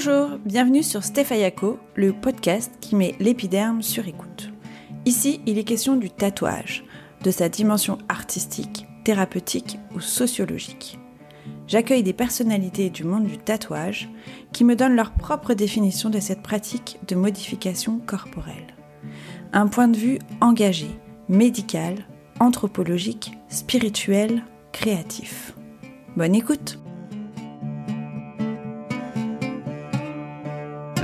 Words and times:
Bonjour, 0.00 0.38
bienvenue 0.44 0.84
sur 0.84 1.02
Stéphayako, 1.02 1.76
le 1.96 2.12
podcast 2.12 2.72
qui 2.80 2.94
met 2.94 3.16
l'épiderme 3.18 3.82
sur 3.82 4.06
écoute. 4.06 4.52
Ici, 5.06 5.40
il 5.44 5.58
est 5.58 5.64
question 5.64 5.96
du 5.96 6.08
tatouage, 6.08 6.84
de 7.24 7.32
sa 7.32 7.48
dimension 7.48 7.98
artistique, 8.08 8.86
thérapeutique 9.02 9.80
ou 9.96 9.98
sociologique. 9.98 11.00
J'accueille 11.66 12.04
des 12.04 12.12
personnalités 12.12 12.90
du 12.90 13.02
monde 13.02 13.26
du 13.26 13.38
tatouage 13.38 14.08
qui 14.52 14.62
me 14.62 14.76
donnent 14.76 14.94
leur 14.94 15.14
propre 15.14 15.52
définition 15.52 16.10
de 16.10 16.20
cette 16.20 16.42
pratique 16.42 17.00
de 17.08 17.16
modification 17.16 17.98
corporelle. 17.98 18.76
Un 19.52 19.66
point 19.66 19.88
de 19.88 19.96
vue 19.96 20.20
engagé, 20.40 20.90
médical, 21.28 22.06
anthropologique, 22.38 23.32
spirituel, 23.48 24.44
créatif. 24.70 25.56
Bonne 26.16 26.36
écoute 26.36 26.78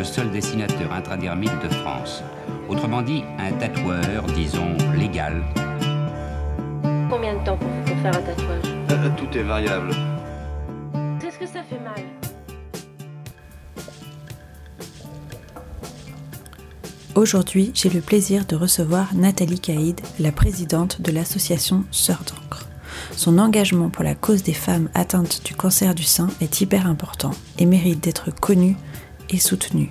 le 0.05 0.09
seul 0.13 0.31
dessinateur 0.31 0.93
intradermique 0.93 1.59
de 1.63 1.69
France. 1.77 2.23
Autrement 2.69 3.01
dit, 3.01 3.25
un 3.39 3.53
tatoueur, 3.53 4.23
disons, 4.35 4.77
légal. 4.99 5.43
Combien 7.09 7.33
de 7.39 7.45
temps 7.45 7.57
pour, 7.57 7.71
pour 7.87 7.97
faire 8.03 8.15
un 8.15 8.23
tatouage 8.23 8.65
Euh, 8.91 9.09
Tout 9.17 9.39
est 9.39 9.43
variable. 9.43 9.93
Qu'est-ce 11.19 11.39
que 11.39 11.47
ça 11.47 11.63
fait 11.63 11.80
mal 11.83 12.05
Aujourd'hui, 17.15 17.71
j'ai 17.75 17.89
le 17.89 18.02
plaisir 18.02 18.45
de 18.45 18.57
recevoir 18.57 19.15
Nathalie 19.15 19.61
Caïd, 19.61 20.02
la 20.21 20.33
présidente 20.33 21.01
de 21.01 21.13
l'association 21.13 21.85
Sœurs 21.91 22.25
d'encre. 22.25 22.69
Son 23.16 23.39
engagement 23.39 23.89
pour 23.89 24.05
la 24.05 24.15
cause 24.15 24.43
des 24.43 24.52
femmes 24.52 24.91
atteintes 24.93 25.41
du 25.46 25.55
cancer 25.55 25.95
du 25.95 26.02
sein 26.02 26.29
est 26.43 26.61
hyper 26.61 26.87
important 26.87 27.30
et 27.59 27.65
mérite 27.65 28.05
d'être 28.05 28.35
connu 28.39 28.77
et 29.30 29.39
soutenu. 29.39 29.91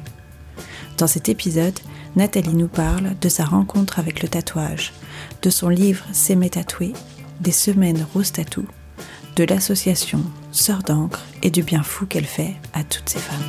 Dans 0.98 1.08
cet 1.08 1.30
épisode, 1.30 1.80
Nathalie 2.16 2.54
nous 2.54 2.68
parle 2.68 3.18
de 3.20 3.30
sa 3.30 3.46
rencontre 3.46 4.00
avec 4.00 4.22
le 4.22 4.30
tatouage, 4.30 4.94
de 5.42 5.50
son 5.50 5.70
livre 5.70 6.06
S'aimer 6.12 6.50
tatoué, 6.50 6.94
des 7.40 7.52
semaines 7.52 8.06
rose 8.14 8.32
tatou, 8.32 8.66
de 9.36 9.44
l'association 9.44 10.22
Sœurs 10.52 10.84
d'encre 10.84 11.24
et 11.42 11.50
du 11.50 11.64
bien 11.64 11.82
fou 11.82 12.06
qu'elle 12.06 12.26
fait 12.26 12.54
à 12.74 12.84
toutes 12.84 13.10
ces 13.10 13.20
femmes. 13.20 13.40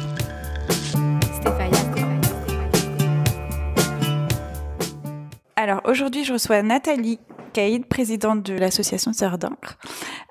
Alors 5.57 5.83
aujourd'hui, 5.85 6.25
je 6.25 6.33
reçois 6.33 6.63
Nathalie 6.63 7.19
Caïd, 7.55 7.87
présidente 7.87 8.43
de 8.43 8.55
l'association 8.55 9.13
Sœurs 9.13 9.39
d'encre. 9.39 9.79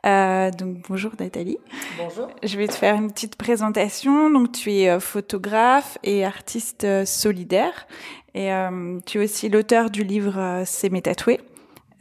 Euh, 0.05 0.51
donc 0.51 0.77
bonjour 0.89 1.11
Nathalie. 1.19 1.57
Bonjour. 1.97 2.27
Je 2.43 2.57
vais 2.57 2.67
te 2.67 2.73
faire 2.73 2.95
une 2.95 3.11
petite 3.11 3.35
présentation. 3.35 4.29
Donc 4.29 4.51
tu 4.51 4.71
es 4.71 4.89
euh, 4.89 4.99
photographe 4.99 5.97
et 6.03 6.25
artiste 6.25 6.83
euh, 6.83 7.05
solidaire 7.05 7.87
et 8.33 8.51
euh, 8.51 8.99
tu 9.05 9.19
es 9.19 9.23
aussi 9.23 9.49
l'auteur 9.49 9.89
du 9.89 10.03
livre 10.03 10.37
euh, 10.37 10.63
C'est 10.65 10.89
mes 10.89 11.01
tatoués 11.01 11.39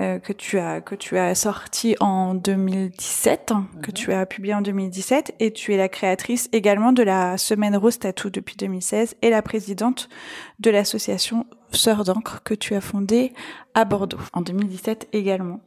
euh, 0.01 0.19
que 0.19 0.33
tu 0.33 0.59
as 0.59 0.81
que 0.81 0.95
tu 0.95 1.17
as 1.17 1.35
sorti 1.35 1.95
en 2.01 2.35
2017, 2.35 3.53
hein, 3.53 3.67
que 3.83 3.91
tu 3.91 4.13
as 4.13 4.27
publié 4.27 4.55
en 4.55 4.63
2017 4.63 5.35
et 5.39 5.53
tu 5.53 5.75
es 5.75 5.77
la 5.77 5.89
créatrice 5.89 6.49
également 6.53 6.93
de 6.93 7.03
la 7.03 7.39
semaine 7.39 7.77
rose 7.77 7.99
tattoo 7.99 8.31
depuis 8.31 8.57
2016 8.57 9.17
et 9.23 9.31
la 9.31 9.43
présidente 9.43 10.09
de 10.59 10.71
l'association 10.71 11.47
Sœurs 11.71 12.05
d'encre 12.05 12.43
que 12.43 12.55
tu 12.55 12.75
as 12.75 12.81
fondée 12.81 13.33
à 13.75 13.85
Bordeaux 13.85 14.19
en 14.33 14.43
2017 14.43 15.09
également. 15.13 15.61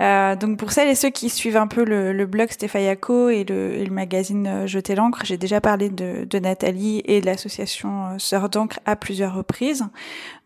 Euh, 0.00 0.34
donc 0.34 0.58
pour 0.58 0.72
celles 0.72 0.88
et 0.88 0.94
ceux 0.94 1.10
qui 1.10 1.28
suivent 1.28 1.58
un 1.58 1.66
peu 1.66 1.84
le, 1.84 2.12
le 2.12 2.26
blog 2.26 2.50
Stéphayako 2.50 3.28
et 3.28 3.44
le, 3.44 3.74
et 3.74 3.84
le 3.84 3.92
magazine 3.92 4.46
euh, 4.46 4.66
Jeter 4.66 4.94
l'encre, 4.94 5.20
j'ai 5.24 5.36
déjà 5.36 5.60
parlé 5.60 5.90
de, 5.90 6.24
de 6.24 6.38
Nathalie 6.38 7.02
et 7.04 7.20
de 7.20 7.26
l'association 7.26 8.06
euh, 8.06 8.18
Sœurs 8.18 8.48
d'encre 8.48 8.80
à 8.86 8.96
plusieurs 8.96 9.34
reprises. 9.34 9.84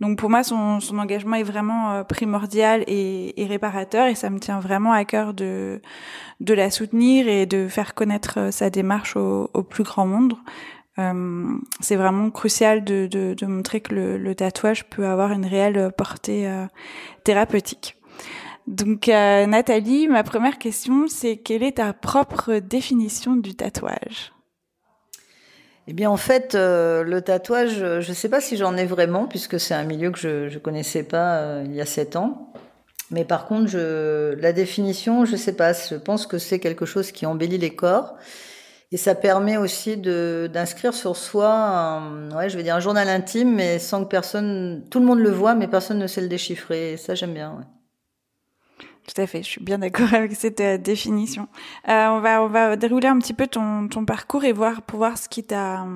Donc 0.00 0.18
pour 0.18 0.28
moi, 0.28 0.42
son, 0.42 0.80
son 0.80 0.98
engagement 0.98 1.36
est 1.36 1.44
vraiment 1.44 2.02
primordial 2.04 2.82
et, 2.88 3.40
et 3.40 3.46
réparateur 3.46 4.08
et 4.08 4.14
ça 4.14 4.28
me 4.28 4.40
tient 4.40 4.58
vraiment 4.58 4.92
à 4.92 5.04
cœur 5.04 5.34
de, 5.34 5.80
de 6.40 6.54
la 6.54 6.70
soutenir 6.70 7.28
et 7.28 7.46
de 7.46 7.68
faire 7.68 7.94
connaître 7.94 8.50
sa 8.50 8.70
démarche 8.70 9.16
au, 9.16 9.50
au 9.54 9.62
plus 9.62 9.84
grand 9.84 10.06
monde. 10.06 10.34
Euh, 10.98 11.58
c'est 11.80 11.96
vraiment 11.96 12.30
crucial 12.30 12.84
de, 12.84 13.08
de, 13.10 13.34
de 13.34 13.46
montrer 13.46 13.80
que 13.80 13.94
le, 13.94 14.16
le, 14.16 14.34
tatouage 14.34 14.84
peut 14.84 15.06
avoir 15.06 15.32
une 15.32 15.44
réelle 15.44 15.90
portée 15.96 16.48
euh, 16.48 16.66
thérapeutique. 17.24 17.96
Donc 18.66 19.08
euh, 19.08 19.46
Nathalie, 19.46 20.08
ma 20.08 20.22
première 20.22 20.58
question, 20.58 21.06
c'est 21.08 21.36
quelle 21.36 21.62
est 21.62 21.76
ta 21.76 21.92
propre 21.92 22.54
définition 22.54 23.36
du 23.36 23.54
tatouage? 23.54 24.32
Eh 25.86 25.92
bien, 25.92 26.08
en 26.08 26.16
fait, 26.16 26.54
euh, 26.54 27.02
le 27.02 27.20
tatouage, 27.20 27.74
je 27.74 28.08
ne 28.08 28.14
sais 28.14 28.30
pas 28.30 28.40
si 28.40 28.56
j'en 28.56 28.74
ai 28.76 28.86
vraiment, 28.86 29.26
puisque 29.26 29.60
c'est 29.60 29.74
un 29.74 29.84
milieu 29.84 30.10
que 30.10 30.18
je 30.18 30.52
ne 30.52 30.58
connaissais 30.58 31.02
pas 31.02 31.36
euh, 31.40 31.62
il 31.66 31.74
y 31.74 31.80
a 31.82 31.86
sept 31.86 32.16
ans. 32.16 32.52
Mais 33.10 33.26
par 33.26 33.46
contre, 33.46 33.76
la 33.76 34.52
définition, 34.54 35.26
je 35.26 35.32
ne 35.32 35.36
sais 35.36 35.52
pas. 35.52 35.74
Je 35.74 35.96
pense 35.96 36.26
que 36.26 36.38
c'est 36.38 36.58
quelque 36.58 36.86
chose 36.86 37.12
qui 37.12 37.26
embellit 37.26 37.58
les 37.58 37.74
corps. 37.74 38.16
Et 38.92 38.96
ça 38.96 39.14
permet 39.14 39.58
aussi 39.58 39.98
d'inscrire 39.98 40.94
sur 40.94 41.16
soi, 41.16 41.48
un, 41.48 42.30
ouais, 42.34 42.48
je 42.48 42.56
vais 42.56 42.62
dire 42.62 42.76
un 42.76 42.80
journal 42.80 43.08
intime, 43.08 43.54
mais 43.54 43.78
sans 43.78 44.04
que 44.04 44.08
personne, 44.08 44.84
tout 44.90 45.00
le 45.00 45.06
monde 45.06 45.18
le 45.18 45.30
voit, 45.30 45.54
mais 45.54 45.68
personne 45.68 45.98
ne 45.98 46.06
sait 46.06 46.22
le 46.22 46.28
déchiffrer. 46.28 46.92
Et 46.92 46.96
ça, 46.96 47.14
j'aime 47.14 47.34
bien. 47.34 47.60
Tout 49.06 49.20
à 49.20 49.26
fait, 49.26 49.42
je 49.42 49.48
suis 49.48 49.62
bien 49.62 49.78
d'accord 49.78 50.08
avec 50.14 50.34
cette 50.34 50.60
euh, 50.60 50.78
définition. 50.78 51.48
Euh, 51.88 52.08
on 52.08 52.20
va 52.20 52.42
on 52.42 52.48
va 52.48 52.76
dérouler 52.76 53.08
un 53.08 53.18
petit 53.18 53.34
peu 53.34 53.46
ton, 53.46 53.86
ton 53.88 54.04
parcours 54.06 54.44
et 54.44 54.52
voir 54.52 54.80
pour 54.82 54.98
voir 54.98 55.18
ce 55.18 55.28
qui 55.28 55.44
t'a 55.44 55.86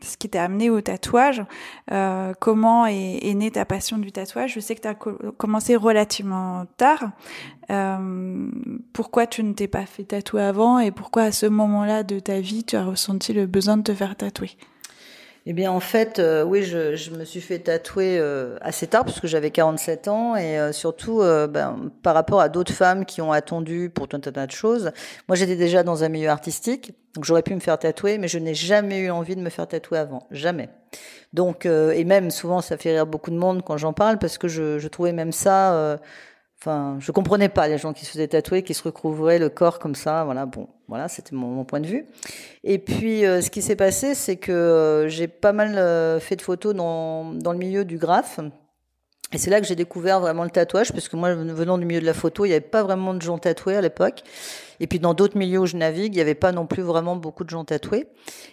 ce 0.00 0.16
qui 0.16 0.28
t'a 0.28 0.42
amené 0.42 0.68
au 0.68 0.80
tatouage. 0.80 1.44
Euh, 1.92 2.32
comment 2.40 2.86
est, 2.86 3.20
est, 3.22 3.34
née 3.34 3.52
ta 3.52 3.64
passion 3.64 3.98
du 3.98 4.10
tatouage? 4.10 4.54
Je 4.54 4.60
sais 4.60 4.74
que 4.74 4.80
tu 4.80 4.88
as 4.88 4.94
co 4.94 5.12
commencé 5.38 5.76
relativement 5.76 6.66
tard. 6.76 7.10
Euh, 7.70 8.48
pourquoi 8.92 9.26
tu 9.26 9.42
ne 9.42 9.52
t'es 9.52 9.68
pas 9.68 9.86
fait 9.86 10.04
tatouer 10.04 10.42
avant 10.42 10.78
et 10.78 10.90
pourquoi 10.90 11.22
à 11.22 11.32
ce 11.32 11.46
moment-là 11.46 12.02
de 12.02 12.18
ta 12.18 12.40
vie 12.40 12.64
tu 12.64 12.76
as 12.76 12.84
ressenti 12.84 13.32
le 13.32 13.46
besoin 13.46 13.76
de 13.76 13.82
te 13.82 13.94
faire 13.94 14.16
tatouer? 14.16 14.56
Eh 15.48 15.52
bien, 15.52 15.70
en 15.70 15.78
fait, 15.78 16.18
euh, 16.18 16.42
oui, 16.42 16.64
je, 16.64 16.96
je, 16.96 17.12
me 17.12 17.24
suis 17.24 17.40
fait 17.40 17.60
tatouer 17.60 18.18
euh, 18.18 18.56
assez 18.62 18.88
tard, 18.88 19.04
parce 19.04 19.20
que 19.20 19.28
j'avais 19.28 19.52
47 19.52 20.08
ans, 20.08 20.34
et 20.34 20.58
euh, 20.58 20.72
surtout 20.72 21.20
ben, 21.20 21.92
par 22.02 22.14
rapport 22.14 22.40
à 22.40 22.48
d'autres 22.48 22.72
femmes 22.72 23.04
qui 23.04 23.22
ont 23.22 23.30
attendu 23.30 23.88
pour 23.88 24.08
tout 24.08 24.16
un 24.16 24.32
tas 24.32 24.46
de 24.46 24.50
choses. 24.50 24.90
Moi, 25.28 25.36
j'étais 25.36 25.54
déjà 25.54 25.84
dans 25.84 26.02
un 26.02 26.08
milieu 26.08 26.30
artistique, 26.30 26.94
donc 27.14 27.24
j'aurais 27.24 27.44
pu 27.44 27.54
me 27.54 27.60
faire 27.60 27.78
tatouer, 27.78 28.18
mais 28.18 28.26
je 28.26 28.40
n'ai 28.40 28.54
jamais 28.54 28.98
eu 28.98 29.10
envie 29.10 29.36
de 29.36 29.40
me 29.40 29.50
faire 29.50 29.68
tatouer 29.68 29.98
avant, 29.98 30.26
jamais. 30.32 30.68
Donc, 31.32 31.64
et 31.64 32.04
même 32.04 32.32
souvent, 32.32 32.60
ça 32.60 32.76
fait 32.76 32.92
rire 32.92 33.06
beaucoup 33.06 33.30
de 33.30 33.36
monde 33.36 33.62
quand 33.64 33.76
j'en 33.76 33.92
parle, 33.92 34.18
parce 34.18 34.38
que 34.38 34.48
je, 34.48 34.80
je 34.80 34.88
trouvais 34.88 35.12
même 35.12 35.32
ça 35.32 36.00
Enfin, 36.58 36.96
je 37.00 37.12
comprenais 37.12 37.48
pas 37.48 37.68
les 37.68 37.78
gens 37.78 37.92
qui 37.92 38.04
se 38.04 38.10
faisaient 38.12 38.28
tatouer, 38.28 38.62
qui 38.62 38.72
se 38.72 38.82
recouvraient 38.82 39.38
le 39.38 39.50
corps 39.50 39.78
comme 39.78 39.94
ça. 39.94 40.24
Voilà, 40.24 40.46
bon, 40.46 40.68
voilà, 40.88 41.08
c'était 41.08 41.36
mon, 41.36 41.64
point 41.64 41.80
de 41.80 41.86
vue. 41.86 42.06
Et 42.64 42.78
puis, 42.78 43.26
euh, 43.26 43.42
ce 43.42 43.50
qui 43.50 43.60
s'est 43.60 43.76
passé, 43.76 44.14
c'est 44.14 44.36
que 44.36 44.52
euh, 44.52 45.08
j'ai 45.08 45.28
pas 45.28 45.52
mal 45.52 45.76
euh, 45.76 46.18
fait 46.18 46.36
de 46.36 46.42
photos 46.42 46.74
dans, 46.74 47.32
dans 47.34 47.52
le 47.52 47.58
milieu 47.58 47.84
du 47.84 47.98
graphe. 47.98 48.40
Et 49.32 49.38
c'est 49.38 49.50
là 49.50 49.60
que 49.60 49.66
j'ai 49.66 49.74
découvert 49.74 50.20
vraiment 50.20 50.44
le 50.44 50.50
tatouage, 50.50 50.92
parce 50.92 51.08
que 51.08 51.16
moi, 51.16 51.34
venant 51.34 51.76
du 51.76 51.84
milieu 51.84 52.00
de 52.00 52.06
la 52.06 52.14
photo, 52.14 52.46
il 52.46 52.48
n'y 52.48 52.54
avait 52.54 52.60
pas 52.62 52.82
vraiment 52.82 53.12
de 53.12 53.20
gens 53.20 53.38
tatoués 53.38 53.76
à 53.76 53.80
l'époque. 53.80 54.22
Et 54.80 54.86
puis 54.86 54.98
dans 54.98 55.14
d'autres 55.14 55.36
milieux 55.36 55.58
où 55.58 55.66
je 55.66 55.76
navigue, 55.76 56.14
il 56.14 56.16
n'y 56.16 56.22
avait 56.22 56.34
pas 56.34 56.52
non 56.52 56.66
plus 56.66 56.82
vraiment 56.82 57.16
beaucoup 57.16 57.44
de 57.44 57.50
gens 57.50 57.64
tatoués. 57.64 58.06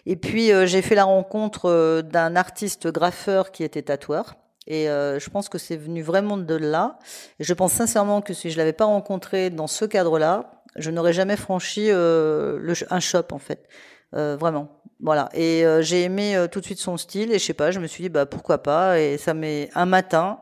Et 0.05 0.15
puis 0.15 0.51
j'ai 0.65 0.81
fait 0.81 0.95
la 0.95 1.03
rencontre 1.03 2.01
d'un 2.01 2.35
artiste 2.35 2.87
graffeur 2.87 3.51
qui 3.51 3.63
était 3.63 3.83
tatoueur. 3.83 4.35
Et 4.67 4.89
euh, 4.89 5.19
je 5.19 5.29
pense 5.29 5.49
que 5.49 5.57
c'est 5.57 5.75
venu 5.75 6.01
vraiment 6.01 6.37
de 6.37 6.55
là. 6.55 6.99
Et 7.39 7.43
je 7.43 7.53
pense 7.53 7.73
sincèrement 7.73 8.21
que 8.21 8.33
si 8.33 8.49
je 8.49 8.57
l'avais 8.57 8.73
pas 8.73 8.85
rencontré 8.85 9.49
dans 9.49 9.67
ce 9.67 9.85
cadre-là, 9.85 10.63
je 10.75 10.89
n'aurais 10.89 11.13
jamais 11.13 11.35
franchi 11.35 11.87
euh, 11.89 12.73
un 12.89 12.99
shop 12.99 13.27
en 13.31 13.39
fait. 13.39 13.67
Euh, 14.15 14.37
vraiment. 14.39 14.69
Voilà. 14.99 15.29
Et 15.33 15.65
j'ai 15.81 16.03
aimé 16.03 16.45
tout 16.51 16.61
de 16.61 16.65
suite 16.65 16.79
son 16.79 16.97
style. 16.97 17.31
Et 17.33 17.39
je 17.39 17.43
sais 17.43 17.53
pas, 17.53 17.71
je 17.71 17.79
me 17.79 17.87
suis 17.87 18.03
dit 18.03 18.09
bah 18.09 18.25
pourquoi 18.25 18.63
pas. 18.63 18.99
Et 18.99 19.17
ça 19.17 19.33
m'est 19.33 19.69
un 19.75 19.85
matin, 19.85 20.39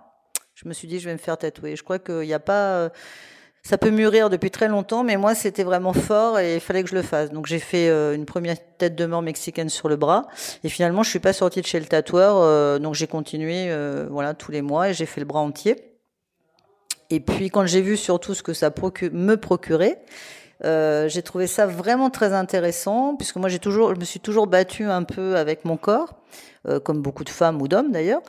je 0.54 0.68
me 0.68 0.74
suis 0.74 0.88
dit 0.88 1.00
je 1.00 1.08
vais 1.08 1.14
me 1.14 1.20
faire 1.20 1.38
tatouer. 1.38 1.76
Je 1.76 1.84
crois 1.84 1.98
qu'il 1.98 2.20
n'y 2.20 2.34
a 2.34 2.40
pas 2.40 2.92
ça 3.64 3.78
peut 3.78 3.92
mûrir 3.92 4.30
depuis 4.30 4.50
très 4.50 4.68
longtemps, 4.68 5.04
mais 5.04 5.18
moi, 5.18 5.36
c'était 5.36 5.64
vraiment 5.64 5.94
fort 5.94 6.40
et 6.40 6.56
il 6.56 6.60
fallait 6.60 6.84
que 6.84 6.90
je 6.90 6.96
le 6.96 7.04
fasse. 7.04 7.30
Donc, 7.30 7.46
j'ai 7.46 7.60
fait 7.60 7.90
euh, 7.90 8.16
une 8.16 8.26
première 8.26 8.58
tête 8.78 8.96
de 8.96 9.06
mort 9.06 9.22
mexicaine 9.22 9.70
sur 9.70 9.88
le 9.88 9.98
bras. 9.98 10.28
Et 10.64 10.70
finalement, 10.70 11.04
je 11.04 11.10
suis 11.12 11.20
pas 11.20 11.34
sortie 11.34 11.62
de 11.62 11.68
chez 11.68 11.80
le 11.80 11.86
tatoueur. 11.86 12.38
Euh, 12.38 12.80
donc, 12.80 12.96
j'ai 12.96 13.06
continué, 13.06 13.66
euh, 13.70 14.08
voilà, 14.10 14.34
tous 14.34 14.52
les 14.52 14.64
mois 14.64 14.90
et 14.90 14.94
j'ai 14.94 15.06
fait 15.06 15.22
le 15.22 15.28
bras 15.28 15.42
entier. 15.42 15.76
Et 17.12 17.20
puis, 17.20 17.50
quand 17.50 17.66
j'ai 17.68 17.82
vu 17.82 17.98
surtout 17.98 18.34
ce 18.34 18.42
que 18.42 18.54
ça 18.54 18.72
procu 18.72 19.12
me 19.12 19.38
procurait, 19.38 20.02
euh, 20.66 21.08
j'ai 21.08 21.22
trouvé 21.22 21.46
ça 21.46 21.68
vraiment 21.68 22.10
très 22.10 22.34
intéressant, 22.34 23.16
puisque 23.16 23.36
moi, 23.36 23.48
j'ai 23.48 23.60
toujours, 23.60 23.94
je 23.94 24.00
me 24.00 24.06
suis 24.06 24.20
toujours 24.20 24.48
battue 24.48 24.86
un 24.86 25.04
peu 25.04 25.36
avec 25.36 25.66
mon 25.66 25.78
corps. 25.78 26.16
Euh, 26.68 26.80
comme 26.80 27.02
beaucoup 27.02 27.24
de 27.24 27.30
femmes 27.30 27.60
ou 27.60 27.68
d'hommes 27.68 27.92
d'ailleurs. 27.92 28.22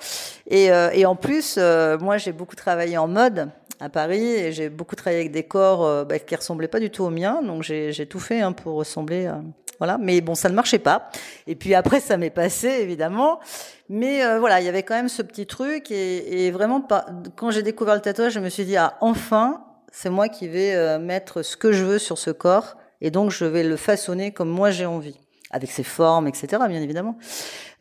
Et, 0.46 0.70
et, 0.94 1.04
en 1.04 1.14
plus, 1.16 1.58
moi 2.00 2.16
j'ai 2.16 2.32
beaucoup 2.32 2.56
travaillé 2.56 2.96
en 2.96 3.06
mode 3.06 3.50
à 3.82 3.88
Paris 3.88 4.24
et 4.24 4.52
j'ai 4.52 4.68
beaucoup 4.68 4.96
travaillé 4.96 5.20
avec 5.20 5.32
des 5.32 5.42
corps 5.42 6.04
bah, 6.06 6.18
qui 6.18 6.36
ressemblaient 6.36 6.68
pas 6.68 6.80
du 6.80 6.90
tout 6.90 7.04
aux 7.04 7.10
miens, 7.10 7.42
donc 7.42 7.62
j'ai 7.62 8.06
tout 8.06 8.20
fait 8.20 8.40
hein, 8.40 8.52
pour 8.52 8.74
ressembler 8.74 9.26
à, 9.26 9.42
voilà. 9.82 9.98
Mais 9.98 10.20
bon, 10.20 10.36
ça 10.36 10.48
ne 10.48 10.54
marchait 10.54 10.78
pas. 10.78 11.10
Et 11.48 11.56
puis 11.56 11.74
après, 11.74 11.98
ça 11.98 12.16
m'est 12.16 12.30
passé, 12.30 12.68
évidemment. 12.68 13.40
Mais 13.88 14.24
euh, 14.24 14.38
voilà, 14.38 14.60
il 14.60 14.64
y 14.64 14.68
avait 14.68 14.84
quand 14.84 14.94
même 14.94 15.08
ce 15.08 15.22
petit 15.22 15.44
truc. 15.44 15.90
Et, 15.90 16.52
vraiment, 16.52 16.86
quand 17.34 17.50
j'ai 17.50 17.64
découvert 17.64 17.96
le 17.96 18.00
tatouage, 18.00 18.32
je 18.32 18.38
me 18.38 18.48
suis 18.48 18.64
dit, 18.64 18.76
ah, 18.76 18.96
enfin, 19.00 19.64
c'est 19.90 20.08
moi 20.08 20.28
qui 20.28 20.46
vais 20.46 20.76
euh, 20.76 21.00
mettre 21.00 21.42
ce 21.42 21.56
que 21.56 21.72
je 21.72 21.82
veux 21.82 21.98
sur 21.98 22.16
ce 22.16 22.30
corps. 22.30 22.76
Et 23.00 23.10
donc, 23.10 23.32
je 23.32 23.44
vais 23.44 23.64
le 23.64 23.74
façonner 23.74 24.30
comme 24.30 24.50
moi 24.50 24.70
j'ai 24.70 24.86
envie 24.86 25.18
avec 25.52 25.70
ses 25.70 25.82
formes, 25.82 26.26
etc. 26.26 26.48
Bien 26.68 26.80
évidemment. 26.80 27.16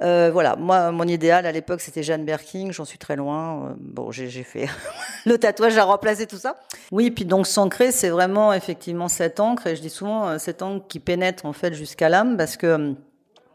Euh, 0.02 0.30
voilà, 0.32 0.56
moi, 0.58 0.92
mon 0.92 1.08
idéal 1.08 1.46
à 1.46 1.52
l'époque, 1.52 1.82
c'était 1.82 2.04
Jeanne 2.04 2.26
Berking. 2.26 2.72
J'en 2.72 2.86
suis 2.86 2.98
très 2.98 3.16
loin. 3.16 3.70
Euh, 3.70 3.74
bon, 3.80 4.12
j'ai 4.12 4.30
fait 4.44 4.68
le 5.26 5.38
tatouage 5.38 5.78
à 5.78 5.86
remplacer 5.86 6.28
tout 6.28 6.38
ça. 6.38 6.58
Oui, 6.92 7.12
puis 7.12 7.26
donc 7.26 7.48
s'ancrer, 7.48 7.92
c'est 7.92 8.10
vraiment 8.10 8.54
effectivement 8.54 9.08
cette 9.08 9.40
encre. 9.40 9.68
Et 9.68 9.76
je 9.76 9.82
dis 9.82 9.90
souvent 9.90 10.28
euh, 10.28 10.38
cette 10.38 10.62
encre 10.62 10.86
qui 10.88 11.00
pénètre 11.00 11.46
en 11.46 11.54
fait 11.54 11.74
jusqu'à 11.74 12.10
l'âme, 12.10 12.38
parce 12.38 12.58
que 12.58 12.94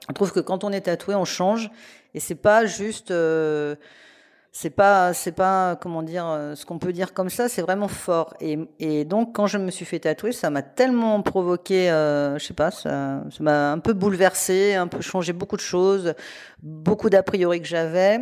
on 0.08 0.12
trouve 0.12 0.32
que 0.32 0.40
quand 0.40 0.64
on 0.64 0.72
est 0.72 0.82
tatoué, 0.82 1.14
on 1.14 1.24
change. 1.24 1.70
Et 2.14 2.20
c'est 2.20 2.34
pas 2.34 2.64
juste 2.64 3.12
c'est 4.58 4.70
pas 4.70 5.12
c'est 5.12 5.32
pas 5.32 5.76
comment 5.76 6.02
dire 6.02 6.26
euh, 6.26 6.54
ce 6.54 6.64
qu'on 6.64 6.78
peut 6.78 6.94
dire 6.94 7.12
comme 7.12 7.28
ça 7.28 7.46
c'est 7.46 7.60
vraiment 7.60 7.88
fort. 7.88 8.32
Et, 8.40 8.58
et 8.78 9.04
donc 9.04 9.34
quand 9.34 9.46
je 9.46 9.58
me 9.58 9.70
suis 9.70 9.84
fait 9.84 9.98
tatouer 9.98 10.32
ça 10.32 10.48
m'a 10.48 10.62
tellement 10.62 11.20
provoqué 11.20 11.90
euh, 11.90 12.38
je 12.38 12.46
sais 12.46 12.54
pas 12.54 12.70
ça 12.70 13.22
ça 13.30 13.42
m'a 13.44 13.72
un 13.72 13.78
peu 13.78 13.92
bouleversé 13.92 14.74
un 14.74 14.86
peu 14.86 15.02
changé 15.02 15.34
beaucoup 15.34 15.56
de 15.56 15.60
choses 15.60 16.14
beaucoup 16.62 17.10
d'a 17.10 17.22
priori 17.22 17.60
que 17.60 17.68
j'avais 17.68 18.20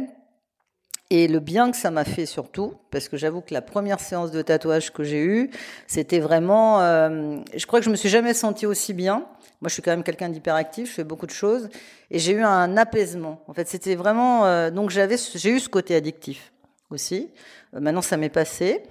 et 1.16 1.28
le 1.28 1.38
bien 1.38 1.70
que 1.70 1.76
ça 1.76 1.92
m'a 1.92 2.04
fait 2.04 2.26
surtout, 2.26 2.74
parce 2.90 3.08
que 3.08 3.16
j'avoue 3.16 3.40
que 3.40 3.54
la 3.54 3.62
première 3.62 4.00
séance 4.00 4.32
de 4.32 4.42
tatouage 4.42 4.92
que 4.92 5.04
j'ai 5.04 5.22
eue, 5.22 5.50
c'était 5.86 6.18
vraiment, 6.18 6.80
euh, 6.80 7.36
je 7.54 7.66
crois 7.66 7.78
que 7.78 7.84
je 7.84 7.90
me 7.90 7.94
suis 7.94 8.08
jamais 8.08 8.34
sentie 8.34 8.66
aussi 8.66 8.92
bien. 8.92 9.18
Moi, 9.60 9.68
je 9.68 9.74
suis 9.74 9.82
quand 9.82 9.92
même 9.92 10.02
quelqu'un 10.02 10.28
d'hyperactif, 10.28 10.88
je 10.88 10.92
fais 10.92 11.04
beaucoup 11.04 11.26
de 11.26 11.30
choses, 11.30 11.68
et 12.10 12.18
j'ai 12.18 12.32
eu 12.32 12.42
un 12.42 12.76
apaisement. 12.76 13.44
En 13.46 13.54
fait, 13.54 13.68
c'était 13.68 13.94
vraiment, 13.94 14.44
euh, 14.44 14.72
donc 14.72 14.90
j'avais, 14.90 15.14
j'ai 15.36 15.50
eu 15.50 15.60
ce 15.60 15.68
côté 15.68 15.94
addictif 15.94 16.52
aussi. 16.90 17.30
Euh, 17.76 17.80
maintenant, 17.80 18.02
ça 18.02 18.16
m'est 18.16 18.28
passé. 18.28 18.82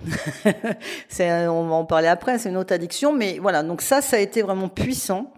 c'est, 1.09 1.47
on 1.47 1.67
va 1.67 1.75
en 1.75 1.85
parler 1.85 2.07
après. 2.07 2.37
C'est 2.39 2.49
une 2.49 2.57
autre 2.57 2.73
addiction, 2.73 3.11
mais 3.11 3.37
voilà. 3.39 3.63
Donc 3.63 3.81
ça, 3.81 4.01
ça 4.01 4.15
a 4.15 4.19
été 4.19 4.41
vraiment 4.41 4.69
puissant. 4.69 5.33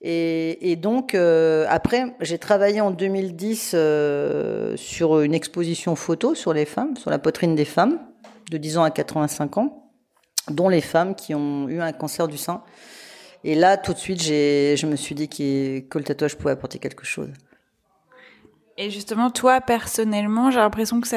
Et, 0.00 0.76
donc, 0.76 1.14
euh, 1.14 1.66
après, 1.68 2.14
j'ai 2.20 2.38
travaillé 2.38 2.80
en 2.80 2.92
2010 2.92 3.72
euh, 3.74 4.76
sur 4.76 5.20
une 5.20 5.34
exposition 5.34 5.96
photo 5.96 6.34
sur 6.34 6.52
les 6.52 6.66
femmes, 6.66 6.96
sur 6.96 7.10
la 7.10 7.18
poitrine 7.18 7.56
des 7.56 7.64
femmes, 7.64 7.98
de 8.50 8.58
10 8.58 8.78
ans 8.78 8.84
à 8.84 8.90
85 8.90 9.58
ans, 9.58 9.90
dont 10.48 10.68
les 10.68 10.80
femmes 10.80 11.16
qui 11.16 11.34
ont 11.34 11.68
eu 11.68 11.80
un 11.80 11.92
cancer 11.92 12.28
du 12.28 12.38
sein. 12.38 12.62
Et 13.42 13.56
là, 13.56 13.76
tout 13.76 13.92
de 13.92 13.98
suite, 13.98 14.22
je 14.22 14.86
me 14.86 14.94
suis 14.94 15.14
dit 15.14 15.28
que 15.28 15.98
le 15.98 16.04
tatouage 16.04 16.36
pouvait 16.36 16.52
apporter 16.52 16.78
quelque 16.78 17.04
chose. 17.04 17.30
Et 18.76 18.90
justement, 18.90 19.30
toi, 19.30 19.60
personnellement, 19.60 20.52
j'ai 20.52 20.60
l'impression 20.60 21.00
que 21.00 21.08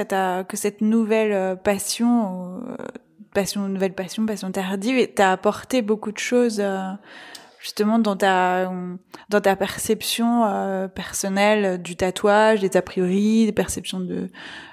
cette 0.58 0.82
nouvelle 0.82 1.32
euh, 1.32 1.56
passion, 1.56 2.64
passion, 3.36 3.68
nouvelle 3.70 3.94
passion, 3.94 4.26
passion 4.26 4.52
tardive, 4.52 5.14
t'a 5.14 5.32
apporté 5.32 5.84
beaucoup 5.84 6.12
de 6.12 6.18
choses 6.18 6.60
justement 7.62 8.00
dans 8.00 8.16
ta 8.16 8.72
dans 9.30 9.40
ta 9.42 9.56
perception 9.56 10.46
euh, 10.46 10.88
personnelle 10.88 11.82
du 11.82 11.96
tatouage, 11.96 12.60
des 12.60 12.76
a 12.76 12.82
priori, 12.82 13.46
des 13.46 13.52
perceptions 13.52 14.00
de 14.00 14.30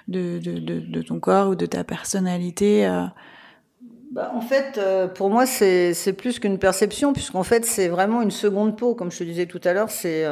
de, 0.09 0.39
de, 0.39 0.81
de, 0.81 1.03
ton 1.03 1.21
corps 1.21 1.51
ou 1.51 1.55
de 1.55 1.67
ta 1.67 1.85
personnalité 1.85 2.87
euh? 2.87 3.05
bah, 4.11 4.33
en 4.35 4.41
fait, 4.41 4.79
euh, 4.79 5.07
pour 5.07 5.29
moi, 5.29 5.45
c'est 5.45 6.15
plus 6.17 6.39
qu'une 6.39 6.59
perception, 6.59 7.13
puisqu'en 7.13 7.43
fait, 7.43 7.67
c'est 7.67 7.89
vraiment 7.89 8.23
une 8.23 8.31
seconde 8.31 8.79
peau, 8.79 8.95
comme 8.95 9.13
je 9.13 9.19
te 9.19 9.25
disais 9.25 9.45
tout 9.45 9.61
à 9.65 9.75
l'heure. 9.75 9.91
C'est 9.91 10.25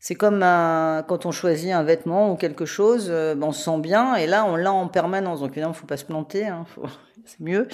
c'est 0.00 0.14
comme 0.14 0.40
quand 0.40 1.26
on 1.26 1.32
choisit 1.32 1.72
un 1.72 1.82
vêtement 1.82 2.32
ou 2.32 2.36
quelque 2.36 2.64
chose, 2.64 3.08
ben, 3.08 3.42
on 3.42 3.52
se 3.52 3.64
sent 3.64 3.78
bien, 3.80 4.14
et 4.14 4.26
là, 4.26 4.44
on 4.44 4.56
l'a 4.56 4.72
en 4.72 4.88
permanence. 4.88 5.40
Donc 5.40 5.50
évidemment, 5.50 5.72
faut 5.72 5.86
pas 5.86 5.96
se 5.96 6.04
planter. 6.04 6.46
Hein, 6.46 6.64
c'est 7.24 7.40
mieux. 7.40 7.68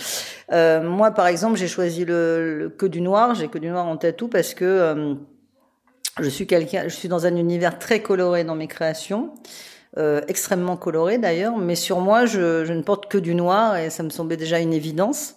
Euh, 0.53 0.83
moi, 0.83 1.11
par 1.11 1.27
exemple, 1.27 1.57
j'ai 1.57 1.69
choisi 1.69 2.05
le, 2.05 2.75
que 2.77 2.87
du 2.87 3.01
noir. 3.01 3.35
J'ai 3.35 3.49
que 3.49 3.59
du 3.59 3.69
noir 3.69 3.87
en 3.87 3.97
tatou 3.97 4.29
parce 4.29 4.55
que 4.55 4.65
euh, 4.65 5.15
je 6.21 6.29
suis 6.29 6.47
quelqu'un, 6.47 6.85
je 6.85 6.95
suis 6.95 7.09
dans 7.09 7.27
un 7.27 7.37
univers 7.37 7.79
très 7.79 8.01
coloré 8.01 8.45
dans 8.45 8.55
mes 8.55 8.69
créations, 8.69 9.35
euh, 9.97 10.21
extrêmement 10.29 10.77
coloré 10.77 11.19
d'ailleurs. 11.19 11.57
Mais 11.57 11.75
sur 11.75 12.01
moi, 12.01 12.27
je, 12.27 12.65
je, 12.65 12.73
ne 12.73 12.83
porte 12.83 13.11
que 13.11 13.19
du 13.19 13.35
noir 13.35 13.77
et 13.77 13.91
ça 13.91 14.03
me 14.03 14.11
semblait 14.11 14.37
déjà 14.37 14.59
une 14.59 14.73
évidence. 14.73 15.37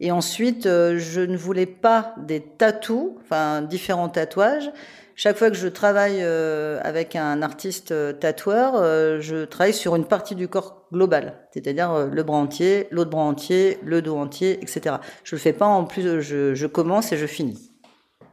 Et 0.00 0.10
ensuite, 0.10 0.66
euh, 0.66 0.98
je 0.98 1.20
ne 1.20 1.36
voulais 1.36 1.66
pas 1.66 2.14
des 2.18 2.40
tatous, 2.40 3.12
enfin 3.20 3.62
différents 3.62 4.08
tatouages. 4.08 4.70
Chaque 5.16 5.36
fois 5.36 5.50
que 5.50 5.56
je 5.56 5.68
travaille 5.68 6.18
euh, 6.20 6.80
avec 6.82 7.16
un 7.16 7.42
artiste 7.42 7.94
tatoueur, 8.20 8.74
je 9.20 9.44
travaille 9.44 9.74
sur 9.74 9.96
une 9.96 10.06
partie 10.06 10.34
du 10.34 10.48
corps 10.48 10.84
global, 10.94 11.34
c'est-à-dire 11.52 11.90
euh, 11.90 12.06
le 12.06 12.22
bras 12.22 12.38
entier, 12.38 12.86
l'autre 12.90 13.10
bras 13.10 13.22
entier, 13.22 13.78
le 13.84 14.00
dos 14.00 14.16
entier, 14.16 14.62
etc. 14.62 14.96
Je 15.24 15.34
le 15.34 15.40
fais 15.40 15.52
pas 15.52 15.66
en 15.66 15.84
plus, 15.84 16.22
je, 16.22 16.66
commence 16.66 17.12
et 17.12 17.18
je 17.18 17.26
finis. 17.26 17.70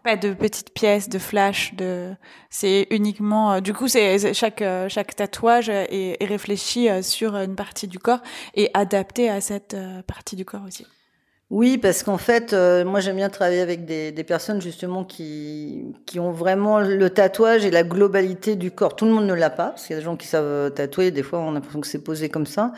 Pas 0.04 0.16
de 0.16 0.34
petites 0.34 0.74
pièces, 0.74 1.10
de 1.10 1.20
flash, 1.20 1.76
de. 1.76 2.14
C'est 2.50 2.88
uniquement. 2.90 3.54
Euh, 3.54 3.60
du 3.60 3.74
coup, 3.74 3.88
chaque 3.88 4.62
euh, 4.62 4.88
tatouage 5.16 5.70
est, 5.70 6.24
réfléchi 6.24 6.88
sur 7.04 7.36
une 7.36 7.56
partie 7.56 7.88
du 7.88 8.00
corps 8.00 8.22
et 8.56 8.72
adapté 8.74 9.30
à 9.30 9.42
cette 9.42 9.76
partie 10.08 10.36
du 10.36 10.46
corps 10.46 10.64
aussi. 10.66 10.88
Oui, 11.52 11.78
parce 11.78 12.02
qu'en 12.04 12.18
fait, 12.18 12.54
euh, 12.54 12.86
moi 12.86 13.02
j'aime 13.02 13.18
bien 13.18 13.28
travailler 13.28 13.60
avec 13.60 13.84
des, 13.84 14.14
des, 14.14 14.24
personnes 14.24 14.62
justement 14.62 15.04
qui, 15.04 15.84
qui 16.06 16.18
ont 16.18 16.32
vraiment 16.32 16.80
le 16.80 17.10
tatouage 17.10 17.66
et 17.66 17.72
la 17.72 17.84
globalité 17.84 18.56
du 18.56 18.72
corps. 18.72 18.96
Tout 18.96 19.04
le 19.04 19.12
monde 19.12 19.26
ne 19.26 19.34
l'a 19.34 19.50
pas, 19.50 19.72
parce 19.72 19.86
qu'il 19.86 19.94
y 19.94 19.98
a 19.98 20.00
des 20.00 20.06
gens 20.06 20.16
qui 20.16 20.28
savent 20.28 20.72
tatouer, 20.72 21.12
des 21.12 21.24
fois 21.24 21.40
on 21.40 21.50
a 21.50 21.56
l'impression 21.56 21.82
que 21.82 21.88
c'est 21.88 22.06
posé 22.06 22.30
comme 22.30 22.46
ça. 22.46 22.72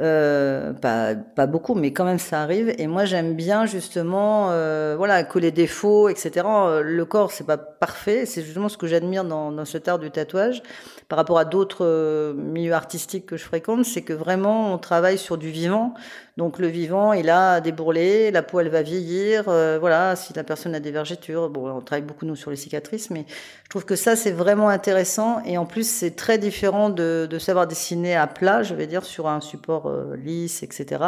Euh, 0.00 0.72
pas, 0.72 1.16
pas 1.16 1.46
beaucoup, 1.48 1.74
mais 1.74 1.92
quand 1.92 2.04
même 2.04 2.20
ça 2.20 2.40
arrive. 2.40 2.72
Et 2.78 2.86
moi 2.86 3.04
j'aime 3.04 3.34
bien 3.34 3.66
justement, 3.66 4.50
euh, 4.52 4.94
voilà, 4.96 5.24
que 5.24 5.40
les 5.40 5.50
défauts, 5.50 6.08
etc. 6.08 6.46
Le 6.84 7.04
corps 7.04 7.32
c'est 7.32 7.46
pas 7.48 7.56
parfait, 7.58 8.26
c'est 8.26 8.42
justement 8.42 8.68
ce 8.68 8.78
que 8.78 8.86
j'admire 8.86 9.24
dans, 9.24 9.50
dans 9.50 9.64
cet 9.64 9.88
art 9.88 9.98
du 9.98 10.12
tatouage 10.12 10.62
par 11.10 11.16
rapport 11.16 11.40
à 11.40 11.44
d'autres 11.44 11.84
euh, 11.84 12.32
milieux 12.32 12.72
artistiques 12.72 13.26
que 13.26 13.36
je 13.36 13.42
fréquente, 13.42 13.84
c'est 13.84 14.02
que 14.02 14.12
vraiment 14.12 14.72
on 14.72 14.78
travaille 14.78 15.18
sur 15.18 15.36
du 15.36 15.50
vivant. 15.50 15.92
Donc 16.40 16.58
le 16.58 16.68
vivant, 16.68 17.12
il 17.12 17.28
a 17.28 17.60
des 17.60 17.70
bourrelets, 17.70 18.30
la 18.30 18.42
peau 18.42 18.60
elle 18.60 18.70
va 18.70 18.80
vieillir, 18.80 19.44
euh, 19.48 19.76
voilà. 19.78 20.16
Si 20.16 20.32
la 20.32 20.42
personne 20.42 20.74
a 20.74 20.80
des 20.80 20.90
vergetures, 20.90 21.50
bon, 21.50 21.70
on 21.70 21.82
travaille 21.82 22.06
beaucoup 22.06 22.24
nous 22.24 22.34
sur 22.34 22.50
les 22.50 22.56
cicatrices, 22.56 23.10
mais 23.10 23.26
je 23.64 23.68
trouve 23.68 23.84
que 23.84 23.94
ça 23.94 24.16
c'est 24.16 24.30
vraiment 24.30 24.70
intéressant 24.70 25.42
et 25.44 25.58
en 25.58 25.66
plus 25.66 25.86
c'est 25.86 26.16
très 26.16 26.38
différent 26.38 26.88
de, 26.88 27.28
savoir 27.38 27.66
dessiner 27.66 28.16
à 28.16 28.26
plat, 28.26 28.62
je 28.62 28.74
vais 28.74 28.86
dire 28.86 29.04
sur 29.04 29.28
un 29.28 29.42
support 29.42 29.88
euh, 29.88 30.16
lisse, 30.16 30.62
etc. 30.62 31.04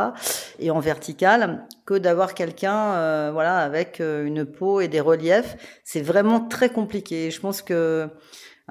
et 0.58 0.70
en 0.70 0.80
vertical, 0.80 1.64
que 1.86 1.94
d'avoir 1.94 2.34
quelqu'un, 2.34 3.30
voilà, 3.32 3.56
avec 3.56 4.00
une 4.00 4.44
peau 4.44 4.82
et 4.82 4.88
des 4.88 5.00
reliefs. 5.00 5.56
C'est 5.82 6.02
vraiment 6.02 6.40
très 6.40 6.68
compliqué. 6.68 7.30
Je 7.30 7.40
pense 7.40 7.62
que 7.62 8.06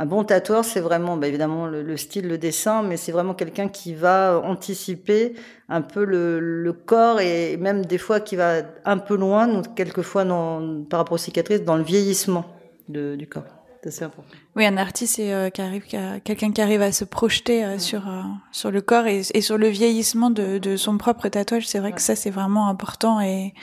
un 0.02 0.06
bon 0.08 0.24
tatoueur, 0.24 0.66
c'est 0.66 0.80
vraiment, 0.80 1.16
bah, 1.16 1.28
évidemment, 1.28 1.68
le, 1.68 1.96
style, 1.96 2.28
le 2.28 2.40
dessin, 2.40 2.82
mais 2.82 2.98
c'est 2.98 3.12
vraiment 3.12 3.36
quelqu'un 3.36 3.68
qui 3.68 3.94
va 3.94 4.42
anticiper 4.44 5.36
un 5.70 5.82
peu 5.82 6.04
le, 6.04 6.74
corps 6.74 7.22
et 7.22 7.56
même 7.58 7.86
des 7.86 8.00
fois 8.00 8.20
qui 8.20 8.36
va 8.36 8.64
un 8.84 8.98
peu 8.98 9.16
loin, 9.16 9.48
donc 9.48 9.76
quelquefois 9.76 10.26
par 10.90 11.02
rapport 11.02 11.14
aux 11.14 11.18
cicatrices, 11.20 11.62
dans 11.64 11.78
le 11.78 11.84
vieillissement 11.84 12.46
du 12.88 13.28
corps. 13.28 13.61
Oui, 14.56 14.66
un 14.66 14.78
artiste, 14.78 15.16
c'est 15.16 15.34
euh, 15.34 15.50
qui 15.50 15.62
arrive, 15.62 15.84
quelqu'un 16.24 16.52
qui 16.52 16.62
arrive 16.62 16.82
à 16.82 16.92
se 16.92 17.04
projeter 17.04 17.66
euh, 17.66 17.80
sur 17.80 18.08
euh, 18.08 18.22
sur 18.52 18.70
le 18.70 18.82
corps 18.82 19.08
et, 19.08 19.22
et, 19.34 19.42
sur 19.42 19.58
le 19.58 19.68
vieillissement 19.70 20.30
de, 20.30 20.60
de 20.60 20.78
son 20.78 20.98
propre 20.98 21.30
tatouage. 21.30 21.68
C'est 21.68 21.80
vrai 21.80 21.92
que 21.92 22.02
ça, 22.02 22.16
c'est 22.16 22.30
vraiment 22.30 22.68
important 22.68 23.22
et 23.22 23.54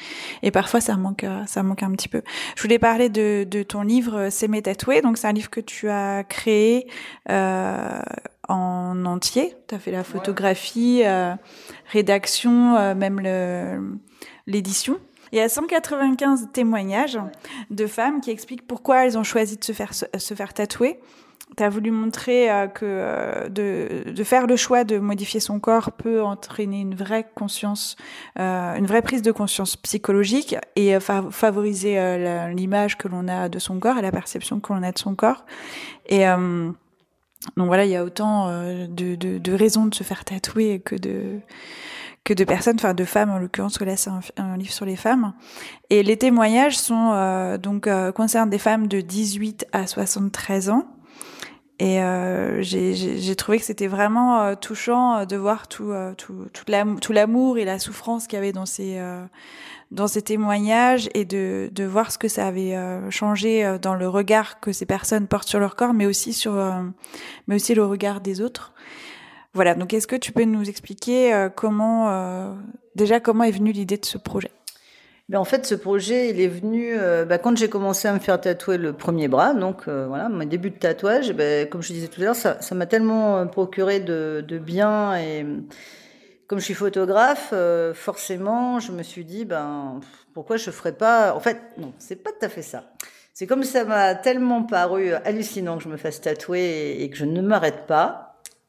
et 0.43 0.51
parfois 0.51 0.81
ça 0.81 0.97
manque, 0.97 1.25
ça 1.47 1.63
manque 1.63 1.83
un 1.83 1.93
petit 1.93 2.09
peu. 2.09 2.23
Je 2.57 2.63
voulais 2.63 2.79
parler 2.79 3.09
de 3.09 3.47
de 3.49 3.63
ton 3.63 3.83
livre 3.83 4.29
C'est 4.31 4.49
mes 4.49 4.63
tatoués. 4.63 5.03
Donc 5.03 5.19
c'est 5.19 5.29
un 5.29 5.33
livre 5.33 5.51
que 5.51 5.61
tu 5.61 5.89
as 5.89 6.25
créé 6.25 6.89
en 7.29 9.05
entier. 9.05 9.55
Tu 9.69 9.75
as 9.75 9.79
fait 9.79 9.93
la 9.93 10.05
photographie, 10.05 11.03
rédaction, 11.93 12.95
même 12.95 13.21
le 13.21 13.99
l'édition. 14.49 14.99
Il 15.33 15.39
y 15.39 15.41
a 15.41 15.49
195 15.49 16.49
témoignages 16.53 17.19
de 17.71 17.87
femmes 17.87 18.21
qui 18.21 18.31
expliquent 18.31 18.67
pourquoi 18.67 19.05
elles 19.05 19.19
ont 19.19 19.25
choisi 19.25 19.57
de 19.57 19.65
se 19.65 19.73
faire, 19.73 19.93
se 19.95 20.35
faire 20.35 20.55
tatouer. 20.55 20.99
Tu 21.57 21.63
as 21.63 21.71
voulu 21.71 21.91
montrer 21.91 22.51
euh, 22.51 22.67
que 22.67 22.85
euh, 22.85 23.49
de, 23.49 24.25
faire 24.25 24.47
le 24.47 24.57
choix 24.57 24.85
de 24.85 24.99
modifier 24.99 25.41
son 25.41 25.59
corps 25.61 25.93
peut 25.93 26.23
entraîner 26.23 26.81
une 26.81 26.95
vraie 26.95 27.27
conscience, 27.35 27.97
euh, 28.39 28.75
une 28.77 28.87
vraie 28.87 29.03
prise 29.03 29.23
de 29.23 29.33
conscience 29.33 29.77
psychologique 29.77 30.57
et 30.77 30.99
favoriser 31.01 31.99
l'image 32.55 32.99
que 32.99 33.09
l'on 33.09 33.29
a 33.29 33.49
de 33.49 33.59
son 33.59 33.79
corps 33.79 33.99
et 33.99 34.03
la 34.03 34.13
perception 34.13 34.61
que 34.61 34.73
l'on 34.73 34.83
a 34.83 34.93
de 34.93 34.99
son 34.99 35.15
corps. 35.15 35.47
Et 36.07 36.25
donc 36.25 37.67
voilà, 37.67 37.85
il 37.85 37.91
y 37.91 37.97
a 37.97 38.05
autant 38.05 38.49
de 38.49 39.53
raisons 39.53 39.87
de 39.87 39.95
se 39.95 40.05
faire 40.05 40.25
tatouer 40.25 40.81
que 40.81 40.97
de 40.97 41.41
que 42.25 42.35
de 42.35 42.45
personnes, 42.45 42.77
enfin 42.77 42.95
de 42.95 43.05
femmes 43.05 43.31
en 43.31 43.39
l'occurrence, 43.39 43.79
que 43.79 43.85
là 43.85 43.97
c'est 43.97 44.11
un, 44.37 44.57
livre 44.57 44.73
sur 44.73 44.85
les 44.85 44.97
femmes. 44.97 45.33
Et 45.91 46.03
les 46.03 46.17
témoignages 46.17 46.77
sont 46.77 47.13
euh, 47.15 47.59
donc 47.59 47.87
euh, 47.87 48.13
concernent 48.13 48.51
des 48.51 48.59
femmes 48.59 48.87
de 48.87 49.01
18 49.01 49.67
à 49.73 49.87
73 49.87 50.71
ans. 50.71 50.87
Et 51.81 52.03
euh, 52.03 52.61
j'ai 52.61 53.37
trouvé 53.37 53.59
que 53.59 53.65
c'était 53.65 53.87
vraiment 53.87 54.41
euh, 54.41 54.55
touchant 54.57 55.25
de 55.25 55.37
voir 55.37 55.69
tout, 55.69 55.93
tout, 56.17 56.47
tout 56.53 57.13
l'amour 57.13 57.57
et 57.57 57.65
la 57.65 57.79
souffrance 57.79 58.27
qu'il 58.27 58.37
y 58.37 58.43
avait 58.43 58.53
dans 58.53 58.67
ces, 58.67 59.01
dans 59.93 60.09
ces 60.09 60.23
témoignages 60.23 61.09
et 61.15 61.25
de, 61.25 61.71
de 61.73 61.85
voir 61.85 62.11
ce 62.11 62.19
que 62.19 62.27
ça 62.27 62.49
avait 62.49 62.77
changé 63.11 63.79
dans 63.81 63.95
le 63.95 64.09
regard 64.09 64.59
que 64.59 64.73
ces 64.73 64.87
personnes 64.87 65.29
portent 65.29 65.49
sur 65.49 65.61
leur 65.61 65.77
corps, 65.77 65.95
mais 65.95 66.07
aussi 66.07 66.33
sur, 66.33 66.53
mais 67.47 67.55
aussi 67.55 67.77
le 67.77 67.87
regard 67.87 68.21
des 68.21 68.41
autres. 68.41 68.75
Voilà, 69.55 69.75
donc 69.75 69.95
est-ce 69.95 70.07
que 70.07 70.17
tu 70.17 70.33
peux 70.33 70.45
nous 70.45 70.69
expliquer 70.69 71.33
euh, 71.33 71.49
comment, 71.49 72.11
euh, 72.11 72.53
déjà, 72.95 73.19
comment 73.19 73.45
est 73.45 73.51
venue 73.51 73.73
l'idée 73.73 73.97
de 73.97 74.05
ce 74.05 74.19
projet? 74.19 74.51
Ben 75.29 75.39
en 75.39 75.45
fait, 75.45 75.67
ce 75.67 75.75
projet, 75.75 76.31
il 76.31 76.41
est 76.41 76.49
venu 76.49 76.95
euh, 76.95 77.25
ben, 77.25 77.39
quand 77.39 77.57
j'ai 77.57 77.69
commencé 77.69 78.09
à 78.09 78.15
me 78.15 78.19
faire 78.19 78.41
tatouer 78.41 78.79
le 78.79 78.95
premier 78.95 79.29
bras. 79.29 79.53
Donc 79.53 79.87
voilà, 79.87 80.29
mon 80.29 80.45
début 80.47 80.71
de 80.71 80.79
tatouage, 80.79 81.33
ben, 81.33 81.69
comme 81.69 81.83
je 81.83 81.93
disais 81.93 82.09
tout 82.09 82.21
à 82.21 82.25
l'heure, 82.25 82.37
ça, 82.37 82.59
m'a 82.73 82.87
tellement 82.87 83.47
procuré 83.47 84.01
de, 84.01 84.45
de, 84.47 84.59
bien. 84.59 85.17
Et 85.19 85.45
comme 86.47 86.61
je 86.61 86.65
suis 86.65 86.75
photographe, 86.75 87.53
forcément, 87.95 88.81
je 88.81 88.93
me 88.93 89.03
suis 89.03 89.25
dit, 89.25 89.45
ben 89.45 90.01
pourquoi 90.33 90.57
je 90.57 90.71
ferais 90.71 90.93
pas 90.93 91.35
En 91.35 91.41
fait, 91.41 91.59
non, 91.77 91.93
c'est 91.99 92.17
pas 92.17 92.31
tout 92.31 92.47
à 92.47 92.49
fait 92.49 92.63
ça. 92.63 92.85
C'est 93.35 93.47
comme 93.47 93.65
ça 93.65 93.85
m'a 93.85 94.15
tellement 94.15 94.63
paru 94.63 95.13
hallucinant 95.13 95.77
que 95.77 95.85
je 95.85 95.89
me 95.89 95.99
fasse 95.99 96.23
tatouer 96.23 97.03
et 97.03 97.11
que 97.11 97.17
je 97.17 97.27
ne 97.27 97.43
m'arrête 97.43 97.87
pas 97.87 98.28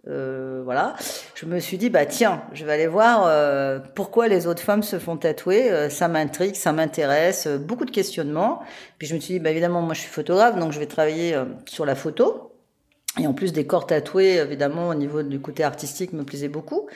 euh, 0.10 0.62
voilà, 0.64 0.96
je 1.36 1.46
me 1.46 1.60
suis 1.60 1.78
dit 1.78 1.90
bah 1.90 2.06
tiens, 2.06 2.42
je 2.54 2.66
vais 2.66 2.74
aller 2.74 2.88
voir 2.88 3.26
euh, 3.28 3.80
pourquoi 3.94 4.28
les 4.28 4.48
autres 4.48 4.62
femmes 4.62 4.82
se 4.82 4.98
font 4.98 5.18
tatouer. 5.18 5.72
Euh, 5.72 5.90
ça 5.90 6.08
m'intrigue, 6.08 6.56
ça 6.56 6.72
m'intéresse, 6.72 7.48
beaucoup 7.48 7.86
de 7.86 7.92
questionnements. 7.92 8.62
Puis 8.98 9.08
je 9.08 9.16
me 9.16 9.20
suis 9.20 9.36
dit 9.36 9.40
bah 9.40 9.52
évidemment 9.52 9.82
moi 9.82 9.94
je 9.94 10.02
suis 10.02 10.10
photographe 10.10 10.58
donc 10.58 10.72
je 10.72 10.80
vais 10.80 10.88
travailler 10.88 11.38
sur 11.66 11.86
la 11.86 11.96
photo. 11.96 12.49
Et 13.18 13.26
en 13.26 13.34
plus 13.34 13.54
des 13.54 13.66
corps 13.66 13.88
tatoués, 13.88 14.36
évidemment, 14.36 14.90
au 14.90 14.94
niveau 14.94 15.24
du 15.24 15.40
côté 15.40 15.64
artistique, 15.64 16.14
me 16.14 16.24
plaisait 16.24 16.48
beaucoup. 16.48 16.88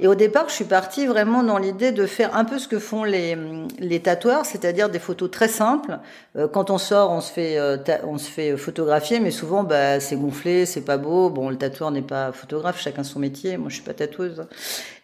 Et 0.00 0.06
au 0.06 0.14
départ, 0.14 0.48
je 0.48 0.54
suis 0.54 0.66
partie 0.66 1.06
vraiment 1.06 1.42
dans 1.42 1.56
l'idée 1.56 1.92
de 1.92 2.04
faire 2.04 2.36
un 2.36 2.44
peu 2.44 2.58
ce 2.58 2.68
que 2.68 2.78
font 2.78 3.04
les, 3.04 3.38
les 3.78 4.00
tatoueurs, 4.00 4.44
c'est-à-dire 4.44 4.90
des 4.90 4.98
photos 4.98 5.30
très 5.30 5.48
simples. 5.48 5.98
Euh, 6.36 6.46
quand 6.46 6.70
on 6.70 6.76
sort, 6.76 7.10
on 7.10 7.22
se 7.22 7.32
fait, 7.32 7.56
euh, 7.56 7.78
on 8.04 8.18
se 8.18 8.28
fait 8.28 8.56
photographier, 8.58 9.18
mais 9.18 9.30
souvent, 9.30 9.64
bah, 9.64 9.98
c'est 9.98 10.16
gonflé, 10.16 10.66
c'est 10.66 10.82
pas 10.82 10.98
beau. 10.98 11.30
Bon, 11.30 11.48
le 11.48 11.56
tatoueur 11.56 11.90
n'est 11.90 12.02
pas 12.02 12.32
photographe, 12.32 12.78
chacun 12.78 13.02
son 13.02 13.18
métier. 13.18 13.56
Moi, 13.56 13.70
je 13.70 13.74
suis 13.76 13.84
pas 13.84 13.94
tatoueuse. 13.94 14.46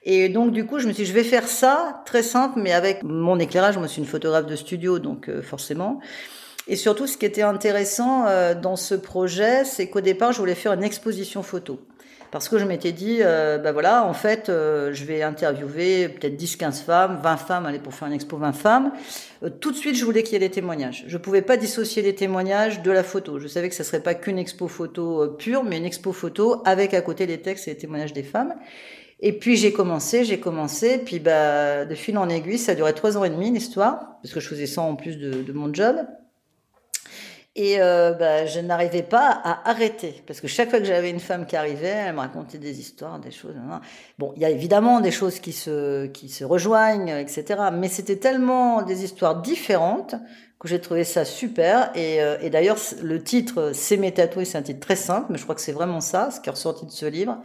Et 0.04 0.28
donc, 0.28 0.52
du 0.52 0.66
coup, 0.66 0.78
je 0.78 0.86
me 0.86 0.92
suis 0.92 1.04
dit, 1.04 1.08
je 1.08 1.14
vais 1.14 1.24
faire 1.24 1.48
ça, 1.48 2.02
très 2.04 2.22
simple, 2.22 2.60
mais 2.60 2.72
avec 2.72 3.02
mon 3.02 3.38
éclairage. 3.38 3.78
Moi, 3.78 3.86
je 3.86 3.92
suis 3.92 4.02
une 4.02 4.08
photographe 4.08 4.46
de 4.46 4.54
studio, 4.54 4.98
donc 4.98 5.28
euh, 5.28 5.40
forcément. 5.40 6.00
Et 6.68 6.76
surtout, 6.76 7.06
ce 7.06 7.16
qui 7.16 7.24
était 7.24 7.42
intéressant 7.42 8.26
euh, 8.26 8.54
dans 8.54 8.76
ce 8.76 8.94
projet, 8.94 9.64
c'est 9.64 9.88
qu'au 9.88 10.02
départ, 10.02 10.32
je 10.32 10.38
voulais 10.38 10.54
faire 10.54 10.74
une 10.74 10.84
exposition 10.84 11.42
photo. 11.42 11.80
Parce 12.30 12.50
que 12.50 12.58
je 12.58 12.64
m'étais 12.66 12.92
dit, 12.92 13.20
bah 13.20 13.72
voilà, 13.72 14.04
en 14.04 14.12
fait, 14.12 14.50
euh, 14.50 14.92
je 14.92 15.04
vais 15.06 15.22
interviewer 15.22 16.10
peut-être 16.10 16.38
10-15 16.38 16.84
femmes, 16.84 17.20
20 17.22 17.36
femmes, 17.38 17.66
allez, 17.66 17.78
pour 17.78 17.94
faire 17.94 18.08
une 18.08 18.14
expo 18.14 18.36
20 18.36 18.52
femmes. 18.52 18.92
tout 19.60 19.70
de 19.70 19.76
suite, 19.76 19.96
je 19.96 20.04
voulais 20.04 20.22
qu'il 20.22 20.34
y 20.34 20.36
ait 20.36 20.46
des 20.46 20.50
témoignages. 20.50 21.04
Je 21.06 21.16
pouvais 21.16 21.40
pas 21.40 21.56
dissocier 21.56 22.02
les 22.02 22.14
témoignages 22.14 22.82
de 22.82 22.90
la 22.90 23.02
photo. 23.02 23.38
Je 23.38 23.48
savais 23.48 23.70
que 23.70 23.74
ça 23.74 23.82
serait 23.82 24.02
pas 24.02 24.14
qu'une 24.14 24.38
expo 24.38 24.68
photo 24.68 25.36
pure, 25.38 25.64
mais 25.64 25.78
une 25.78 25.86
expo 25.86 26.12
photo 26.12 26.60
avec 26.66 26.92
à 26.92 27.00
côté 27.00 27.24
les 27.24 27.40
textes 27.40 27.66
et 27.66 27.70
les 27.70 27.78
témoignages 27.78 28.12
des 28.12 28.22
femmes. 28.22 28.54
Et 29.20 29.32
puis 29.32 29.56
j'ai 29.56 29.72
commencé, 29.72 30.24
j'ai 30.24 30.38
commencé, 30.38 30.98
puis 30.98 31.18
bah 31.18 31.86
de 31.86 31.94
fil 31.94 32.16
en 32.18 32.28
aiguille, 32.28 32.58
ça 32.58 32.72
a 32.72 32.74
duré 32.76 32.92
trois 32.92 33.16
ans 33.16 33.24
et 33.24 33.30
demi 33.30 33.50
l'histoire, 33.50 34.18
parce 34.22 34.32
que 34.32 34.38
je 34.38 34.48
faisais 34.48 34.66
ça 34.66 34.82
en 34.82 34.94
plus 34.94 35.18
de 35.18 35.52
mon 35.52 35.72
job. 35.74 35.96
Et 37.60 37.80
euh, 37.80 38.12
bah, 38.12 38.46
je 38.46 38.60
n'arrivais 38.60 39.02
pas 39.02 39.30
à 39.42 39.68
arrêter, 39.68 40.22
parce 40.28 40.40
que 40.40 40.46
chaque 40.46 40.70
fois 40.70 40.78
que 40.78 40.84
j'avais 40.84 41.10
une 41.10 41.18
femme 41.18 41.44
qui 41.44 41.56
arrivait, 41.56 41.88
elle 41.88 42.14
me 42.14 42.20
racontait 42.20 42.58
des 42.58 42.78
histoires, 42.78 43.18
des 43.18 43.32
choses. 43.32 43.56
Bon, 44.16 44.32
il 44.36 44.42
y 44.42 44.44
a 44.44 44.50
évidemment 44.50 45.00
des 45.00 45.10
choses 45.10 45.40
qui 45.40 45.52
se, 45.52 46.06
qui 46.06 46.28
se 46.28 46.44
rejoignent, 46.44 47.08
etc. 47.18 47.60
Mais 47.72 47.88
c'était 47.88 48.14
tellement 48.14 48.82
des 48.82 49.02
histoires 49.02 49.42
différentes 49.42 50.14
que 50.60 50.66
j'ai 50.66 50.80
trouvé 50.80 51.04
ça 51.04 51.24
super. 51.24 51.90
Et, 51.94 52.20
euh, 52.20 52.36
et 52.42 52.50
d'ailleurs, 52.50 52.78
le 53.00 53.22
titre 53.22 53.70
C'est 53.72 53.96
mes 53.96 54.12
tatoués, 54.12 54.44
c'est 54.44 54.58
un 54.58 54.62
titre 54.62 54.80
très 54.80 54.96
simple, 54.96 55.26
mais 55.30 55.38
je 55.38 55.44
crois 55.44 55.54
que 55.54 55.60
c'est 55.60 55.72
vraiment 55.72 56.00
ça, 56.00 56.30
ce 56.32 56.40
qui 56.40 56.48
est 56.48 56.52
ressorti 56.52 56.84
de 56.84 56.90
ce 56.90 57.06
livre. 57.06 57.38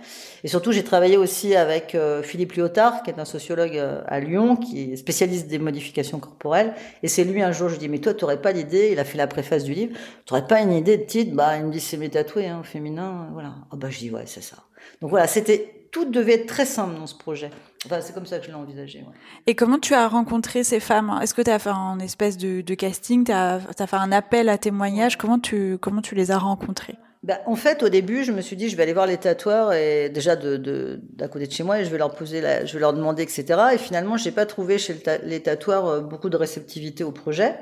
Et 0.44 0.48
surtout, 0.48 0.72
j'ai 0.72 0.84
travaillé 0.84 1.16
aussi 1.16 1.56
avec 1.56 1.94
euh, 1.94 2.24
Philippe 2.24 2.54
Lyotard, 2.54 3.04
qui 3.04 3.12
est 3.12 3.20
un 3.20 3.26
sociologue 3.26 3.78
euh, 3.78 4.02
à 4.08 4.20
Lyon, 4.20 4.56
qui 4.56 4.94
est 4.94 4.96
spécialiste 4.96 5.48
des 5.48 5.60
modifications 5.60 6.20
corporelles. 6.20 6.74
Et 7.04 7.08
c'est 7.08 7.24
lui, 7.24 7.44
un 7.44 7.52
jour, 7.52 7.70
je 7.70 7.78
dis, 7.78 7.88
mais 7.88 8.00
toi, 8.00 8.16
tu 8.16 8.24
n'aurais 8.24 8.42
pas 8.42 8.52
l'idée, 8.52 8.90
il 8.92 9.00
a 9.00 9.04
fait 9.04 9.18
la 9.18 9.28
préface 9.28 9.64
du 9.64 9.74
livre, 9.74 9.96
tu 10.26 10.34
n'aurais 10.34 10.48
pas 10.48 10.62
une 10.62 10.74
idée 10.74 10.98
de 10.98 11.04
titre? 11.04 11.36
Bah, 11.36 11.58
il 11.58 11.66
me 11.66 11.72
dit, 11.72 11.80
c'est 11.80 11.98
mes 11.98 12.10
tatoués, 12.10 12.48
hein, 12.48 12.64
féminin, 12.64 13.30
voilà. 13.34 13.54
Ah 13.72 13.76
bah, 13.76 13.90
je 13.92 14.00
dis, 14.00 14.10
ouais, 14.10 14.24
c'est 14.26 14.44
ça. 14.44 14.58
Donc 15.02 15.12
voilà, 15.12 15.28
c'était 15.28 15.83
tout 15.94 16.06
devait 16.06 16.34
être 16.34 16.48
très 16.48 16.66
simple 16.66 16.96
dans 16.96 17.08
ce 17.08 17.16
projet. 17.16 17.52
Enfin, 17.86 18.02
c'est 18.02 18.14
comme 18.14 18.26
ça 18.26 18.40
que 18.40 18.46
je 18.46 18.50
l'ai 18.50 18.56
envisagé. 18.56 19.06
Et 19.46 19.56
comment 19.56 19.78
tu 19.78 19.94
as 19.94 20.08
rencontré 20.08 20.64
ces 20.64 20.80
femmes? 20.80 21.20
Est-ce 21.22 21.36
que 21.36 21.42
tu 21.42 21.52
as 21.52 21.60
fait 21.60 21.70
un 21.70 22.00
espèce 22.00 22.36
de, 22.38 22.74
casting? 22.74 23.24
Tu 23.24 23.32
as, 23.32 23.60
fait 23.60 23.96
un 23.96 24.12
appel 24.12 24.50
à 24.50 24.58
témoignage 24.58 25.18
comment 25.18 25.40
tu, 25.40 25.78
comment 25.80 26.02
tu 26.02 26.16
les 26.16 26.32
as 26.32 26.40
rencontrées? 26.40 26.98
Bah, 27.24 27.40
en 27.46 27.56
fait, 27.56 27.84
au 27.84 27.90
début, 27.90 28.26
je 28.26 28.34
me 28.34 28.42
suis 28.42 28.58
dit, 28.58 28.68
je 28.68 28.76
vais 28.76 28.84
aller 28.84 28.92
voir 28.92 29.08
les 29.08 29.16
tatoueurs 29.16 29.72
et 29.72 30.10
déjà 30.10 30.36
de, 30.36 30.58
de, 30.58 31.00
d'à 31.14 31.30
côté 31.30 31.48
de 31.48 31.52
chez 31.54 31.64
moi 31.64 31.80
et 31.80 31.86
je 31.86 31.90
vais 31.90 31.98
leur 31.98 32.14
poser, 32.14 32.42
la, 32.42 32.66
je 32.66 32.74
vais 32.74 32.82
leur 32.82 32.92
demander, 32.92 33.24
etc. 33.24 33.46
Et 33.74 33.78
finalement, 33.78 34.18
j'ai 34.18 34.32
pas 34.32 34.46
trouvé 34.46 34.78
chez 34.78 35.02
les 35.24 35.40
tatoueurs 35.40 35.88
euh, 35.88 36.02
beaucoup 36.02 36.30
de 36.30 36.36
réceptivité 36.36 37.06
au 37.06 37.12
projet. 37.12 37.56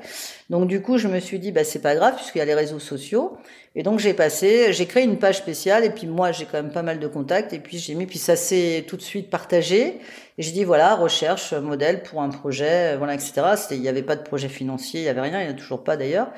Donc 0.50 0.66
du 0.66 0.82
coup, 0.82 0.98
je 0.98 1.06
me 1.06 1.20
suis 1.20 1.38
dit, 1.38 1.52
bah 1.52 1.62
c'est 1.62 1.78
pas 1.78 1.94
grave 1.94 2.16
puisqu'il 2.16 2.38
y 2.38 2.40
a 2.40 2.44
les 2.44 2.54
réseaux 2.54 2.80
sociaux. 2.80 3.36
Et 3.76 3.84
donc 3.84 4.00
j'ai 4.00 4.14
passé, 4.14 4.72
j'ai 4.72 4.86
créé 4.86 5.04
une 5.04 5.18
page 5.18 5.38
spéciale 5.38 5.84
et 5.84 5.90
puis 5.90 6.06
moi 6.06 6.32
j'ai 6.32 6.44
quand 6.44 6.60
même 6.60 6.72
pas 6.72 6.82
mal 6.82 6.98
de 6.98 7.06
contacts 7.06 7.52
et 7.54 7.58
puis 7.58 7.78
j'ai 7.78 7.94
mis 7.94 8.04
puis 8.04 8.18
ça 8.18 8.36
s'est 8.36 8.84
tout 8.86 8.98
de 8.98 9.02
suite 9.02 9.30
partagé 9.30 10.00
et 10.38 10.42
j'ai 10.42 10.52
dit 10.52 10.64
voilà 10.64 10.94
recherche 10.94 11.52
modèle 11.52 12.02
pour 12.02 12.22
un 12.22 12.28
projet 12.28 12.96
voilà 12.96 13.14
etc. 13.14 13.32
Il 13.70 13.80
n'y 13.80 13.88
avait 13.88 14.02
pas 14.02 14.16
de 14.16 14.22
projet 14.22 14.48
financier, 14.48 15.00
il 15.00 15.04
y 15.04 15.08
avait 15.08 15.20
rien, 15.20 15.40
il 15.40 15.46
n'y 15.46 15.52
en 15.52 15.54
a 15.54 15.58
toujours 15.58 15.84
pas 15.84 15.96
d'ailleurs. 15.96 16.28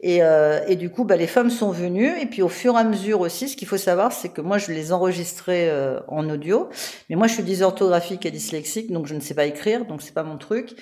Et, 0.00 0.22
euh, 0.22 0.60
et 0.68 0.76
du 0.76 0.90
coup 0.90 1.04
bah 1.04 1.16
les 1.16 1.26
femmes 1.26 1.50
sont 1.50 1.70
venues 1.70 2.20
et 2.20 2.26
puis 2.26 2.42
au 2.42 2.48
fur 2.48 2.74
et 2.74 2.78
à 2.78 2.84
mesure 2.84 3.20
aussi 3.20 3.48
ce 3.48 3.56
qu'il 3.56 3.66
faut 3.66 3.76
savoir 3.76 4.12
c'est 4.12 4.28
que 4.28 4.40
moi 4.40 4.58
je 4.58 4.70
les 4.72 4.92
enregistrais 4.92 5.68
euh, 5.68 5.98
en 6.06 6.28
audio 6.30 6.68
mais 7.10 7.16
moi 7.16 7.26
je 7.26 7.34
suis 7.34 7.42
dysorthographique 7.42 8.24
et 8.24 8.30
dyslexique 8.30 8.92
donc 8.92 9.06
je 9.06 9.14
ne 9.14 9.20
sais 9.20 9.34
pas 9.34 9.46
écrire 9.46 9.84
donc 9.86 10.02
c'est 10.02 10.14
pas 10.14 10.22
mon 10.22 10.38
truc. 10.38 10.76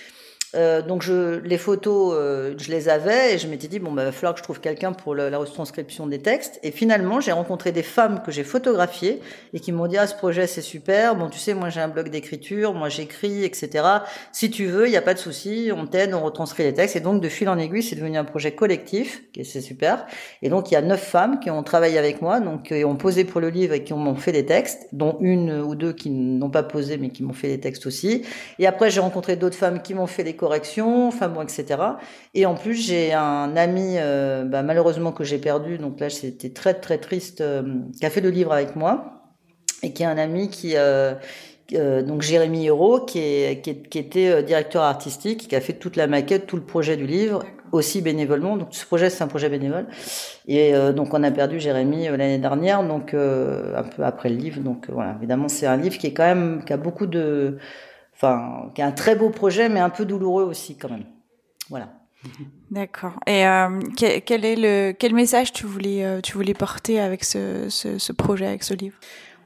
Euh, 0.54 0.80
donc 0.80 1.02
je, 1.02 1.40
les 1.40 1.58
photos, 1.58 2.14
euh, 2.16 2.54
je 2.56 2.70
les 2.70 2.88
avais 2.88 3.34
et 3.34 3.38
je 3.38 3.48
m'étais 3.48 3.68
dit 3.68 3.78
bon 3.78 3.92
bah 3.92 4.04
va 4.04 4.12
falloir 4.12 4.34
que 4.34 4.38
je 4.38 4.44
trouve 4.44 4.60
quelqu'un 4.60 4.92
pour 4.92 5.14
la 5.14 5.36
retranscription 5.36 6.06
des 6.06 6.20
textes. 6.20 6.60
Et 6.62 6.70
finalement 6.70 7.20
j'ai 7.20 7.32
rencontré 7.32 7.72
des 7.72 7.82
femmes 7.82 8.22
que 8.24 8.30
j'ai 8.30 8.44
photographiées 8.44 9.20
et 9.52 9.60
qui 9.60 9.72
m'ont 9.72 9.86
dit 9.86 9.98
ah 9.98 10.06
ce 10.06 10.14
projet 10.14 10.46
c'est 10.46 10.62
super. 10.62 11.16
Bon 11.16 11.28
tu 11.28 11.38
sais 11.38 11.54
moi 11.54 11.68
j'ai 11.68 11.80
un 11.80 11.88
blog 11.88 12.10
d'écriture, 12.10 12.74
moi 12.74 12.88
j'écris 12.88 13.44
etc. 13.44 13.84
Si 14.32 14.50
tu 14.50 14.66
veux 14.66 14.86
il 14.86 14.90
n'y 14.90 14.96
a 14.96 15.02
pas 15.02 15.14
de 15.14 15.18
souci, 15.18 15.70
on 15.74 15.86
t'aide, 15.86 16.14
on 16.14 16.22
retranscrit 16.22 16.62
les 16.62 16.74
textes. 16.74 16.96
Et 16.96 17.00
donc 17.00 17.20
de 17.20 17.28
fil 17.28 17.48
en 17.48 17.58
aiguille 17.58 17.82
c'est 17.82 17.96
devenu 17.96 18.16
un 18.16 18.24
projet 18.24 18.52
collectif 18.52 19.22
et 19.34 19.44
c'est 19.44 19.60
super. 19.60 20.06
Et 20.42 20.48
donc 20.48 20.70
il 20.70 20.74
y 20.74 20.76
a 20.76 20.82
neuf 20.82 21.02
femmes 21.02 21.40
qui 21.40 21.50
ont 21.50 21.62
travaillé 21.64 21.98
avec 21.98 22.22
moi 22.22 22.40
donc 22.40 22.68
qui 22.68 22.84
ont 22.84 22.96
posé 22.96 23.24
pour 23.24 23.40
le 23.40 23.48
livre 23.48 23.74
et 23.74 23.82
qui 23.82 23.94
m'ont 23.94 24.14
fait 24.14 24.32
des 24.32 24.46
textes, 24.46 24.88
dont 24.92 25.16
une 25.20 25.50
ou 25.60 25.74
deux 25.74 25.92
qui 25.92 26.10
n'ont 26.10 26.50
pas 26.50 26.62
posé 26.62 26.98
mais 26.98 27.10
qui 27.10 27.24
m'ont 27.24 27.32
fait 27.32 27.48
des 27.48 27.60
textes 27.60 27.86
aussi. 27.86 28.22
Et 28.60 28.66
après 28.66 28.90
j'ai 28.90 29.00
rencontré 29.00 29.36
d'autres 29.36 29.56
femmes 29.56 29.82
qui 29.82 29.92
m'ont 29.94 30.06
fait 30.06 30.22
des 30.22 30.35
correction, 30.36 31.08
enfin 31.08 31.28
bon, 31.28 31.42
etc. 31.42 31.80
Et 32.34 32.46
en 32.46 32.54
plus, 32.54 32.74
j'ai 32.74 33.12
un 33.12 33.56
ami, 33.56 33.96
euh, 33.96 34.44
bah, 34.44 34.62
malheureusement 34.62 35.12
que 35.12 35.24
j'ai 35.24 35.38
perdu, 35.38 35.78
donc 35.78 36.00
là, 36.00 36.10
c'était 36.10 36.50
très 36.50 36.74
très 36.74 36.98
triste, 36.98 37.40
euh, 37.40 37.62
qui 37.98 38.06
a 38.06 38.10
fait 38.10 38.20
le 38.20 38.30
livre 38.30 38.52
avec 38.52 38.76
moi, 38.76 39.22
et 39.82 39.92
qui 39.92 40.02
est 40.02 40.06
un 40.06 40.18
ami 40.18 40.48
qui, 40.48 40.74
euh, 40.76 41.14
donc 41.70 42.22
Jérémy 42.22 42.66
Hérault, 42.66 43.00
qui, 43.00 43.18
est, 43.18 43.62
qui, 43.62 43.98
était 43.98 44.42
directeur 44.42 44.82
artistique, 44.82 45.48
qui 45.48 45.56
a 45.56 45.60
fait 45.60 45.72
toute 45.72 45.96
la 45.96 46.06
maquette, 46.06 46.46
tout 46.46 46.56
le 46.56 46.62
projet 46.62 46.96
du 46.96 47.06
livre, 47.06 47.42
aussi 47.72 48.00
bénévolement. 48.00 48.56
Donc 48.56 48.68
ce 48.70 48.86
projet, 48.86 49.10
c'est 49.10 49.24
un 49.24 49.28
projet 49.28 49.48
bénévole. 49.48 49.86
Et 50.46 50.72
donc 50.94 51.12
on 51.12 51.22
a 51.24 51.30
perdu 51.32 51.58
Jérémy 51.58 52.04
l'année 52.06 52.38
dernière, 52.38 52.84
donc 52.84 53.14
un 53.14 53.82
peu 53.82 54.04
après 54.04 54.28
le 54.28 54.36
livre. 54.36 54.60
Donc 54.60 54.86
voilà, 54.88 55.16
évidemment, 55.18 55.48
c'est 55.48 55.66
un 55.66 55.76
livre 55.76 55.98
qui 55.98 56.06
est 56.06 56.12
quand 56.12 56.24
même 56.24 56.62
qui 56.64 56.72
a 56.72 56.76
beaucoup 56.76 57.06
de 57.06 57.58
enfin, 58.16 58.70
qui 58.74 58.80
est 58.80 58.84
un 58.84 58.92
très 58.92 59.14
beau 59.14 59.30
projet, 59.30 59.68
mais 59.68 59.80
un 59.80 59.90
peu 59.90 60.04
douloureux 60.04 60.44
aussi 60.44 60.76
quand 60.76 60.90
même. 60.90 61.04
Voilà. 61.68 61.88
D'accord. 62.70 63.12
Et 63.26 63.46
euh, 63.46 63.80
quel, 63.96 64.44
est 64.44 64.56
le 64.56 64.92
quel 64.92 65.14
message 65.14 65.52
tu 65.52 65.66
voulais 65.66 66.04
euh, 66.04 66.20
tu 66.20 66.32
voulais 66.32 66.54
porter 66.54 66.98
avec 66.98 67.22
ce, 67.22 67.68
ce, 67.68 67.98
ce, 67.98 68.12
projet, 68.12 68.46
avec 68.46 68.64
ce 68.64 68.74
livre? 68.74 68.96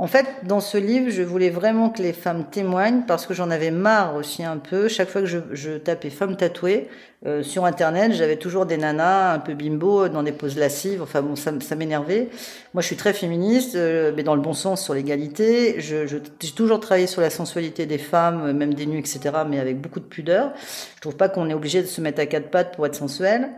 En 0.01 0.07
fait, 0.07 0.25
dans 0.45 0.61
ce 0.61 0.79
livre, 0.79 1.11
je 1.11 1.21
voulais 1.23 1.51
vraiment 1.51 1.91
que 1.91 2.01
les 2.01 2.15
femmes 2.15 2.47
témoignent 2.51 3.03
parce 3.07 3.27
que 3.27 3.35
j'en 3.35 3.51
avais 3.51 3.71
marre 3.71 4.15
aussi 4.15 4.43
un 4.43 4.57
peu. 4.57 4.89
Chaque 4.89 5.11
fois 5.11 5.21
que 5.21 5.27
je, 5.27 5.41
je 5.53 5.73
tapais 5.73 6.09
femmes 6.09 6.39
tatouées 6.39 6.89
euh, 7.27 7.43
sur 7.43 7.67
Internet, 7.67 8.15
j'avais 8.15 8.37
toujours 8.37 8.65
des 8.65 8.79
nanas 8.79 9.35
un 9.35 9.39
peu 9.41 9.53
bimbo 9.53 10.09
dans 10.09 10.23
des 10.23 10.33
poses 10.33 10.57
lascives. 10.57 11.03
Enfin 11.03 11.21
bon, 11.21 11.37
ça, 11.37 11.53
m'énervait. 11.77 12.31
Moi, 12.73 12.81
je 12.81 12.87
suis 12.87 12.97
très 12.97 13.13
féministe, 13.13 13.75
euh, 13.75 14.11
mais 14.17 14.23
dans 14.23 14.35
le 14.35 14.41
bon 14.41 14.55
sens 14.55 14.83
sur 14.83 14.95
l'égalité. 14.95 15.79
Je, 15.83 16.07
je, 16.07 16.17
j'ai 16.41 16.53
toujours 16.53 16.81
travaillé 16.81 17.07
sur 17.07 17.21
la 17.21 17.29
sensualité 17.29 17.85
des 17.85 17.99
femmes, 17.99 18.53
même 18.53 18.73
des 18.73 18.87
nues, 18.87 19.01
etc., 19.01 19.21
mais 19.47 19.61
avec 19.61 19.83
beaucoup 19.83 20.01
de 20.01 20.07
pudeur. 20.07 20.55
Je 20.97 21.01
trouve 21.03 21.17
pas 21.17 21.29
qu'on 21.29 21.51
est 21.51 21.55
obligé 21.55 21.83
de 21.83 21.87
se 21.87 22.01
mettre 22.01 22.23
à 22.23 22.27
quatre 22.27 22.49
pattes 22.49 22.75
pour 22.75 22.87
être 22.87 22.95
sensuel. 22.95 23.51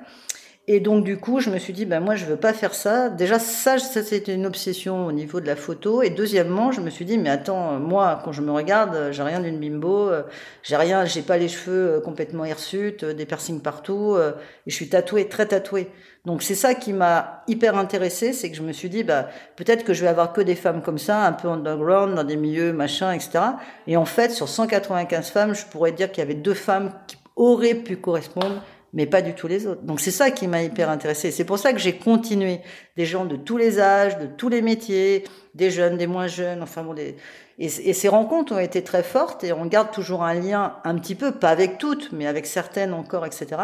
Et 0.69 0.78
donc 0.78 1.02
du 1.02 1.16
coup, 1.16 1.40
je 1.40 1.50
me 1.50 1.59
suis 1.59 1.73
dit, 1.73 1.87
ben 1.87 1.99
moi, 1.99 2.14
je 2.14 2.25
veux 2.25 2.37
pas 2.37 2.52
faire 2.52 2.73
ça. 2.73 3.09
Déjà, 3.09 3.40
ça, 3.40 3.78
ça 3.78 4.00
c'était 4.00 4.33
une 4.33 4.47
obsession 4.47 5.07
au 5.07 5.12
niveau 5.12 5.40
de 5.40 5.47
la 5.47 5.57
photo. 5.57 6.02
Et 6.02 6.11
deuxièmement, 6.11 6.71
je 6.71 6.81
me 6.81 6.88
suis 6.88 7.04
dit, 7.04 7.19
mais 7.19 7.31
attends, 7.31 7.81
moi, 7.81 8.21
quand 8.25 8.31
je 8.31 8.42
me 8.42 8.52
regarde, 8.52 9.09
j'ai 9.11 9.25
rien 9.25 9.40
d'une 9.40 9.59
bimbo, 9.59 10.09
euh, 10.09 10.23
j'ai 10.62 10.76
rien, 10.76 11.04
j'ai 11.04 11.23
pas 11.23 11.37
les 11.37 11.49
cheveux 11.49 11.97
euh, 11.97 12.00
complètement 12.00 12.45
hirsutes, 12.45 13.02
euh, 13.02 13.12
des 13.12 13.26
piercings 13.26 13.61
partout, 13.61 14.16
et 14.16 14.71
je 14.71 14.75
suis 14.75 14.88
tatouée, 14.88 15.28
très 15.28 15.47
tatouée. 15.47 15.90
Donc 16.25 16.42
c'est 16.45 16.54
ça 16.54 16.75
qui 16.75 16.92
m'a 16.92 17.42
hyper 17.49 17.76
intéressée, 17.76 18.33
c'est 18.33 18.49
que 18.49 18.57
je 18.57 18.62
me 18.62 18.73
suis 18.73 18.88
dit, 18.88 19.02
bah 19.02 19.26
peut-être 19.57 19.83
que 19.83 19.92
je 19.92 20.02
vais 20.02 20.09
avoir 20.09 20.33
que 20.33 20.40
des 20.40 20.54
femmes 20.54 20.81
comme 20.83 20.99
ça, 20.99 21.26
un 21.26 21.33
peu 21.33 21.49
underground, 21.49 22.14
dans 22.14 22.23
des 22.23 22.37
milieux 22.37 22.73
machin, 22.73 23.11
etc. 23.12 23.40
Et 23.88 23.97
en 23.97 24.04
fait, 24.04 24.31
sur 24.31 24.49
195 24.49 25.31
femmes, 25.31 25.54
je 25.54 25.66
pourrais 25.66 25.90
dire 25.90 26.12
qu'il 26.12 26.23
y 26.23 26.25
avait 26.25 26.35
deux 26.35 26.54
femmes 26.54 26.92
qui 27.09 27.16
auraient 27.35 27.75
pu 27.75 27.97
correspondre 27.97 28.62
mais 28.92 29.06
pas 29.06 29.22
du 29.22 29.34
tout 29.34 29.49
les 29.49 29.66
autres. 29.66 29.82
Donc 29.82 30.00
c'est 30.00 30.11
ça 30.11 30.30
qui 30.30 30.46
m'a 30.46 30.62
hyper 30.62 30.90
intéressée. 30.90 31.30
C'est 31.30 31.44
pour 31.44 31.58
ça 31.58 31.72
que 31.72 31.78
j'ai 31.78 31.96
continué. 31.96 32.61
Des 32.96 33.06
gens 33.06 33.25
de 33.25 33.37
tous 33.37 33.56
les 33.56 33.80
âges, 33.80 34.18
de 34.18 34.26
tous 34.26 34.49
les 34.49 34.62
métiers, 34.62 35.25
des 35.54 35.70
jeunes, 35.70 35.96
des 35.96 36.06
moins 36.06 36.26
jeunes, 36.26 36.62
enfin 36.62 36.82
bon, 36.82 36.94
et, 36.96 37.16
et, 37.58 37.92
ces 37.92 38.08
rencontres 38.08 38.54
ont 38.54 38.58
été 38.58 38.82
très 38.82 39.02
fortes 39.02 39.44
et 39.44 39.52
on 39.52 39.66
garde 39.66 39.90
toujours 39.90 40.22
un 40.22 40.34
lien 40.34 40.76
un 40.84 40.96
petit 40.96 41.14
peu, 41.14 41.32
pas 41.32 41.50
avec 41.50 41.78
toutes, 41.78 42.12
mais 42.12 42.26
avec 42.26 42.46
certaines 42.46 42.92
encore, 42.92 43.26
etc. 43.26 43.62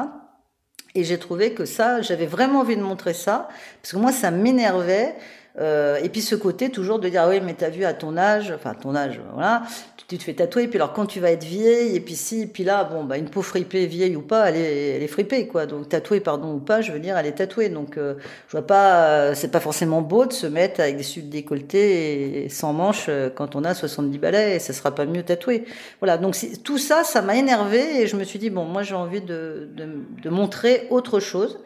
Et 0.95 1.05
j'ai 1.05 1.19
trouvé 1.19 1.53
que 1.53 1.65
ça, 1.65 2.01
j'avais 2.03 2.27
vraiment 2.27 2.61
envie 2.61 2.77
de 2.77 2.83
montrer 2.83 3.15
ça, 3.15 3.49
parce 3.83 3.93
que 3.93 3.99
moi, 3.99 4.13
ça 4.13 4.31
m'énervait. 4.31 5.15
Euh, 5.59 5.99
et 6.03 6.09
puis 6.09 6.21
ce 6.21 6.35
côté 6.35 6.71
toujours 6.71 6.99
de 6.99 7.09
dire 7.09 7.23
ah 7.25 7.29
oui 7.29 7.41
mais 7.41 7.55
t'as 7.55 7.71
vu 7.71 7.85
à 7.85 7.93
ton 7.93 8.17
âge, 8.17 8.53
enfin 8.55 8.75
ton 8.75 8.95
âge, 8.95 9.21
voilà, 9.35 9.65
tu 10.09 10.17
te 10.17 10.23
fais 10.23 10.33
tatouer, 10.33 10.63
et 10.63 10.69
puis 10.69 10.79
alors 10.79 10.95
quand 10.95 11.05
tu 11.05 11.21
vas 11.21 11.31
être 11.31 11.45
vieille, 11.45 11.95
et 11.95 12.01
puis 12.01 12.17
si, 12.17 12.41
et 12.41 12.47
puis 12.47 12.65
là, 12.65 12.83
bon, 12.85 13.05
bah, 13.05 13.19
une 13.19 13.29
peau 13.29 13.43
fripée, 13.43 13.85
vieille 13.85 14.17
ou 14.17 14.23
pas, 14.23 14.49
elle 14.49 14.57
est, 14.57 14.97
elle 14.97 15.03
est 15.03 15.07
fripée, 15.07 15.47
quoi. 15.47 15.67
Donc 15.67 15.91
tatouée, 15.91 16.21
pardon, 16.21 16.55
ou 16.55 16.61
pas, 16.61 16.81
je 16.81 16.93
veux 16.93 16.99
dire, 16.99 17.19
elle 17.19 17.27
est 17.27 17.33
tatouée. 17.33 17.69
Donc 17.69 17.99
euh, 17.99 18.15
je 18.47 18.53
vois 18.53 18.67
pas, 18.67 19.05
euh, 19.09 19.35
c'est 19.35 19.51
pas 19.51 19.61
forcément 19.61 20.01
beau 20.01 20.25
de 20.25 20.33
se 20.33 20.47
mettre 20.47 20.81
avec 20.81 20.97
des 20.97 21.03
suites 21.03 21.29
décolletées 21.29 22.45
et 22.45 22.49
sans 22.49 22.73
manches 22.73 23.07
euh, 23.11 23.29
quand 23.29 23.55
on 23.55 23.65
a 23.65 23.75
70 23.75 24.17
balais, 24.19 24.57
et 24.57 24.59
ça 24.61 24.73
sera 24.73 24.95
pas 24.95 25.05
mieux 25.05 25.23
tatoué. 25.23 25.67
Voilà, 26.01 26.17
donc 26.17 26.35
tout 26.65 26.79
ça, 26.79 27.05
ça 27.05 27.21
m'a 27.21 27.37
énervé 27.37 28.01
et 28.01 28.07
je 28.07 28.17
me 28.17 28.25
suis 28.25 28.39
dit, 28.39 28.49
bon, 28.49 28.65
moi 28.65 28.83
j'ai 28.83 28.95
envie 28.95 29.21
de, 29.21 29.69
de 29.77 30.31
montrer 30.31 30.87
autre 30.89 31.21
chose. 31.21 31.61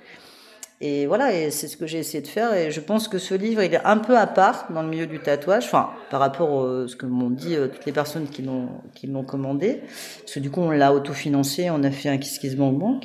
Et 0.85 1.07
voilà, 1.07 1.33
et 1.33 1.53
c'est 1.53 1.69
ce 1.69 1.77
que 1.77 1.87
j'ai 1.87 1.99
essayé 1.99 2.21
de 2.21 2.27
faire. 2.27 2.53
Et 2.55 2.73
je 2.73 2.81
pense 2.81 3.07
que 3.07 3.19
ce 3.19 3.35
livre, 3.35 3.63
il 3.63 3.73
est 3.73 3.85
un 3.85 3.99
peu 3.99 4.19
à 4.19 4.27
part 4.27 4.67
dans 4.75 4.83
le 4.83 4.89
milieu 4.89 5.07
du 5.07 5.21
tatouage, 5.21 5.67
enfin, 5.67 5.91
par 6.11 6.19
rapport 6.19 6.67
à 6.67 6.89
ce 6.89 6.97
que 6.97 7.07
m'ont 7.07 7.31
dit 7.31 7.55
euh, 7.55 7.69
toutes 7.69 7.87
les 7.87 7.93
personnes 7.93 8.27
qui 8.27 8.43
l'ont, 8.43 8.69
qui 8.93 9.09
commandé. 9.25 9.83
Parce 10.23 10.35
que 10.35 10.41
du 10.41 10.51
coup, 10.51 10.61
on 10.61 10.73
l'a 10.73 10.93
autofinancé, 10.93 11.71
on 11.71 11.85
a 11.85 11.93
fait 11.93 12.09
un 12.09 12.19
Kiss 12.19 12.41
Kiss 12.41 12.57
Bank. 12.57 13.05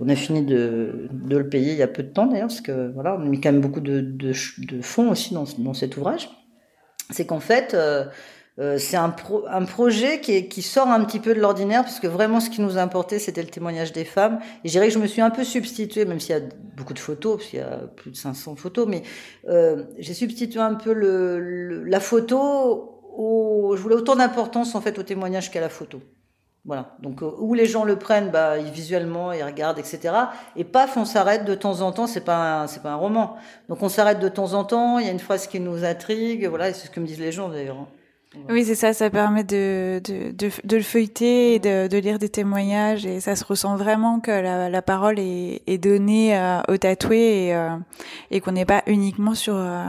On 0.00 0.08
a 0.08 0.16
fini 0.16 0.42
de, 0.42 1.10
de 1.12 1.36
le 1.36 1.50
payer 1.50 1.72
il 1.72 1.78
y 1.78 1.82
a 1.82 1.86
peu 1.86 2.02
de 2.02 2.08
temps 2.08 2.26
d'ailleurs, 2.26 2.48
parce 2.48 2.62
que 2.62 2.90
voilà, 2.94 3.14
on 3.14 3.20
a 3.20 3.28
mis 3.28 3.42
quand 3.42 3.52
même 3.52 3.60
beaucoup 3.60 3.80
de, 3.80 4.00
de, 4.00 4.32
de 4.66 4.80
fonds 4.80 5.10
aussi 5.10 5.34
dans, 5.34 5.44
dans 5.58 5.74
cet 5.74 5.98
ouvrage. 5.98 6.30
C'est 7.10 7.26
qu'en 7.26 7.40
fait, 7.40 7.74
euh, 7.74 8.06
euh, 8.58 8.76
c'est 8.76 8.96
un, 8.96 9.08
pro, 9.08 9.44
un 9.48 9.64
projet 9.64 10.20
qui, 10.20 10.32
est, 10.32 10.46
qui 10.46 10.60
sort 10.60 10.88
un 10.88 11.02
petit 11.04 11.20
peu 11.20 11.34
de 11.34 11.40
l'ordinaire, 11.40 11.82
parce 11.82 12.00
que 12.00 12.06
vraiment 12.06 12.38
ce 12.40 12.50
qui 12.50 12.60
nous 12.60 12.76
importait, 12.76 13.18
c'était 13.18 13.42
le 13.42 13.48
témoignage 13.48 13.92
des 13.92 14.04
femmes. 14.04 14.40
Et 14.62 14.68
je 14.68 14.72
dirais 14.72 14.88
que 14.88 14.94
je 14.94 14.98
me 14.98 15.06
suis 15.06 15.22
un 15.22 15.30
peu 15.30 15.42
substituée, 15.42 16.04
même 16.04 16.20
s'il 16.20 16.36
y 16.36 16.38
a 16.38 16.42
beaucoup 16.76 16.92
de 16.92 16.98
photos, 16.98 17.38
parce 17.38 17.48
qu'il 17.48 17.60
y 17.60 17.62
a 17.62 17.78
plus 17.96 18.10
de 18.10 18.16
500 18.16 18.56
photos, 18.56 18.86
mais 18.86 19.02
euh, 19.48 19.84
j'ai 19.98 20.14
substitué 20.14 20.60
un 20.60 20.74
peu 20.74 20.92
le, 20.92 21.40
le, 21.40 21.84
la 21.84 22.00
photo, 22.00 23.00
au, 23.16 23.74
je 23.74 23.80
voulais 23.80 23.94
autant 23.94 24.16
d'importance 24.16 24.74
en 24.74 24.80
fait 24.80 24.98
au 24.98 25.02
témoignage 25.02 25.50
qu'à 25.50 25.60
la 25.60 25.70
photo. 25.70 26.00
Voilà. 26.64 26.94
Donc 27.00 27.22
euh, 27.22 27.30
où 27.38 27.54
les 27.54 27.66
gens 27.66 27.84
le 27.84 27.96
prennent, 27.96 28.30
bah 28.30 28.58
visuellement, 28.58 29.32
ils 29.32 29.42
regardent, 29.42 29.78
etc. 29.78 30.14
Et 30.56 30.64
paf, 30.64 30.96
on 30.96 31.04
s'arrête 31.04 31.44
de 31.44 31.54
temps 31.54 31.80
en 31.80 31.90
temps. 31.90 32.06
C'est 32.06 32.20
pas 32.20 32.66
c'est 32.68 32.82
pas 32.82 32.92
un 32.92 32.96
roman. 32.96 33.36
Donc 33.68 33.82
on 33.82 33.88
s'arrête 33.88 34.20
de 34.20 34.28
temps 34.28 34.54
en 34.54 34.64
temps. 34.64 34.98
Il 34.98 35.06
y 35.06 35.08
a 35.08 35.12
une 35.12 35.18
phrase 35.18 35.48
qui 35.48 35.58
nous 35.58 35.84
intrigue. 35.84 36.46
Voilà, 36.46 36.72
c'est 36.72 36.86
ce 36.86 36.90
que 36.90 37.00
me 37.00 37.06
disent 37.06 37.18
les 37.18 37.32
gens 37.32 37.48
d'ailleurs. 37.48 37.88
Oui, 38.48 38.64
c'est 38.64 38.74
ça, 38.74 38.92
ça 38.94 39.10
permet 39.10 39.44
de, 39.44 40.00
de, 40.02 40.32
de, 40.32 40.76
le 40.76 40.82
feuilleter 40.82 41.54
et 41.54 41.58
de, 41.58 41.86
de, 41.86 41.98
lire 41.98 42.18
des 42.18 42.30
témoignages 42.30 43.04
et 43.04 43.20
ça 43.20 43.36
se 43.36 43.44
ressent 43.44 43.76
vraiment 43.76 44.20
que 44.20 44.30
la, 44.30 44.70
la 44.70 44.82
parole 44.82 45.18
est, 45.18 45.62
est 45.66 45.78
donnée 45.78 46.36
euh, 46.36 46.60
au 46.68 46.76
tatoué 46.78 47.18
et, 47.46 47.54
euh, 47.54 47.76
et 48.30 48.40
qu'on 48.40 48.52
n'est 48.52 48.64
pas 48.64 48.82
uniquement 48.86 49.34
sur, 49.34 49.54
euh, 49.56 49.84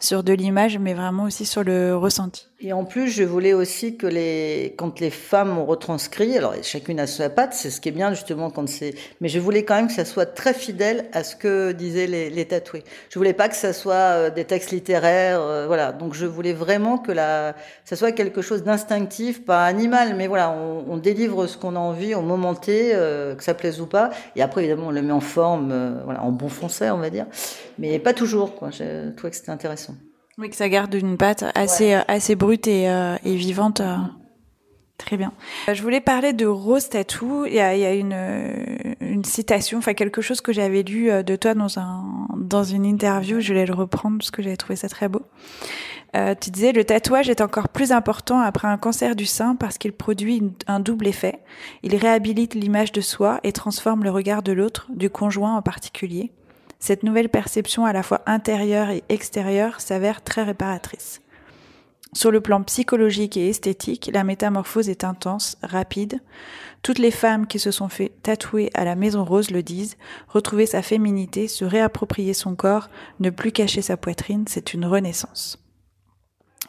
sur 0.00 0.24
de 0.24 0.32
l'image 0.32 0.78
mais 0.78 0.94
vraiment 0.94 1.24
aussi 1.24 1.44
sur 1.44 1.64
le 1.64 1.94
ressenti. 1.94 2.48
Et 2.64 2.72
en 2.72 2.84
plus, 2.84 3.08
je 3.08 3.24
voulais 3.24 3.54
aussi 3.54 3.96
que 3.96 4.06
les, 4.06 4.74
quand 4.78 5.00
les 5.00 5.10
femmes 5.10 5.58
ont 5.58 5.64
retranscrit, 5.64 6.38
alors 6.38 6.54
chacune 6.62 7.00
a 7.00 7.08
sa 7.08 7.28
patte, 7.28 7.54
c'est 7.54 7.70
ce 7.70 7.80
qui 7.80 7.88
est 7.88 7.92
bien 7.92 8.14
justement 8.14 8.50
quand 8.50 8.68
c'est, 8.68 8.94
mais 9.20 9.28
je 9.28 9.40
voulais 9.40 9.64
quand 9.64 9.74
même 9.74 9.88
que 9.88 9.92
ça 9.92 10.04
soit 10.04 10.26
très 10.26 10.54
fidèle 10.54 11.06
à 11.12 11.24
ce 11.24 11.34
que 11.34 11.72
disaient 11.72 12.06
les, 12.06 12.30
les 12.30 12.44
tatoués. 12.44 12.84
Je 13.10 13.18
voulais 13.18 13.32
pas 13.32 13.48
que 13.48 13.56
ça 13.56 13.72
soit 13.72 13.94
euh, 13.94 14.30
des 14.30 14.44
textes 14.44 14.70
littéraires, 14.70 15.40
euh, 15.40 15.66
voilà. 15.66 15.90
Donc 15.90 16.14
je 16.14 16.24
voulais 16.24 16.52
vraiment 16.52 16.98
que 16.98 17.10
la, 17.10 17.56
ça 17.84 17.96
soit 17.96 18.12
quelque 18.12 18.42
chose 18.42 18.62
d'instinctif, 18.62 19.44
pas 19.44 19.64
animal, 19.64 20.14
mais 20.14 20.28
voilà, 20.28 20.52
on, 20.52 20.84
on 20.88 20.98
délivre 20.98 21.48
ce 21.48 21.56
qu'on 21.56 21.74
a 21.74 21.80
envie 21.80 22.14
au 22.14 22.22
moment 22.22 22.54
T, 22.54 22.92
euh, 22.94 23.34
que 23.34 23.42
ça 23.42 23.54
plaise 23.54 23.80
ou 23.80 23.86
pas. 23.86 24.10
Et 24.36 24.42
après, 24.42 24.60
évidemment, 24.62 24.86
on 24.86 24.92
le 24.92 25.02
met 25.02 25.12
en 25.12 25.20
forme, 25.20 25.72
euh, 25.72 25.94
voilà, 26.04 26.22
en 26.22 26.30
bon 26.30 26.48
français, 26.48 26.90
on 26.90 26.98
va 26.98 27.10
dire, 27.10 27.26
mais 27.80 27.98
pas 27.98 28.12
toujours. 28.12 28.54
Quoi. 28.54 28.70
Je 28.70 29.10
trouvais 29.10 29.30
que 29.30 29.36
c'était 29.36 29.50
intéressant. 29.50 29.94
Oui, 30.38 30.50
que 30.50 30.56
ça 30.56 30.68
garde 30.68 30.94
une 30.94 31.16
patte 31.16 31.44
assez, 31.54 31.88
ouais. 31.88 31.96
Euh, 31.96 32.02
assez 32.08 32.34
brute 32.34 32.66
et, 32.66 32.88
euh, 32.88 33.16
et 33.24 33.34
vivante. 33.34 33.80
Euh. 33.80 33.96
Très 34.98 35.16
bien. 35.16 35.32
Je 35.72 35.82
voulais 35.82 36.00
parler 36.00 36.32
de 36.32 36.46
Rose 36.46 36.88
Tattoo. 36.88 37.44
Il 37.46 37.54
y 37.54 37.60
a, 37.60 37.74
il 37.74 37.80
y 37.80 37.84
a 37.84 37.92
une, 37.92 38.16
une 39.00 39.24
citation, 39.24 39.78
enfin 39.78 39.94
quelque 39.94 40.20
chose 40.20 40.40
que 40.40 40.52
j'avais 40.52 40.84
lu 40.84 41.10
de 41.24 41.34
toi 41.34 41.54
dans, 41.54 41.78
un, 41.80 42.28
dans 42.36 42.62
une 42.62 42.84
interview. 42.84 43.40
Je 43.40 43.48
voulais 43.48 43.66
le 43.66 43.74
reprendre 43.74 44.18
parce 44.18 44.30
que 44.30 44.42
j'avais 44.42 44.56
trouvé 44.56 44.76
ça 44.76 44.88
très 44.88 45.08
beau. 45.08 45.22
Euh, 46.14 46.34
tu 46.38 46.50
disais 46.50 46.72
le 46.72 46.84
tatouage 46.84 47.30
est 47.30 47.40
encore 47.40 47.70
plus 47.70 47.90
important 47.90 48.38
après 48.40 48.68
un 48.68 48.76
cancer 48.76 49.16
du 49.16 49.24
sein 49.24 49.56
parce 49.56 49.78
qu'il 49.78 49.92
produit 49.92 50.36
une, 50.36 50.52
un 50.66 50.78
double 50.78 51.06
effet. 51.06 51.40
Il 51.82 51.96
réhabilite 51.96 52.54
l'image 52.54 52.92
de 52.92 53.00
soi 53.00 53.40
et 53.44 53.52
transforme 53.52 54.04
le 54.04 54.10
regard 54.10 54.42
de 54.42 54.52
l'autre, 54.52 54.88
du 54.90 55.08
conjoint 55.08 55.56
en 55.56 55.62
particulier. 55.62 56.30
Cette 56.82 57.04
nouvelle 57.04 57.28
perception 57.28 57.84
à 57.84 57.92
la 57.92 58.02
fois 58.02 58.22
intérieure 58.26 58.90
et 58.90 59.04
extérieure 59.08 59.80
s'avère 59.80 60.20
très 60.20 60.42
réparatrice. 60.42 61.20
Sur 62.12 62.32
le 62.32 62.40
plan 62.40 62.60
psychologique 62.64 63.36
et 63.36 63.48
esthétique, 63.48 64.10
la 64.12 64.24
métamorphose 64.24 64.88
est 64.88 65.04
intense, 65.04 65.56
rapide. 65.62 66.18
Toutes 66.82 66.98
les 66.98 67.12
femmes 67.12 67.46
qui 67.46 67.60
se 67.60 67.70
sont 67.70 67.88
fait 67.88 68.10
tatouer 68.24 68.68
à 68.74 68.84
la 68.84 68.96
Maison 68.96 69.24
Rose 69.24 69.52
le 69.52 69.62
disent. 69.62 69.96
Retrouver 70.26 70.66
sa 70.66 70.82
féminité, 70.82 71.46
se 71.46 71.64
réapproprier 71.64 72.34
son 72.34 72.56
corps, 72.56 72.90
ne 73.20 73.30
plus 73.30 73.52
cacher 73.52 73.80
sa 73.80 73.96
poitrine, 73.96 74.46
c'est 74.48 74.74
une 74.74 74.84
renaissance. 74.84 75.61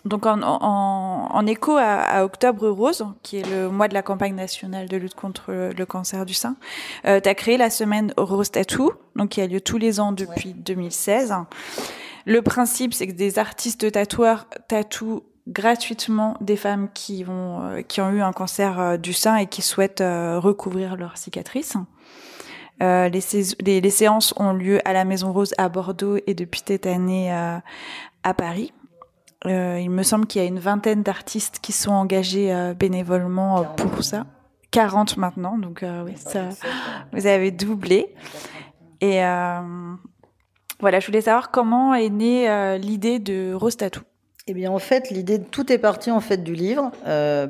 Donc 0.06 0.26
en, 0.26 0.42
en, 0.42 1.28
en 1.32 1.48
écho 1.48 1.78
à, 1.78 2.02
à, 2.02 2.26
Octobre 2.26 2.68
Rose, 2.70 3.06
qui 3.22 3.38
est 3.38 3.50
le 3.50 3.70
mois 3.70 3.88
de 3.88 3.94
la 3.94 4.02
campagne 4.02 4.36
nationale 4.36 4.90
de 4.90 4.98
lutte 4.98 5.16
contre 5.16 5.52
le 5.52 5.86
cancer 5.86 6.26
du 6.26 6.34
sein, 6.34 6.56
euh, 7.06 7.22
tu 7.22 7.30
as 7.30 7.36
créé 7.36 7.58
la 7.58 7.70
semaine 7.70 8.14
Rose 8.18 8.52
Tattoo, 8.52 8.94
donc 9.16 9.30
qui 9.30 9.42
a 9.42 9.48
lieu 9.48 9.62
tous 9.62 9.78
les 9.78 10.00
ans 10.00 10.12
depuis 10.12 10.50
ouais. 10.50 10.56
2016. 10.58 11.34
Le 12.26 12.42
principe, 12.42 12.94
c'est 12.94 13.08
que 13.08 13.14
des 13.14 13.40
artistes 13.40 13.92
tatoueurs 13.92 14.48
tatouent 14.68 15.24
gratuitement 15.48 16.38
des 16.42 16.56
femmes 16.56 16.90
qui 16.94 17.24
vont 17.24 17.62
euh, 17.62 17.82
qui 17.82 18.02
ont 18.02 18.10
eu 18.12 18.22
un 18.22 18.32
cancer 18.32 18.80
euh, 18.80 18.98
du 18.98 19.14
sein 19.14 19.36
et 19.36 19.48
qui 19.48 19.62
souhaitent 19.62 20.02
euh, 20.02 20.40
recouvrir 20.40 20.96
leurs 20.96 21.18
cicatrices. 21.18 21.76
Euh, 22.82 23.10
les, 23.10 23.22
les, 23.62 23.82
les, 23.82 23.90
séances 23.90 24.34
ont 24.38 24.54
lieu 24.54 24.80
à 24.88 24.94
la 24.94 25.06
Maison 25.06 25.32
Rose 25.32 25.54
à 25.58 25.70
Bordeaux 25.70 26.18
et 26.26 26.34
depuis 26.34 26.62
cette 26.66 26.86
année 26.88 27.32
à 27.32 28.34
Paris. 28.34 28.74
Euh, 29.46 29.80
il 29.82 29.90
me 29.90 30.04
semble 30.04 30.26
qu'il 30.26 30.42
y 30.42 30.46
a 30.46 30.48
une 30.48 30.60
vingtaine 30.60 31.04
d'artistes 31.04 31.60
qui 31.62 31.72
sont 31.74 31.92
engagés 31.92 32.54
euh, 32.54 32.74
bénévolement 32.74 33.60
euh, 33.60 33.64
pour 33.64 34.04
ça. 34.04 34.26
40 34.72 35.18
maintenant, 35.18 35.60
donc 35.60 35.86
oui, 36.06 36.14
vous 37.12 37.28
avez 37.28 37.52
doublé. 37.52 38.16
Et 39.02 39.20
voilà, 40.80 41.00
je 41.00 41.06
voulais 41.06 41.22
savoir 41.22 41.52
comment 41.52 41.94
est 41.94 42.10
née 42.10 42.80
l'idée 42.80 43.20
de 43.20 43.54
Rose 43.54 43.78
Tattoo. 43.78 44.02
Eh 44.48 44.56
bien, 44.56 44.72
en 44.72 44.80
fait, 44.80 45.12
l'idée, 45.12 45.40
tout 45.40 45.72
est 45.72 45.78
parti 45.78 46.10
en 46.10 46.22
fait 46.22 46.44
du 46.44 46.56
livre, 46.56 46.92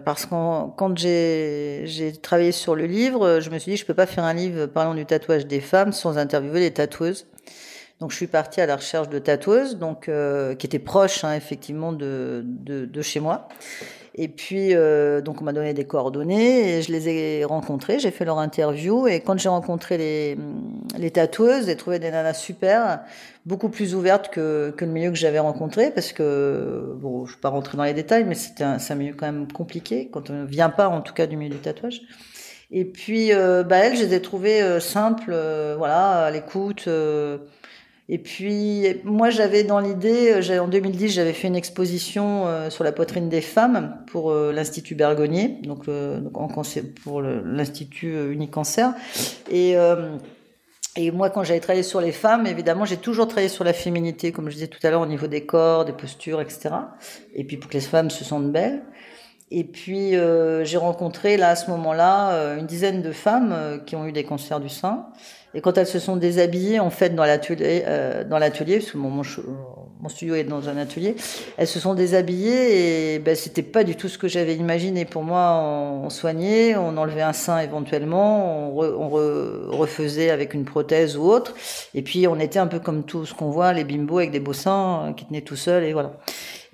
parce 0.04 0.26
que 0.26 0.70
quand 0.76 0.98
j'ai 0.98 2.14
travaillé 2.22 2.52
sur 2.52 2.76
le 2.76 2.88
livre, 2.88 3.40
je 3.40 3.50
me 3.52 3.58
suis 3.58 3.72
dit, 3.72 3.78
je 3.78 3.86
peux 3.86 3.94
pas 3.94 4.06
faire 4.06 4.26
un 4.26 4.34
livre 4.34 4.66
parlant 4.66 4.94
du 4.94 5.06
tatouage 5.06 5.48
des 5.48 5.62
femmes 5.62 5.94
sans 5.94 6.18
interviewer 6.18 6.60
les 6.60 6.72
tatoueuses. 6.72 7.26
Donc 8.00 8.12
je 8.12 8.18
suis 8.18 8.28
partie 8.28 8.60
à 8.60 8.66
la 8.66 8.76
recherche 8.76 9.10
de 9.10 9.20
tatoueuses, 9.20 9.78
donc 9.78 10.10
qui 10.58 10.66
étaient 10.66 10.80
proches 10.80 11.24
hein, 11.24 11.34
effectivement 11.36 11.94
de, 11.94 12.42
de, 12.44 12.86
de, 12.86 13.02
chez 13.02 13.20
moi. 13.20 13.48
Et 14.16 14.28
puis, 14.28 14.76
euh, 14.76 15.22
donc, 15.22 15.42
on 15.42 15.44
m'a 15.44 15.54
donné 15.54 15.74
des 15.74 15.86
coordonnées 15.86 16.78
et 16.78 16.82
je 16.84 16.92
les 16.92 17.10
ai 17.10 17.46
rencontrées. 17.46 17.98
J'ai 17.98 18.12
fait 18.12 18.26
leur 18.26 18.38
interview. 18.38 19.08
Et 19.08 19.22
quand 19.22 19.40
j'ai 19.40 19.50
rencontré 19.50 19.98
les, 19.98 20.38
les 21.00 21.10
tatoueuses, 21.10 21.66
j'ai 21.66 21.76
trouvé 21.76 21.98
des 21.98 22.12
nanas 22.12 22.36
super, 22.36 23.02
beaucoup 23.48 23.70
plus 23.70 23.96
ouvertes 23.96 24.30
que, 24.30 24.72
que 24.78 24.86
le 24.86 24.92
milieu 24.92 25.10
que 25.10 25.18
j'avais 25.18 25.40
rencontré. 25.40 25.90
Parce 25.90 26.14
que, 26.14 26.94
bon, 26.98 27.26
je 27.26 27.32
ne 27.32 27.36
vais 27.38 27.42
pas 27.42 27.50
rentrer 27.50 27.76
dans 27.76 27.86
les 27.86 27.94
détails, 27.94 28.24
mais 28.24 28.36
c'est 28.36 28.62
un, 28.62 28.78
un 28.88 28.96
milieu 28.96 29.16
quand 29.16 29.26
même 29.26 29.52
compliqué, 29.52 30.10
quand 30.12 30.30
on 30.30 30.34
ne 30.34 30.46
vient 30.46 30.70
pas, 30.70 30.90
en 30.90 31.02
tout 31.02 31.14
cas, 31.14 31.26
du 31.26 31.36
milieu 31.36 31.56
du 31.56 31.62
tatouage. 31.62 32.02
Et 32.70 32.86
puis, 32.86 33.34
euh, 33.34 33.64
bah, 33.64 33.78
elles, 33.78 33.98
je 33.98 34.04
les 34.04 34.14
ai 34.14 34.22
trouvées 34.22 34.62
euh, 34.62 34.80
simples, 34.80 35.32
euh, 35.34 35.74
voilà, 35.76 36.26
à 36.26 36.32
l'écoute. 36.32 36.88
Et 38.14 38.20
puis, 38.20 38.86
moi, 39.06 39.32
j'avais 39.32 39.64
dans 39.64 39.80
l'idée, 39.80 40.34
euh, 40.34 40.62
en 40.62 40.68
2010, 40.68 41.10
j'avais 41.10 41.34
fait 41.34 41.48
une 41.48 41.56
exposition 41.56 42.46
euh, 42.46 42.70
sur 42.70 42.84
la 42.84 42.92
poitrine 42.92 43.28
des 43.28 43.42
femmes 43.42 43.98
pour 44.06 44.30
euh, 44.30 44.54
l'Institut 44.54 44.94
Bergonnier, 44.94 45.58
donc, 45.64 45.86
pour 47.04 47.24
l'Institut 47.24 48.32
Unicancer. 48.32 48.86
Et, 49.50 49.76
et 50.96 51.10
moi, 51.10 51.32
quand 51.32 51.44
j'avais 51.44 51.60
travaillé 51.60 51.82
sur 51.82 52.02
les 52.02 52.12
femmes, 52.12 52.46
évidemment, 52.46 52.86
j'ai 52.86 52.98
toujours 52.98 53.26
travaillé 53.26 53.50
sur 53.50 53.64
la 53.64 53.74
féminité, 53.74 54.32
comme 54.32 54.48
je 54.48 54.54
disais 54.54 54.68
tout 54.68 54.80
à 54.84 54.92
l'heure, 54.92 55.02
au 55.02 55.08
niveau 55.08 55.26
des 55.26 55.48
corps, 55.48 55.84
des 55.84 55.94
postures, 55.94 56.40
etc. 56.40 56.70
Et 57.34 57.44
puis 57.44 57.58
pour 57.58 57.72
que 57.72 57.74
les 57.74 57.82
femmes 57.82 58.12
se 58.12 58.24
sentent 58.24 58.52
belles. 58.52 58.84
Et 59.50 59.64
puis, 59.64 60.12
j'ai 60.12 60.78
rencontré 60.78 61.38
là 61.38 61.50
à 61.50 61.56
ce 61.56 61.72
moment-là 61.72 62.58
une 62.60 62.68
dizaine 62.68 63.02
de 63.02 63.12
femmes 63.12 63.82
qui 63.88 63.96
ont 63.96 64.06
eu 64.06 64.12
des 64.12 64.24
cancers 64.24 64.60
du 64.60 64.70
sein. 64.70 65.08
Et 65.56 65.62
quand 65.62 65.78
elles 65.78 65.88
se 65.88 66.00
sont 66.00 66.16
déshabillées, 66.16 66.80
en 66.80 66.90
fait, 66.90 67.14
dans 67.14 67.26
l'atelier, 67.26 67.84
euh, 67.86 68.24
dans 68.24 68.40
l'atelier, 68.40 68.80
parce 68.80 68.92
que 68.92 68.98
mon, 68.98 70.10
studio 70.10 70.36
est 70.36 70.44
dans 70.44 70.68
un 70.68 70.78
atelier, 70.78 71.16
elles 71.58 71.68
se 71.68 71.80
sont 71.80 71.94
déshabillées 71.94 73.14
et 73.14 73.20
ben, 73.20 73.36
c'était 73.36 73.62
pas 73.62 73.84
du 73.84 73.96
tout 73.96 74.10
ce 74.10 74.18
que 74.18 74.28
j'avais 74.28 74.56
imaginé. 74.56 75.06
Pour 75.06 75.24
moi, 75.24 75.54
on, 75.62 76.10
soignait, 76.10 76.76
on 76.76 76.98
enlevait 76.98 77.22
un 77.22 77.34
sein 77.34 77.60
éventuellement, 77.60 78.76
on, 78.76 79.10
refaisait 79.10 80.32
avec 80.32 80.56
une 80.56 80.66
prothèse 80.66 81.18
ou 81.18 81.24
autre, 81.24 81.54
et 81.94 82.02
puis 82.02 82.28
on 82.28 82.40
était 82.40 82.60
un 82.60 82.68
peu 82.68 82.80
comme 82.80 83.04
tout 83.04 83.26
ce 83.26 83.34
qu'on 83.34 83.50
voit, 83.50 83.74
les 83.74 83.84
bimbos 83.84 84.18
avec 84.18 84.32
des 84.32 84.40
beaux 84.40 84.54
seins 84.54 85.10
euh, 85.10 85.14
qui 85.14 85.26
tenaient 85.26 85.42
tout 85.42 85.56
seuls 85.56 85.84
et 85.84 85.94
voilà. 85.94 86.14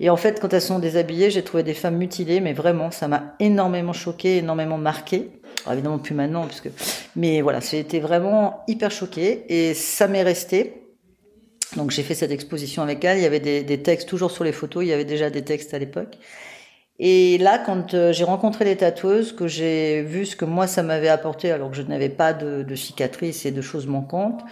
Et 0.00 0.08
en 0.08 0.16
fait, 0.16 0.40
quand 0.40 0.52
elles 0.54 0.62
sont 0.62 0.78
déshabillées, 0.78 1.30
j'ai 1.30 1.42
trouvé 1.42 1.62
des 1.62 1.74
femmes 1.74 1.98
mutilées, 1.98 2.40
mais 2.40 2.54
vraiment, 2.54 2.90
ça 2.90 3.06
m'a 3.06 3.34
énormément 3.38 3.92
choqué, 3.92 4.38
énormément 4.38 4.78
marqué 5.64 5.78
évidemment 5.78 5.98
plus 5.98 6.14
maintenant, 6.14 6.46
puisque... 6.46 6.70
mais 7.16 7.40
voilà, 7.40 7.60
été 7.72 8.00
vraiment 8.00 8.64
hyper 8.68 8.90
choquée 8.90 9.44
et 9.48 9.74
ça 9.74 10.08
m'est 10.08 10.22
resté. 10.22 10.80
Donc 11.76 11.90
j'ai 11.90 12.02
fait 12.02 12.14
cette 12.14 12.30
exposition 12.30 12.82
avec 12.82 13.04
elle. 13.04 13.18
Il 13.18 13.22
y 13.22 13.26
avait 13.26 13.40
des, 13.40 13.82
textes 13.82 14.08
toujours 14.08 14.30
sur 14.30 14.44
les 14.44 14.52
photos. 14.52 14.84
Il 14.84 14.88
y 14.88 14.92
avait 14.92 15.04
déjà 15.04 15.30
des 15.30 15.42
textes 15.42 15.72
à 15.74 15.78
l'époque. 15.78 16.18
Et 16.98 17.38
là, 17.38 17.58
quand 17.58 17.94
euh, 17.94 18.12
j'ai 18.12 18.24
rencontré 18.24 18.64
les 18.66 18.76
tatoueuses, 18.76 19.32
que 19.32 19.48
j'ai 19.48 20.02
vu 20.02 20.26
ce 20.26 20.36
que 20.36 20.44
moi 20.44 20.66
ça 20.66 20.82
m'avait 20.82 21.08
apporté, 21.08 21.50
alors 21.50 21.70
que 21.70 21.76
je 21.76 21.82
n'avais 21.82 22.10
pas 22.10 22.34
de, 22.34 22.74
cicatrices 22.74 23.46
et 23.46 23.52
de 23.52 23.62
choses 23.62 23.86
manquantes, 23.86 24.42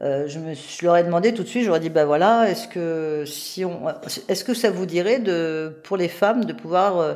euh, 0.00 0.26
je, 0.26 0.38
leur 0.84 0.96
ai 0.96 1.02
demandé 1.02 1.34
tout 1.34 1.42
de 1.42 1.48
suite. 1.48 1.68
Ai 1.68 1.80
dit 1.80 1.90
bah 1.90 2.06
voilà, 2.06 2.48
est-ce 2.48 2.66
que 2.66 3.24
si 3.26 3.64
on, 3.64 3.82
est-ce 4.28 4.44
que 4.44 4.54
ça 4.54 4.70
vous 4.70 4.86
dirait 4.86 5.18
de 5.18 5.80
pour 5.82 5.98
les 5.98 6.08
femmes 6.08 6.44
de 6.46 6.52
pouvoir 6.54 6.98
euh, 6.98 7.14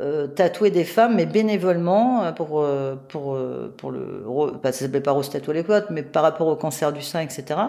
euh, 0.00 0.26
tatouer 0.26 0.70
des 0.70 0.84
femmes, 0.84 1.16
mais 1.16 1.26
bénévolement 1.26 2.24
euh, 2.24 2.32
pour 2.32 2.60
euh, 2.60 2.96
pour 3.08 3.38
pour 3.76 3.90
le 3.90 4.24
bah, 4.62 4.72
ça 4.72 4.86
s'appelait 4.86 5.02
pas 5.02 5.10
rose 5.10 5.28
tatouer 5.28 5.52
les 5.52 5.62
potes, 5.62 5.90
mais 5.90 6.02
par 6.02 6.22
rapport 6.22 6.46
au 6.46 6.56
cancer 6.56 6.94
du 6.94 7.02
sein, 7.02 7.20
etc. 7.20 7.60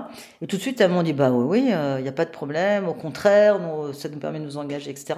Et 0.41 0.47
tout 0.47 0.55
de 0.55 0.61
suite 0.61 0.79
elles 0.79 0.89
m'ont 0.89 1.03
dit 1.03 1.11
bah 1.11 1.31
oui 1.31 1.43
oui, 1.45 1.73
il 1.97 2.01
n'y 2.01 2.07
a 2.07 2.13
pas 2.13 2.23
de 2.23 2.31
problème, 2.31 2.87
au 2.87 2.93
contraire, 2.93 3.59
ça 3.91 4.07
nous 4.07 4.19
permet 4.19 4.39
de 4.39 4.45
nous 4.45 4.57
engager, 4.57 4.89
etc. 4.89 5.15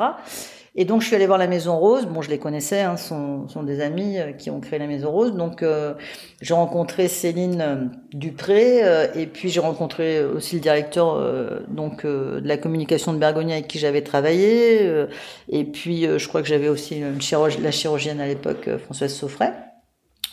Et 0.77 0.83
donc 0.83 1.01
je 1.01 1.07
suis 1.07 1.15
allée 1.15 1.25
voir 1.25 1.37
la 1.37 1.47
Maison 1.47 1.77
Rose. 1.77 2.05
Bon, 2.05 2.21
je 2.21 2.29
les 2.29 2.37
connaissais, 2.37 2.81
hein, 2.81 2.97
sont, 2.97 3.47
des 3.63 3.79
amis 3.79 4.19
euh, 4.19 4.33
qui 4.33 4.49
ont 4.49 4.59
créé 4.59 4.77
la 4.77 4.87
Maison 4.87 5.09
Rose. 5.09 5.33
Donc 5.33 5.63
euh, 5.63 5.93
j'ai 6.41 6.53
rencontré 6.53 7.07
Céline 7.07 7.61
euh, 7.61 7.75
Dupré 8.13 8.81
et 9.15 9.25
puis 9.25 9.49
j'ai 9.49 9.61
rencontré 9.61 10.23
aussi 10.23 10.55
le 10.55 10.61
directeur 10.61 11.21
donc 11.67 12.05
de 12.05 12.41
la 12.43 12.57
communication 12.57 13.13
de 13.13 13.17
Bergogne 13.17 13.51
avec 13.53 13.67
qui 13.67 13.79
j'avais 13.79 14.01
travaillé. 14.01 15.05
et 15.49 15.63
puis 15.65 16.03
je 16.17 16.27
crois 16.27 16.41
que 16.41 16.47
j'avais 16.47 16.69
aussi 16.69 17.01
la 17.01 17.71
chirurgienne 17.71 18.21
à 18.21 18.27
l'époque, 18.27 18.69
Françoise 18.85 19.13
Saufray. 19.13 19.51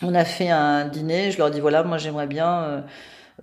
On 0.01 0.15
a 0.15 0.23
fait 0.23 0.49
un 0.49 0.85
dîner. 0.87 1.31
Je 1.31 1.37
leur 1.37 1.51
dis 1.51 1.59
voilà, 1.59 1.83
moi 1.83 1.97
j'aimerais 1.97 2.27
bien 2.27 2.85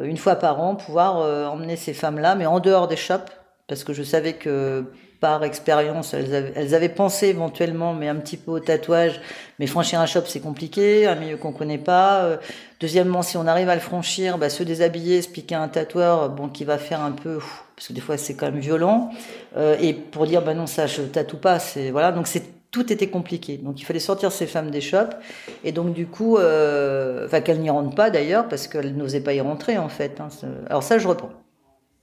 une 0.03 0.17
fois 0.17 0.37
par 0.37 0.61
an 0.61 0.75
pouvoir 0.75 1.53
emmener 1.53 1.77
ces 1.77 1.93
femmes-là, 1.93 2.35
mais 2.35 2.47
en 2.47 2.61
dehors 2.61 2.89
des 2.89 2.97
shops, 2.97 3.31
parce 3.69 3.85
que 3.85 3.93
je 3.93 4.03
savais 4.03 4.35
que 4.35 4.87
par 5.21 5.45
expérience, 5.45 6.15
elles 6.15 6.75
avaient, 6.75 6.89
pensé 6.89 7.29
éventuellement, 7.29 7.93
mais 7.93 8.09
un 8.09 8.17
petit 8.17 8.39
peu 8.39 8.53
au 8.53 8.61
tatouage. 8.61 9.21
Mais 9.59 9.67
franchir 9.67 10.01
un 10.01 10.07
shop, 10.07 10.23
c'est 10.27 10.41
compliqué, 10.41 11.07
un 11.07 11.15
milieu 11.15 11.37
qu'on 11.37 11.53
connaît 11.53 11.79
pas. 11.79 12.25
Euh, 12.25 12.37
deuxièmement, 12.81 13.21
si 13.23 13.37
on 13.37 13.47
arrive 13.47 13.69
à 13.69 13.75
le 13.75 13.83
franchir, 13.83 14.39
bah, 14.39 14.49
se 14.49 14.63
déshabiller, 14.63 15.19
expliquer 15.19 15.57
à 15.57 15.63
un 15.63 15.69
tatoueur, 15.69 16.31
bon, 16.31 16.49
qui 16.49 16.65
va 16.65 16.79
faire 16.79 17.03
un 17.03 17.13
peu, 17.13 17.39
parce 17.77 17.89
que 17.89 17.93
des 17.93 18.01
fois 18.01 18.17
c'est 18.17 18.35
quand 18.35 18.47
même 18.47 18.61
violent. 18.61 19.11
Euh, 19.57 19.77
et 19.79 19.93
pour 19.93 20.27
dire, 20.27 20.43
bah 20.43 20.55
non, 20.55 20.67
ça, 20.67 20.87
je 20.87 21.03
tatoue 21.03 21.37
pas, 21.37 21.59
c'est 21.59 21.91
voilà. 21.91 22.13
Donc 22.13 22.27
c'est 22.27 22.45
tout 22.71 22.91
était 22.91 23.09
compliqué. 23.09 23.59
Donc 23.59 23.81
il 23.81 23.85
fallait 23.85 23.99
sortir 24.01 24.33
ces 24.33 24.47
femmes 24.47 24.71
des 24.71 24.81
shops. 24.81 25.17
Et 25.65 25.73
donc 25.73 25.93
du 25.93 26.07
coup, 26.07 26.39
euh, 26.39 27.27
enfin 27.27 27.43
qu'elles 27.43 27.61
n'y 27.61 27.71
rentrent 27.71 27.95
pas 27.95 28.09
d'ailleurs, 28.09 28.49
parce 28.49 28.69
qu'elles 28.69 28.97
n'osaient 28.97 29.23
pas 29.23 29.35
y 29.35 29.41
rentrer 29.41 29.77
en 29.77 29.91
fait. 29.91 30.19
Hein, 30.21 30.29
Alors 30.69 30.83
ça, 30.83 30.99
je 30.99 31.07
reprends. 31.07 31.31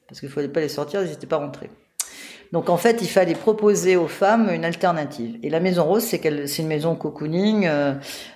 Parce 0.08 0.20
qu'il 0.20 0.30
ne 0.30 0.34
fallait 0.34 0.48
pas 0.48 0.60
les 0.60 0.70
sortir, 0.70 1.02
elles 1.02 1.10
n'étaient 1.10 1.28
pas 1.28 1.38
rentrées. 1.38 1.72
Donc 2.52 2.70
en 2.70 2.78
fait, 2.78 3.02
il 3.02 3.08
fallait 3.08 3.34
proposer 3.34 3.96
aux 3.98 4.08
femmes 4.08 4.50
une 4.54 4.64
alternative. 4.64 5.38
Et 5.44 5.50
la 5.50 5.60
Maison 5.60 5.84
Rose, 5.84 6.04
c'est 6.04 6.60
une 6.60 6.68
maison 6.68 6.96
cocooning, 6.96 7.66
euh, 7.66 7.94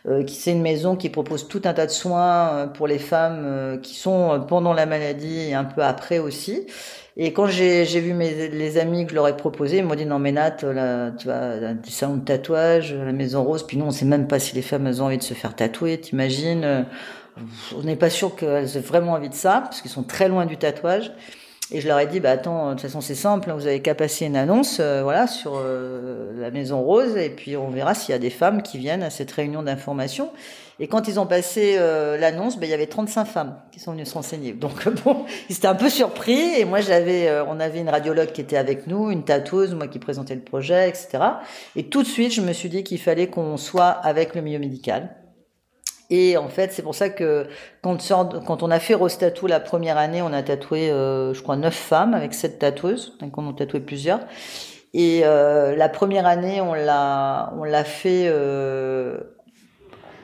euh, 0.07 0.23
c'est 0.27 0.51
une 0.51 0.61
maison 0.61 0.95
qui 0.95 1.09
propose 1.09 1.47
tout 1.47 1.61
un 1.65 1.73
tas 1.73 1.85
de 1.85 1.91
soins 1.91 2.49
euh, 2.53 2.67
pour 2.67 2.87
les 2.87 2.99
femmes 2.99 3.43
euh, 3.45 3.77
qui 3.77 3.95
sont 3.95 4.43
pendant 4.47 4.73
la 4.73 4.85
maladie 4.85 5.49
et 5.49 5.53
un 5.53 5.63
peu 5.63 5.81
après 5.81 6.19
aussi. 6.19 6.67
Et 7.17 7.33
quand 7.33 7.47
j'ai, 7.47 7.83
vu 7.83 8.13
mes, 8.13 8.49
les 8.49 8.77
amis 8.77 9.05
que 9.05 9.11
je 9.11 9.15
leur 9.15 9.27
ai 9.27 9.35
proposé, 9.35 9.77
ils 9.77 9.85
m'ont 9.85 9.95
dit 9.95 10.05
non 10.05 10.17
mais 10.17 10.31
Nat, 10.31 10.57
là, 10.63 11.11
tu 11.11 11.27
vas 11.27 11.73
du 11.73 11.91
salon 11.91 12.15
de 12.15 12.25
tatouage, 12.25 12.93
la 12.93 13.11
Maison 13.11 13.43
Rose, 13.43 13.65
puis 13.67 13.77
nous 13.77 13.85
on 13.85 13.91
sait 13.91 14.05
même 14.05 14.27
pas 14.27 14.39
si 14.39 14.55
les 14.55 14.61
femmes 14.61 14.87
elles 14.87 15.01
ont 15.01 15.05
envie 15.05 15.17
de 15.17 15.23
se 15.23 15.33
faire 15.33 15.53
tatouer, 15.53 15.99
t'imagines 15.99 16.85
On 17.77 17.83
n'est 17.83 17.97
pas 17.97 18.09
sûr 18.09 18.33
qu'elles 18.35 18.77
aient 18.77 18.81
vraiment 18.81 19.13
envie 19.13 19.27
de 19.27 19.33
ça, 19.35 19.59
parce 19.61 19.81
qu'ils 19.81 19.91
sont 19.91 20.03
très 20.03 20.29
loin 20.29 20.45
du 20.45 20.55
tatouage. 20.55 21.11
Et 21.73 21.79
je 21.79 21.87
leur 21.87 21.99
ai 21.99 22.07
dit, 22.07 22.19
bah 22.19 22.31
attends, 22.31 22.67
de 22.67 22.71
toute 22.71 22.81
façon 22.81 22.99
c'est 22.99 23.15
simple, 23.15 23.49
hein, 23.49 23.53
vous 23.55 23.65
avez 23.65 23.81
qu'à 23.81 23.95
passer 23.95 24.25
une 24.25 24.35
annonce, 24.35 24.79
euh, 24.81 25.03
voilà, 25.03 25.25
sur 25.25 25.53
euh, 25.55 26.33
la 26.37 26.51
Maison 26.51 26.81
Rose, 26.81 27.15
et 27.15 27.29
puis 27.29 27.55
on 27.55 27.69
verra 27.69 27.93
s'il 27.93 28.11
y 28.11 28.15
a 28.15 28.19
des 28.19 28.29
femmes 28.29 28.61
qui 28.61 28.77
viennent 28.77 29.03
à 29.03 29.09
cette 29.09 29.31
réunion 29.31 29.63
d'information. 29.63 30.31
Et 30.81 30.87
quand 30.87 31.07
ils 31.07 31.17
ont 31.17 31.27
passé 31.27 31.75
euh, 31.77 32.17
l'annonce, 32.17 32.57
bah, 32.57 32.65
il 32.65 32.71
y 32.71 32.73
avait 32.73 32.87
35 32.87 33.23
femmes 33.23 33.55
qui 33.71 33.79
sont 33.79 33.93
venues 33.93 34.05
se 34.05 34.15
renseigner. 34.15 34.51
Donc 34.51 34.89
bon, 35.05 35.25
ils 35.49 35.55
étaient 35.55 35.67
un 35.67 35.75
peu 35.75 35.89
surpris. 35.89 36.59
Et 36.59 36.65
moi, 36.65 36.81
j'avais, 36.81 37.29
on 37.47 37.59
avait 37.59 37.79
une 37.79 37.89
radiologue 37.89 38.31
qui 38.31 38.41
était 38.41 38.57
avec 38.57 38.87
nous, 38.87 39.11
une 39.11 39.23
tatoueuse, 39.23 39.73
moi 39.75 39.87
qui 39.87 39.99
présentais 39.99 40.35
le 40.35 40.41
projet, 40.41 40.89
etc. 40.89 41.19
Et 41.75 41.83
tout 41.83 42.01
de 42.01 42.07
suite, 42.07 42.33
je 42.33 42.41
me 42.41 42.51
suis 42.51 42.67
dit 42.67 42.83
qu'il 42.83 42.99
fallait 42.99 43.27
qu'on 43.27 43.57
soit 43.57 43.89
avec 43.89 44.35
le 44.35 44.41
milieu 44.41 44.59
médical 44.59 45.15
et 46.11 46.35
en 46.35 46.49
fait, 46.49 46.73
c'est 46.73 46.81
pour 46.81 46.93
ça 46.93 47.09
que 47.09 47.47
quand, 47.81 47.97
on 48.61 48.69
a 48.69 48.79
fait 48.79 48.93
Rose 48.93 49.17
Tattoo 49.17 49.47
la 49.47 49.61
première 49.61 49.97
année, 49.97 50.21
on 50.21 50.33
a 50.33 50.43
tatoué, 50.43 50.91
euh, 50.91 51.33
je 51.33 51.41
crois, 51.41 51.55
neuf 51.55 51.73
femmes 51.73 52.13
avec 52.13 52.33
sept 52.33 52.59
tatoueuses. 52.59 53.17
Donc 53.21 53.37
on 53.37 53.47
en 53.47 53.51
a 53.51 53.53
tatoué 53.53 53.79
plusieurs. 53.79 54.19
Et 54.93 55.21
euh, 55.23 55.73
la 55.73 55.87
première 55.87 56.27
année, 56.27 56.59
on 56.59 56.73
l'a, 56.73 57.53
on 57.57 57.63
l'a 57.63 57.85
fait 57.85 58.25
euh, 58.25 59.19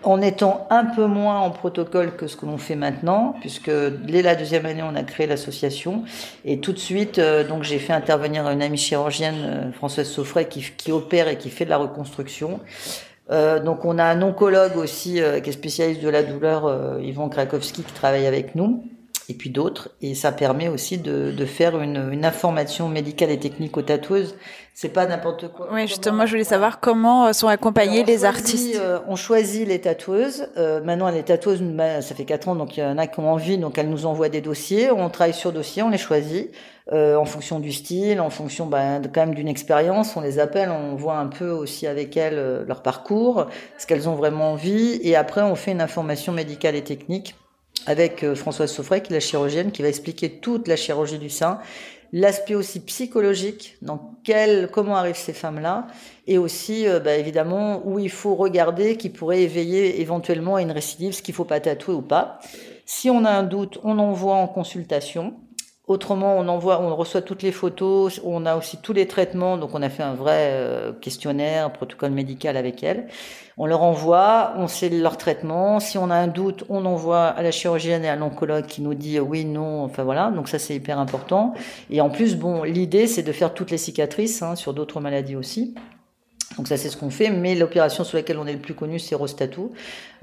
en 0.03 0.21
étant 0.21 0.67
un 0.69 0.83
peu 0.83 1.05
moins 1.05 1.39
en 1.39 1.51
protocole 1.51 2.17
que 2.17 2.27
ce 2.27 2.35
que 2.35 2.45
l'on 2.45 2.57
fait 2.57 2.75
maintenant, 2.75 3.35
puisque 3.39 3.71
dès 3.71 4.21
la 4.21 4.35
deuxième 4.35 4.65
année, 4.65 4.83
on 4.83 4.93
a 4.93 5.03
créé 5.03 5.25
l'association. 5.25 6.03
Et 6.43 6.59
tout 6.59 6.73
de 6.73 6.79
suite, 6.79 7.17
donc 7.47 7.63
j'ai 7.63 7.79
fait 7.79 7.93
intervenir 7.93 8.45
une 8.49 8.61
amie 8.61 8.77
chirurgienne, 8.77 9.71
Françoise 9.73 10.09
Saufray, 10.09 10.49
qui, 10.49 10.65
qui 10.75 10.91
opère 10.91 11.29
et 11.29 11.37
qui 11.37 11.49
fait 11.49 11.63
de 11.63 11.69
la 11.69 11.77
reconstruction. 11.77 12.59
Euh, 13.29 13.59
donc 13.59 13.83
on 13.83 13.97
a 13.97 14.05
un 14.05 14.21
oncologue 14.21 14.77
aussi 14.77 15.21
euh, 15.21 15.39
qui 15.39 15.49
est 15.49 15.53
spécialiste 15.53 16.01
de 16.01 16.09
la 16.09 16.23
douleur, 16.23 16.65
euh, 16.65 17.01
Yvon 17.01 17.29
Krakowski, 17.29 17.83
qui 17.83 17.93
travaille 17.93 18.25
avec 18.25 18.55
nous, 18.55 18.83
et 19.29 19.33
puis 19.33 19.49
d'autres. 19.49 19.89
Et 20.01 20.15
ça 20.15 20.31
permet 20.31 20.67
aussi 20.67 20.97
de, 20.97 21.31
de 21.31 21.45
faire 21.45 21.79
une, 21.81 22.11
une, 22.11 22.25
information 22.25 22.89
médicale 22.89 23.31
et 23.31 23.39
technique 23.39 23.77
aux 23.77 23.81
tatoueuses. 23.81 24.35
C'est 24.73 24.89
pas 24.89 25.05
n'importe 25.05 25.47
quoi. 25.49 25.69
Oui, 25.71 25.87
justement, 25.87 26.25
je 26.25 26.31
voulais 26.31 26.43
savoir 26.43 26.79
comment 26.79 27.27
euh, 27.27 27.33
sont 27.33 27.47
accompagnés 27.47 28.03
les 28.03 28.25
artistes. 28.25 28.79
on 29.07 29.15
choisit 29.15 29.67
les 29.67 29.79
tatoueuses. 29.81 30.47
maintenant, 30.83 31.09
les 31.09 31.23
tatoueuses, 31.23 31.61
bah, 31.61 32.01
ça 32.01 32.15
fait 32.15 32.25
quatre 32.25 32.47
ans, 32.47 32.55
donc 32.55 32.77
il 32.77 32.81
y 32.81 32.83
en 32.83 32.97
a 32.97 33.07
qui 33.07 33.19
ont 33.19 33.31
envie, 33.31 33.57
donc 33.57 33.77
elles 33.77 33.89
nous 33.89 34.05
envoient 34.05 34.29
des 34.29 34.41
dossiers. 34.41 34.91
On 34.91 35.09
travaille 35.09 35.33
sur 35.33 35.51
dossier, 35.51 35.83
on 35.83 35.89
les 35.89 35.97
choisit. 35.97 36.51
Euh, 36.93 37.17
en 37.17 37.25
fonction 37.25 37.59
du 37.59 37.73
style, 37.73 38.21
en 38.21 38.29
fonction 38.29 38.65
bah, 38.65 39.01
quand 39.13 39.25
même 39.25 39.35
d'une 39.35 39.49
expérience. 39.49 40.15
On 40.15 40.21
les 40.21 40.39
appelle, 40.39 40.69
on 40.69 40.95
voit 40.95 41.17
un 41.17 41.27
peu 41.27 41.49
aussi 41.49 41.85
avec 41.85 42.15
elles 42.15 42.37
euh, 42.37 42.63
leur 42.65 42.81
parcours, 42.81 43.47
ce 43.77 43.85
qu'elles 43.85 44.07
ont 44.07 44.15
vraiment 44.15 44.53
envie, 44.53 44.97
et 45.03 45.17
après 45.17 45.41
on 45.41 45.55
fait 45.55 45.71
une 45.71 45.81
information 45.81 46.31
médicale 46.31 46.75
et 46.75 46.83
technique 46.85 47.35
avec 47.87 48.23
euh, 48.23 48.35
Françoise 48.35 48.71
Soffray, 48.71 49.01
qui 49.01 49.11
est 49.11 49.15
la 49.15 49.19
chirurgienne, 49.19 49.71
qui 49.71 49.81
va 49.81 49.87
expliquer 49.87 50.29
toute 50.29 50.67
la 50.67 50.75
chirurgie 50.75 51.17
du 51.17 51.29
sein, 51.29 51.59
l'aspect 52.13 52.53
aussi 52.53 52.81
psychologique, 52.81 53.77
dans 53.81 54.13
quel, 54.23 54.69
comment 54.69 54.95
arrivent 54.95 55.15
ces 55.15 55.33
femmes-là, 55.33 55.87
et 56.27 56.37
aussi, 56.37 56.87
euh, 56.87 56.99
bah, 56.99 57.15
évidemment, 57.15 57.81
où 57.85 57.97
il 57.97 58.11
faut 58.11 58.35
regarder 58.35 58.97
qui 58.97 59.09
pourrait 59.09 59.41
éveiller 59.41 60.01
éventuellement 60.01 60.57
à 60.57 60.61
une 60.61 60.71
récidive, 60.71 61.13
ce 61.13 61.21
qu'il 61.21 61.33
faut 61.33 61.45
pas 61.45 61.61
tatouer 61.61 61.95
ou 61.95 62.01
pas. 62.01 62.39
Si 62.85 63.09
on 63.09 63.25
a 63.25 63.31
un 63.31 63.43
doute, 63.43 63.79
on 63.83 63.97
envoie 63.99 64.35
en 64.35 64.47
consultation. 64.47 65.33
Autrement, 65.87 66.37
on 66.37 66.49
envoie, 66.49 66.81
on 66.81 66.93
reçoit 66.97 67.21
toutes 67.21 67.43
les 67.43 67.53
photos, 67.53 68.19
on 68.25 68.45
a 68.45 68.57
aussi 68.57 68.75
tous 68.75 68.91
les 68.91 69.07
traitements, 69.07 69.55
donc 69.55 69.73
on 69.73 69.81
a 69.81 69.89
fait 69.89 70.03
un 70.03 70.15
vrai 70.15 70.49
euh, 70.51 70.91
questionnaire, 70.91 71.71
protocole 71.71 72.11
médical 72.11 72.57
avec 72.57 72.83
elles. 72.83 73.07
On 73.55 73.65
leur 73.65 73.81
envoie, 73.83 74.51
on 74.57 74.67
sait 74.67 74.89
leur 74.89 75.15
traitement. 75.15 75.79
Si 75.79 75.97
on 75.97 76.09
a 76.09 76.15
un 76.15 76.27
doute, 76.27 76.65
on 76.67 76.83
envoie 76.83 77.27
à 77.27 77.41
la 77.41 77.51
chirurgienne 77.51 78.03
et 78.03 78.09
à 78.09 78.17
l'oncologue 78.17 78.65
qui 78.65 78.81
nous 78.81 78.95
dit 78.95 79.17
oui, 79.21 79.45
non, 79.45 79.85
enfin 79.85 80.03
voilà. 80.03 80.29
Donc 80.29 80.49
ça 80.49 80.59
c'est 80.59 80.75
hyper 80.75 80.99
important. 80.99 81.53
Et 81.89 82.01
en 82.01 82.09
plus, 82.09 82.35
bon, 82.35 82.63
l'idée 82.63 83.07
c'est 83.07 83.23
de 83.23 83.31
faire 83.31 83.53
toutes 83.53 83.71
les 83.71 83.77
cicatrices 83.77 84.41
hein, 84.41 84.57
sur 84.57 84.73
d'autres 84.73 84.99
maladies 84.99 85.37
aussi. 85.37 85.73
Donc 86.55 86.67
ça 86.67 86.77
c'est 86.77 86.89
ce 86.89 86.95
qu'on 86.95 87.09
fait, 87.09 87.29
mais 87.29 87.55
l'opération 87.55 88.03
sur 88.03 88.17
laquelle 88.17 88.37
on 88.37 88.47
est 88.47 88.53
le 88.53 88.59
plus 88.59 88.73
connu 88.73 88.99
c'est 88.99 89.15
Rostatou. 89.15 89.73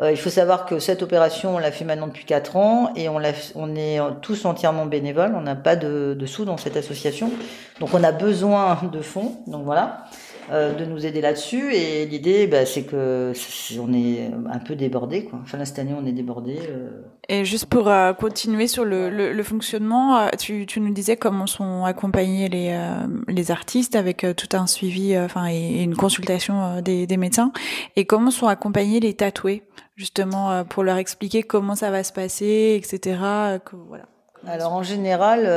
Euh, 0.00 0.10
il 0.10 0.16
faut 0.16 0.30
savoir 0.30 0.64
que 0.64 0.78
cette 0.78 1.02
opération 1.02 1.56
on 1.56 1.58
l'a 1.58 1.70
fait 1.70 1.84
maintenant 1.84 2.06
depuis 2.06 2.24
4 2.24 2.56
ans 2.56 2.92
et 2.96 3.08
on, 3.08 3.20
on 3.54 3.76
est 3.76 3.98
tous 4.22 4.44
entièrement 4.46 4.86
bénévoles, 4.86 5.34
on 5.36 5.42
n'a 5.42 5.54
pas 5.54 5.76
de, 5.76 6.16
de 6.18 6.26
sous 6.26 6.44
dans 6.44 6.56
cette 6.56 6.76
association, 6.76 7.30
donc 7.78 7.90
on 7.92 8.02
a 8.02 8.10
besoin 8.10 8.80
de 8.90 9.00
fonds, 9.00 9.36
donc 9.46 9.64
voilà. 9.64 10.06
Euh, 10.50 10.74
de 10.74 10.84
nous 10.84 11.06
aider 11.06 11.20
là-dessus. 11.20 11.74
Et 11.74 12.04
l'idée, 12.04 12.46
bah, 12.46 12.66
c'est 12.66 12.82
que 12.82 13.32
on 13.80 13.92
est 13.94 14.30
un 14.50 14.58
peu 14.58 14.76
débordé. 14.76 15.24
Quoi. 15.24 15.38
Enfin, 15.42 15.56
là, 15.56 15.64
cette 15.64 15.78
année, 15.78 15.94
on 15.98 16.04
est 16.04 16.12
débordé. 16.12 16.58
Euh. 16.68 17.02
Et 17.28 17.44
juste 17.46 17.66
pour 17.66 17.88
euh, 17.88 18.12
continuer 18.12 18.66
sur 18.66 18.84
le, 18.84 19.08
le, 19.08 19.32
le 19.32 19.42
fonctionnement, 19.42 20.28
tu, 20.38 20.66
tu, 20.66 20.80
nous 20.80 20.92
disais 20.92 21.16
comment 21.16 21.46
sont 21.46 21.84
accompagnés 21.84 22.50
les, 22.50 22.78
les 23.28 23.50
artistes 23.50 23.96
avec 23.96 24.26
tout 24.36 24.54
un 24.54 24.66
suivi, 24.66 25.18
enfin, 25.18 25.46
et, 25.46 25.82
une 25.82 25.96
consultation 25.96 26.82
des, 26.82 27.06
des, 27.06 27.16
médecins. 27.16 27.50
Et 27.96 28.04
comment 28.04 28.30
sont 28.30 28.46
accompagnés 28.46 29.00
les 29.00 29.14
tatoués, 29.14 29.62
justement, 29.96 30.64
pour 30.64 30.82
leur 30.82 30.98
expliquer 30.98 31.42
comment 31.42 31.74
ça 31.74 31.90
va 31.90 32.04
se 32.04 32.12
passer, 32.12 32.78
etc. 32.78 33.18
Que, 33.64 33.76
voilà. 33.76 34.04
Alors 34.46 34.74
en 34.74 34.82
général, 34.82 35.48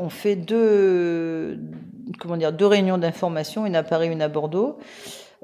on 0.00 0.08
fait 0.08 0.34
deux, 0.34 1.60
comment 2.18 2.36
dire, 2.36 2.52
deux 2.52 2.66
réunions 2.66 2.98
d'information, 2.98 3.66
une 3.66 3.76
à 3.76 3.82
Paris, 3.82 4.08
une 4.08 4.22
à 4.22 4.28
Bordeaux. 4.28 4.78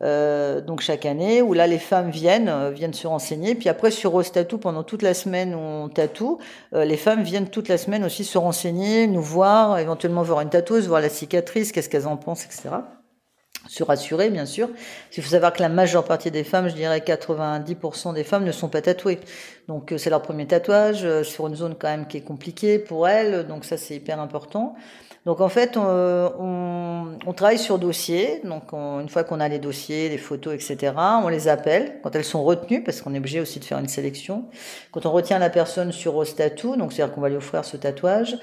Euh, 0.01 0.61
donc 0.61 0.81
chaque 0.81 1.07
année, 1.07 1.43
où 1.43 1.55
là 1.55 1.67
les 1.67 1.79
femmes 1.79 2.11
viennent, 2.11 2.49
euh, 2.49 2.71
viennent 2.71 2.95
se 2.95 3.07
renseigner. 3.07 3.55
Puis 3.55 3.69
après 3.69 3.91
sur 3.91 4.13
Rose 4.13 4.31
Tattoo, 4.31 4.59
pendant 4.59 4.85
toute 4.85 5.03
la 5.03 5.15
semaine 5.15 5.55
où 5.55 5.59
on 5.59 5.89
tatoue, 5.89 6.39
euh, 6.75 6.85
les 6.85 6.97
femmes 6.97 7.23
viennent 7.23 7.49
toute 7.49 7.69
la 7.69 7.79
semaine 7.79 8.05
aussi 8.05 8.25
se 8.25 8.39
renseigner, 8.39 9.07
nous 9.07 9.23
voir, 9.23 9.79
éventuellement 9.79 10.23
voir 10.23 10.41
une 10.41 10.51
tatoueuse, 10.51 10.87
voir 10.87 11.01
la 11.01 11.09
cicatrice, 11.09 11.73
qu'est-ce 11.73 11.89
qu'elles 11.89 12.07
en 12.07 12.17
pensent, 12.17 12.45
etc. 12.45 12.69
Se 13.67 13.83
rassurer, 13.83 14.31
bien 14.31 14.47
sûr. 14.47 14.69
Il 15.17 15.23
faut 15.23 15.31
savoir 15.31 15.53
que 15.53 15.61
la 15.61 15.69
majeure 15.69 16.05
partie 16.05 16.31
des 16.31 16.45
femmes, 16.45 16.69
je 16.69 16.75
dirais 16.75 17.01
90% 17.01 18.15
des 18.15 18.25
femmes, 18.25 18.45
ne 18.45 18.53
sont 18.53 18.69
pas 18.69 18.81
tatouées. 18.81 19.19
Donc 19.67 19.93
c'est 19.99 20.11
leur 20.11 20.23
premier 20.23 20.47
tatouage 20.47 21.23
sur 21.23 21.49
une 21.49 21.57
zone 21.57 21.75
quand 21.79 21.89
même 21.89 22.07
qui 22.07 22.19
est 22.19 22.23
compliquée 22.23 22.79
pour 22.79 23.09
elles. 23.09 23.47
Donc 23.47 23.65
ça 23.65 23.77
c'est 23.77 23.97
hyper 23.97 24.21
important. 24.21 24.77
Donc 25.27 25.41
en 25.41 25.49
fait, 25.49 25.77
on, 25.77 27.19
on, 27.27 27.33
travaille 27.33 27.59
sur 27.59 27.79
dossier. 27.79 28.41
Donc 28.45 28.73
une 28.73 29.09
fois 29.09 29.25
qu'on 29.25 29.41
a 29.41 29.49
les 29.49 29.59
dossiers, 29.59 30.09
les 30.09 30.19
photos, 30.19 30.55
etc., 30.55 30.95
on 31.23 31.29
les 31.29 31.49
appelle 31.49 32.01
quand 32.03 32.15
elles 32.15 32.25
sont 32.25 32.43
retenues, 32.45 32.83
parce 32.83 33.03
qu'on 33.03 33.15
est 33.15 33.19
obligé 33.19 33.41
aussi 33.41 33.61
de 33.61 33.65
faire 33.65 33.79
une 33.79 33.89
sélection. 33.89 34.47
Quand 34.93 35.07
on 35.07 35.13
retient 35.13 35.39
la 35.39 35.51
personne 35.51 35.93
sur 35.93 36.17
Ostatou, 36.17 36.77
donc 36.77 36.93
c'est-à-dire 36.93 37.15
qu'on 37.15 37.21
va 37.21 37.29
lui 37.29 37.37
offrir 37.37 37.65
ce 37.65 37.77
tatouage, 37.77 38.39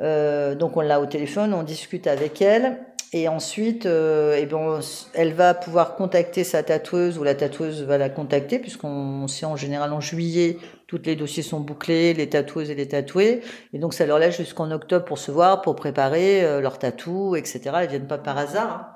euh, 0.00 0.54
donc 0.54 0.76
on 0.76 0.80
l'a 0.80 1.00
au 1.00 1.06
téléphone, 1.06 1.52
on 1.52 1.62
discute 1.62 2.06
avec 2.06 2.40
elle. 2.40 2.78
Et 3.12 3.26
ensuite, 3.26 3.86
euh, 3.86 4.38
eh 4.38 4.46
ben, 4.46 4.78
elle 5.14 5.32
va 5.32 5.52
pouvoir 5.52 5.96
contacter 5.96 6.44
sa 6.44 6.62
tatoueuse 6.62 7.18
ou 7.18 7.24
la 7.24 7.34
tatoueuse 7.34 7.82
va 7.82 7.98
la 7.98 8.08
contacter, 8.08 8.60
puisqu'on 8.60 9.26
sait 9.26 9.46
en 9.46 9.56
général 9.56 9.92
en 9.92 10.00
juillet, 10.00 10.58
tous 10.90 11.00
les 11.04 11.14
dossiers 11.14 11.44
sont 11.44 11.60
bouclés, 11.60 12.14
les 12.14 12.28
tatoueuses 12.28 12.68
et 12.68 12.74
les 12.74 12.88
tatoués. 12.88 13.42
Et 13.72 13.78
donc 13.78 13.94
ça 13.94 14.06
leur 14.06 14.18
laisse 14.18 14.36
jusqu'en 14.36 14.72
octobre 14.72 15.04
pour 15.04 15.18
se 15.18 15.30
voir, 15.30 15.62
pour 15.62 15.76
préparer 15.76 16.44
euh, 16.44 16.60
leur 16.60 16.80
tatou, 16.80 17.36
etc. 17.36 17.60
Elles 17.82 17.90
viennent 17.90 18.08
pas 18.08 18.18
par 18.18 18.36
hasard. 18.36 18.72
Hein. 18.72 18.86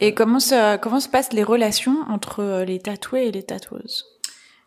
Et 0.00 0.14
comment, 0.14 0.40
ça, 0.40 0.78
comment 0.78 1.00
se 1.00 1.08
passent 1.10 1.34
les 1.34 1.42
relations 1.42 1.98
entre 2.08 2.40
euh, 2.42 2.64
les 2.64 2.78
tatoués 2.78 3.26
et 3.26 3.30
les 3.30 3.42
tatoueuses? 3.42 4.06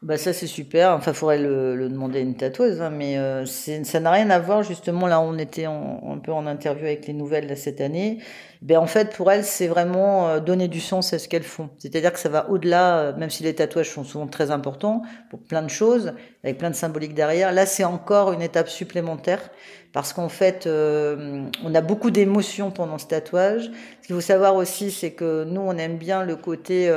Bah 0.01 0.17
ça 0.17 0.33
c'est 0.33 0.47
super. 0.47 0.93
Enfin, 0.93 1.13
faudrait 1.13 1.37
le, 1.37 1.75
le, 1.75 1.87
demander 1.87 2.19
à 2.19 2.21
une 2.23 2.35
tatoueuse, 2.35 2.81
hein, 2.81 2.89
mais 2.89 3.19
euh, 3.19 3.45
ça 3.45 3.99
n'a 3.99 4.09
rien 4.09 4.31
à 4.31 4.39
voir. 4.39 4.63
Justement, 4.63 5.05
là, 5.05 5.21
on 5.21 5.37
était 5.37 5.67
en, 5.67 6.01
un 6.11 6.17
peu 6.17 6.31
en 6.31 6.47
interview 6.47 6.85
avec 6.85 7.05
les 7.05 7.13
nouvelles 7.13 7.47
là, 7.47 7.55
cette 7.55 7.81
année. 7.81 8.17
Ben 8.63 8.79
en 8.79 8.87
fait, 8.87 9.15
pour 9.15 9.31
elles, 9.31 9.43
c'est 9.43 9.67
vraiment 9.67 10.27
euh, 10.27 10.39
donner 10.39 10.67
du 10.67 10.79
sens 10.79 11.13
à 11.13 11.19
ce 11.19 11.27
qu'elles 11.27 11.43
font. 11.43 11.69
C'est-à-dire 11.77 12.11
que 12.13 12.19
ça 12.19 12.29
va 12.29 12.49
au-delà, 12.49 12.97
euh, 12.97 13.15
même 13.15 13.29
si 13.29 13.43
les 13.43 13.53
tatouages 13.53 13.91
sont 13.91 14.03
souvent 14.03 14.25
très 14.25 14.49
importants 14.49 15.03
pour 15.29 15.39
plein 15.39 15.61
de 15.61 15.69
choses, 15.69 16.13
avec 16.43 16.57
plein 16.57 16.71
de 16.71 16.75
symboliques 16.75 17.13
derrière. 17.13 17.51
Là, 17.51 17.67
c'est 17.67 17.83
encore 17.83 18.33
une 18.33 18.41
étape 18.41 18.69
supplémentaire 18.69 19.51
parce 19.93 20.13
qu'en 20.13 20.29
fait, 20.29 20.65
euh, 20.65 21.43
on 21.63 21.75
a 21.75 21.81
beaucoup 21.81 22.09
d'émotions 22.09 22.71
pendant 22.71 22.97
ce 22.97 23.05
tatouage. 23.05 23.69
Ce 24.01 24.07
qu'il 24.07 24.15
faut 24.15 24.21
savoir 24.21 24.55
aussi, 24.55 24.89
c'est 24.89 25.11
que 25.11 25.43
nous, 25.43 25.61
on 25.61 25.77
aime 25.77 25.97
bien 25.97 26.23
le 26.23 26.35
côté 26.35 26.91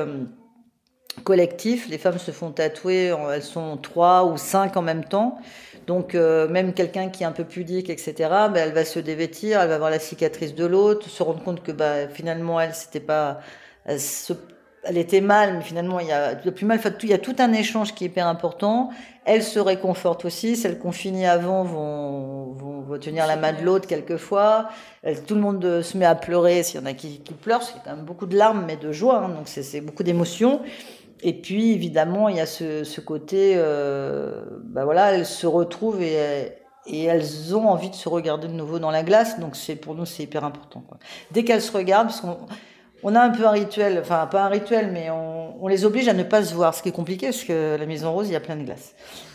collectif. 1.22 1.88
Les 1.88 1.98
femmes 1.98 2.18
se 2.18 2.30
font 2.30 2.50
tatouer, 2.50 3.14
elles 3.32 3.42
sont 3.42 3.76
trois 3.76 4.24
ou 4.24 4.36
cinq 4.36 4.76
en 4.76 4.82
même 4.82 5.04
temps. 5.04 5.38
Donc 5.86 6.14
euh, 6.14 6.48
même 6.48 6.72
quelqu'un 6.72 7.08
qui 7.08 7.22
est 7.22 7.26
un 7.26 7.32
peu 7.32 7.44
pudique, 7.44 7.90
etc., 7.90 8.14
ben, 8.18 8.56
elle 8.56 8.72
va 8.72 8.84
se 8.84 8.98
dévêtir, 8.98 9.60
elle 9.60 9.68
va 9.68 9.78
voir 9.78 9.90
la 9.90 9.98
cicatrice 9.98 10.54
de 10.54 10.64
l'autre, 10.64 11.08
se 11.08 11.22
rendre 11.22 11.42
compte 11.42 11.62
que 11.62 11.72
bah, 11.72 12.08
finalement 12.08 12.60
elle 12.60 12.74
c'était 12.74 13.00
pas, 13.00 13.40
elle, 13.84 14.96
était 14.96 15.20
mal, 15.20 15.58
mais 15.58 15.62
finalement 15.62 16.00
il 16.00 16.06
y 16.06 16.12
a 16.12 16.36
plus 16.36 16.64
mal. 16.64 16.80
il 17.02 17.08
y 17.08 17.12
a 17.12 17.18
tout 17.18 17.36
un 17.38 17.52
échange 17.52 17.94
qui 17.94 18.04
est 18.04 18.06
hyper 18.06 18.26
important. 18.26 18.90
Elle 19.26 19.42
se 19.42 19.58
réconforte 19.58 20.26
aussi. 20.26 20.54
Celles 20.54 20.78
qu'on 20.78 20.92
finit 20.92 21.26
avant 21.26 21.64
vont, 21.64 22.52
vont, 22.52 22.98
tenir 22.98 23.26
la 23.26 23.36
main 23.36 23.52
de 23.52 23.62
l'autre 23.62 23.86
quelquefois. 23.86 24.68
tout 25.26 25.34
le 25.34 25.40
monde 25.40 25.82
se 25.82 25.96
met 25.96 26.04
à 26.04 26.14
pleurer. 26.14 26.62
S'il 26.62 26.80
y 26.80 26.82
en 26.82 26.86
a 26.86 26.92
qui, 26.92 27.20
qui 27.20 27.34
pleurent, 27.34 27.62
c'est 27.62 27.74
quand 27.84 27.96
même 27.96 28.04
beaucoup 28.04 28.26
de 28.26 28.36
larmes, 28.36 28.64
mais 28.66 28.76
de 28.76 28.92
joie. 28.92 29.24
Hein, 29.24 29.30
donc 29.30 29.48
c'est 29.48 29.80
beaucoup 29.80 30.02
d'émotions. 30.02 30.60
Et 31.22 31.32
puis 31.40 31.72
évidemment, 31.72 32.28
il 32.28 32.36
y 32.36 32.40
a 32.40 32.46
ce, 32.46 32.84
ce 32.84 33.00
côté, 33.00 33.56
bah 33.56 34.84
voilà, 34.84 35.12
elles 35.12 35.26
se 35.26 35.46
retrouvent 35.46 36.02
et, 36.02 36.52
et 36.86 37.04
elles 37.04 37.54
ont 37.56 37.68
envie 37.68 37.90
de 37.90 37.94
se 37.94 38.08
regarder 38.08 38.48
de 38.48 38.52
nouveau 38.52 38.78
dans 38.78 38.90
la 38.90 39.02
glace. 39.02 39.38
Donc 39.40 39.56
c'est 39.56 39.76
pour 39.76 39.94
nous, 39.94 40.04
c'est 40.04 40.24
hyper 40.24 40.44
important. 40.44 40.84
Dès 41.30 41.44
qu'elles 41.44 41.62
se 41.62 41.72
regardent, 41.72 42.08
parce 42.08 42.20
qu'on 42.20 42.36
on 43.04 43.14
a 43.14 43.20
un 43.20 43.30
peu 43.30 43.46
un 43.46 43.50
rituel, 43.50 43.98
enfin 44.00 44.26
pas 44.26 44.44
un 44.44 44.48
rituel, 44.48 44.90
mais 44.90 45.10
on, 45.10 45.68
les 45.68 45.84
oblige 45.84 46.08
à 46.08 46.12
ne 46.12 46.22
pas 46.22 46.42
se 46.42 46.54
voir, 46.54 46.74
ce 46.74 46.82
qui 46.82 46.90
est 46.90 46.92
compliqué 46.92 47.28
parce 47.28 47.44
que 47.44 47.76
la 47.78 47.86
maison 47.86 48.12
rose, 48.12 48.28
il 48.28 48.32
y 48.32 48.36
a 48.36 48.40
plein 48.40 48.56
de 48.56 48.64
glace. 48.64 48.94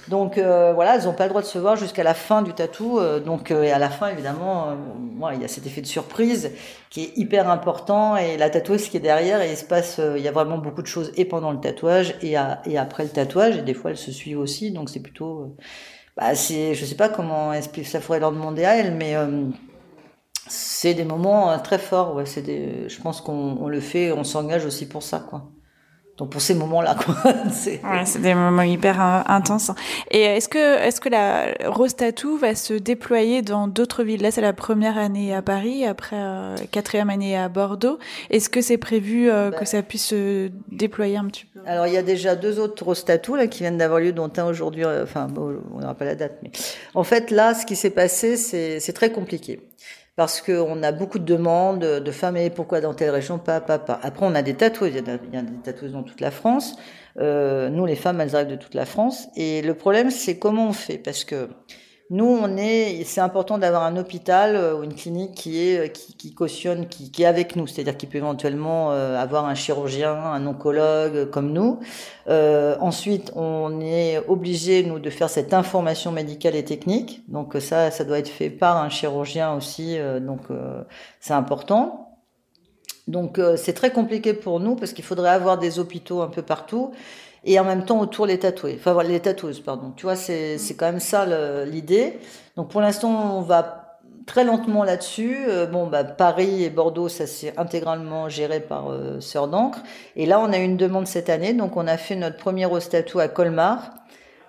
Donc 0.09 0.37
euh, 0.37 0.73
voilà, 0.73 0.95
elles 0.95 1.05
n'ont 1.05 1.13
pas 1.13 1.23
le 1.23 1.29
droit 1.29 1.41
de 1.41 1.47
se 1.47 1.57
voir 1.57 1.75
jusqu'à 1.75 2.03
la 2.03 2.13
fin 2.13 2.41
du 2.43 2.53
tatou. 2.53 2.99
Euh, 2.99 3.19
donc 3.19 3.49
euh, 3.49 3.63
et 3.63 3.71
à 3.71 3.79
la 3.79 3.89
fin, 3.89 4.09
évidemment, 4.09 4.75
voilà, 5.17 5.35
il 5.35 5.41
y 5.41 5.45
a 5.45 5.47
cet 5.47 5.65
effet 5.65 5.81
de 5.81 5.87
surprise 5.87 6.51
qui 6.89 7.03
est 7.03 7.17
hyper 7.17 7.49
important 7.49 8.15
et 8.15 8.37
la 8.37 8.49
tatoueuse 8.49 8.89
qui 8.89 8.97
est 8.97 9.01
derrière 9.01 9.41
et 9.41 9.51
il 9.51 9.57
se 9.57 9.65
passe, 9.65 9.99
il 10.15 10.21
y 10.21 10.27
a 10.27 10.31
vraiment 10.31 10.57
beaucoup 10.57 10.81
de 10.81 10.87
choses 10.87 11.11
et 11.15 11.25
pendant 11.25 11.51
le 11.51 11.59
tatouage 11.59 12.15
et, 12.21 12.37
après 12.37 13.03
le 13.03 13.09
tatouage 13.09 13.57
et 13.57 13.61
des 13.61 13.73
fois 13.73 13.91
elles 13.91 13.97
se 13.97 14.11
suivent 14.11 14.39
aussi. 14.39 14.71
Donc 14.71 14.89
c'est 14.89 15.01
plutôt, 15.01 15.55
bah 16.15 16.35
c'est, 16.35 16.75
je 16.75 16.85
sais 16.85 16.95
pas 16.95 17.09
comment 17.09 17.53
ça 17.83 18.01
faudrait 18.01 18.19
leur 18.19 18.31
demander 18.31 18.65
à 18.65 18.77
elles, 18.77 18.93
mais 18.93 19.15
c'est 20.49 20.93
des 20.93 21.05
moments 21.05 21.57
très 21.59 21.79
forts. 21.79 22.15
Ouais, 22.15 22.25
c'est 22.25 22.41
des, 22.41 22.89
je 22.89 23.01
pense 23.01 23.21
qu'on 23.21 23.67
le 23.67 23.79
fait, 23.79 24.11
on 24.11 24.23
s'engage 24.23 24.65
aussi 24.65 24.87
pour 24.87 25.03
ça, 25.03 25.19
quoi. 25.19 25.49
Donc 26.19 26.31
pour 26.31 26.41
ces 26.41 26.53
moments-là, 26.53 26.95
quoi. 26.95 27.15
c'est 27.51 27.81
ouais, 27.81 28.21
des 28.21 28.33
moments 28.35 28.61
hyper 28.61 29.01
euh, 29.01 29.21
intenses. 29.25 29.71
Et 30.11 30.19
est-ce 30.19 30.49
que 30.49 30.77
est-ce 30.79 30.99
que 30.99 31.07
la 31.07 31.53
Rose 31.65 31.95
Tattoo 31.95 32.37
va 32.37 32.55
se 32.55 32.73
déployer 32.73 33.41
dans 33.41 33.69
d'autres 33.69 34.03
villes? 34.03 34.21
Là, 34.21 34.29
c'est 34.29 34.41
la 34.41 34.51
première 34.51 34.97
année 34.97 35.33
à 35.33 35.41
Paris, 35.41 35.85
après 35.85 36.17
euh, 36.19 36.55
quatrième 36.71 37.09
année 37.09 37.37
à 37.37 37.47
Bordeaux. 37.47 37.99
Est-ce 38.31 38.49
que 38.49 38.59
c'est 38.59 38.77
prévu 38.77 39.29
euh, 39.29 39.49
que 39.49 39.61
bah. 39.61 39.65
ça 39.65 39.81
puisse 39.81 40.07
se 40.07 40.51
déployer 40.69 41.15
un 41.15 41.25
petit 41.27 41.45
peu? 41.45 41.61
Alors 41.65 41.87
il 41.87 41.93
y 41.93 41.97
a 41.97 42.03
déjà 42.03 42.35
deux 42.35 42.59
autres 42.59 42.83
Rose 42.83 43.05
Tattoo 43.05 43.37
là 43.37 43.47
qui 43.47 43.59
viennent 43.59 43.77
d'avoir 43.77 44.01
lieu, 44.01 44.11
dont 44.11 44.29
un 44.35 44.43
aujourd'hui. 44.43 44.83
Enfin, 44.85 45.27
on 45.37 45.79
n'aura 45.79 45.95
pas 45.95 46.05
la 46.05 46.15
date, 46.15 46.39
mais 46.43 46.51
en 46.95 47.05
fait 47.05 47.31
là, 47.31 47.53
ce 47.53 47.65
qui 47.65 47.77
s'est 47.77 47.91
passé, 47.91 48.35
c'est 48.35 48.93
très 48.93 49.13
compliqué 49.13 49.61
parce 50.19 50.41
qu'on 50.41 50.83
a 50.83 50.91
beaucoup 50.91 51.17
de 51.17 51.23
demandes 51.23 51.79
de 51.79 52.11
femmes 52.11 52.35
et 52.35 52.49
pourquoi 52.49 52.81
dans 52.81 52.93
telle 52.93 53.09
région 53.09 53.39
pas 53.39 53.61
pas 53.61 53.79
pas. 53.79 53.97
Après 54.03 54.25
on 54.25 54.35
a 54.35 54.41
des 54.41 54.53
tatoueuses, 54.53 54.91
il 54.93 54.95
y 54.95 55.37
a, 55.37 55.41
des 55.41 55.61
tatoueuses 55.63 55.93
dans 55.93 56.03
toute 56.03 56.19
la 56.19 56.29
France. 56.29 56.75
Euh, 57.21 57.69
nous 57.69 57.85
les 57.85 57.95
femmes 57.95 58.19
elles 58.19 58.35
arrivent 58.35 58.49
de 58.49 58.57
toute 58.57 58.73
la 58.73 58.85
France 58.85 59.29
et 59.37 59.61
le 59.61 59.73
problème 59.75 60.11
c'est 60.11 60.37
comment 60.37 60.67
on 60.67 60.73
fait? 60.73 60.97
Parce 60.97 61.23
que 61.23 61.47
Nous, 62.11 62.25
on 62.25 62.57
est, 62.57 63.03
c'est 63.03 63.21
important 63.21 63.59
d'avoir 63.59 63.83
un 63.83 63.95
hôpital 63.95 64.55
euh, 64.55 64.75
ou 64.75 64.83
une 64.83 64.95
clinique 64.95 65.35
qui 65.35 65.59
est, 65.61 65.77
euh, 65.77 65.87
qui, 65.89 66.33
cautionne, 66.33 66.87
qui, 66.87 67.11
qui, 67.11 67.21
est 67.21 67.27
avec 67.27 67.55
nous, 67.55 67.67
c'est-à-dire 67.67 67.97
qui 67.97 68.07
peut 68.07 68.17
éventuellement 68.17 68.91
euh, 68.91 69.15
avoir 69.15 69.45
un 69.45 69.53
chirurgien, 69.53 70.11
un 70.15 70.47
oncologue 70.47 71.29
comme 71.29 71.53
nous. 71.53 71.79
Euh, 72.27 72.75
ensuite, 72.79 73.31
on 73.35 73.79
est 73.79 74.17
obligé 74.27 74.83
nous 74.83 74.97
de 74.97 75.11
faire 75.11 75.29
cette 75.29 75.53
information 75.53 76.11
médicale 76.11 76.55
et 76.55 76.65
technique. 76.65 77.21
Donc 77.27 77.55
ça, 77.59 77.91
ça 77.91 78.03
doit 78.03 78.17
être 78.17 78.27
fait 78.27 78.49
par 78.49 78.77
un 78.77 78.89
chirurgien 78.89 79.53
aussi. 79.53 79.97
donc 80.21 80.41
c'est 81.19 81.33
important. 81.33 82.17
Donc 83.07 83.39
c'est 83.55 83.73
très 83.73 83.91
compliqué 83.91 84.33
pour 84.33 84.59
nous 84.59 84.75
parce 84.75 84.93
qu'il 84.93 85.03
faudrait 85.03 85.29
avoir 85.29 85.57
des 85.57 85.79
hôpitaux 85.79 86.21
un 86.21 86.27
peu 86.27 86.41
partout 86.41 86.91
et 87.43 87.59
en 87.59 87.63
même 87.63 87.85
temps 87.85 87.99
autour 87.99 88.25
les 88.25 88.39
tatoués, 88.39 88.75
enfin 88.79 88.93
voilà, 88.93 89.09
les 89.09 89.19
tatoueuses, 89.19 89.61
pardon. 89.61 89.91
Tu 89.95 90.03
vois, 90.03 90.15
c'est 90.15 90.57
c'est 90.57 90.75
quand 90.75 90.85
même 90.85 90.99
ça 90.99 91.25
l'idée. 91.65 92.19
Donc 92.55 92.69
pour 92.69 92.81
l'instant, 92.81 93.37
on 93.37 93.41
va 93.41 93.79
très 94.29 94.43
lentement 94.43 94.83
là-dessus. 94.83 95.37
Euh, 95.47 95.65
bon, 95.65 95.87
bah, 95.87 96.03
Paris 96.03 96.63
et 96.63 96.69
Bordeaux, 96.69 97.09
ça 97.09 97.25
c'est 97.25 97.57
intégralement 97.57 98.29
géré 98.29 98.59
par 98.59 98.91
euh, 98.91 99.19
Sœur 99.19 99.47
d'encre. 99.47 99.79
Et 100.15 100.27
là, 100.27 100.39
on 100.39 100.53
a 100.53 100.59
eu 100.59 100.63
une 100.63 100.77
demande 100.77 101.07
cette 101.07 101.29
année, 101.29 101.53
donc 101.53 101.75
on 101.77 101.87
a 101.87 101.97
fait 101.97 102.15
notre 102.15 102.37
premier 102.37 102.65
rose 102.65 102.87
tattoo 102.89 103.19
à 103.19 103.27
Colmar, 103.27 103.89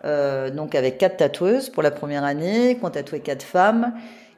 euh, 0.04 0.50
donc 0.50 0.74
avec 0.74 0.98
quatre 0.98 1.16
tatoueuses 1.16 1.70
pour 1.70 1.82
la 1.82 1.90
première 1.90 2.24
année, 2.24 2.76
qui 2.76 2.84
ont 2.84 2.90
tatoué 2.90 3.20
quatre 3.20 3.42
femmes. 3.42 3.94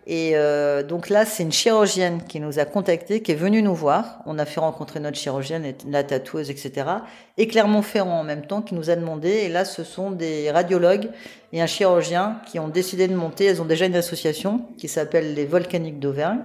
Et 0.07 0.33
euh, 0.35 0.83
donc 0.83 1.09
là, 1.09 1.25
c'est 1.25 1.45
une 1.45 1.53
chirurgienne 1.53 2.23
qui 2.27 2.41
nous 2.41 2.59
a 2.59 2.65
contacté, 2.65 3.23
qui 3.23 3.33
est 3.33 3.37
venue 3.37 3.63
nous 3.63 3.75
voir. 3.75 4.21
On 4.27 4.39
a 4.39 4.45
fait 4.45 4.59
rencontrer 4.59 4.99
notre 4.99 5.17
chirurgienne, 5.17 5.75
la 5.89 6.03
tatoueuse, 6.03 6.51
etc. 6.51 6.87
Et 7.39 7.47
Clermont-Ferrand 7.47 8.21
en 8.21 8.25
même 8.25 8.45
temps 8.47 8.63
qui 8.63 8.75
nous 8.75 8.91
a 8.91 8.97
demandé. 8.97 9.29
Et 9.29 9.49
là, 9.49 9.65
ce 9.65 9.85
sont 9.85 10.11
des 10.11 10.51
radiologues 10.51 11.09
et 11.53 11.63
un 11.63 11.67
chirurgien 11.67 12.41
qui 12.47 12.59
ont 12.59 12.69
décidé 12.69 13.07
de 13.07 13.15
monter. 13.15 13.45
Elles 13.45 13.63
ont 13.63 13.67
déjà 13.67 13.87
une 13.87 13.95
association 13.95 14.67
qui 14.77 14.89
s'appelle 14.89 15.35
les 15.35 15.45
Volcaniques 15.45 16.01
d'Auvergne 16.01 16.41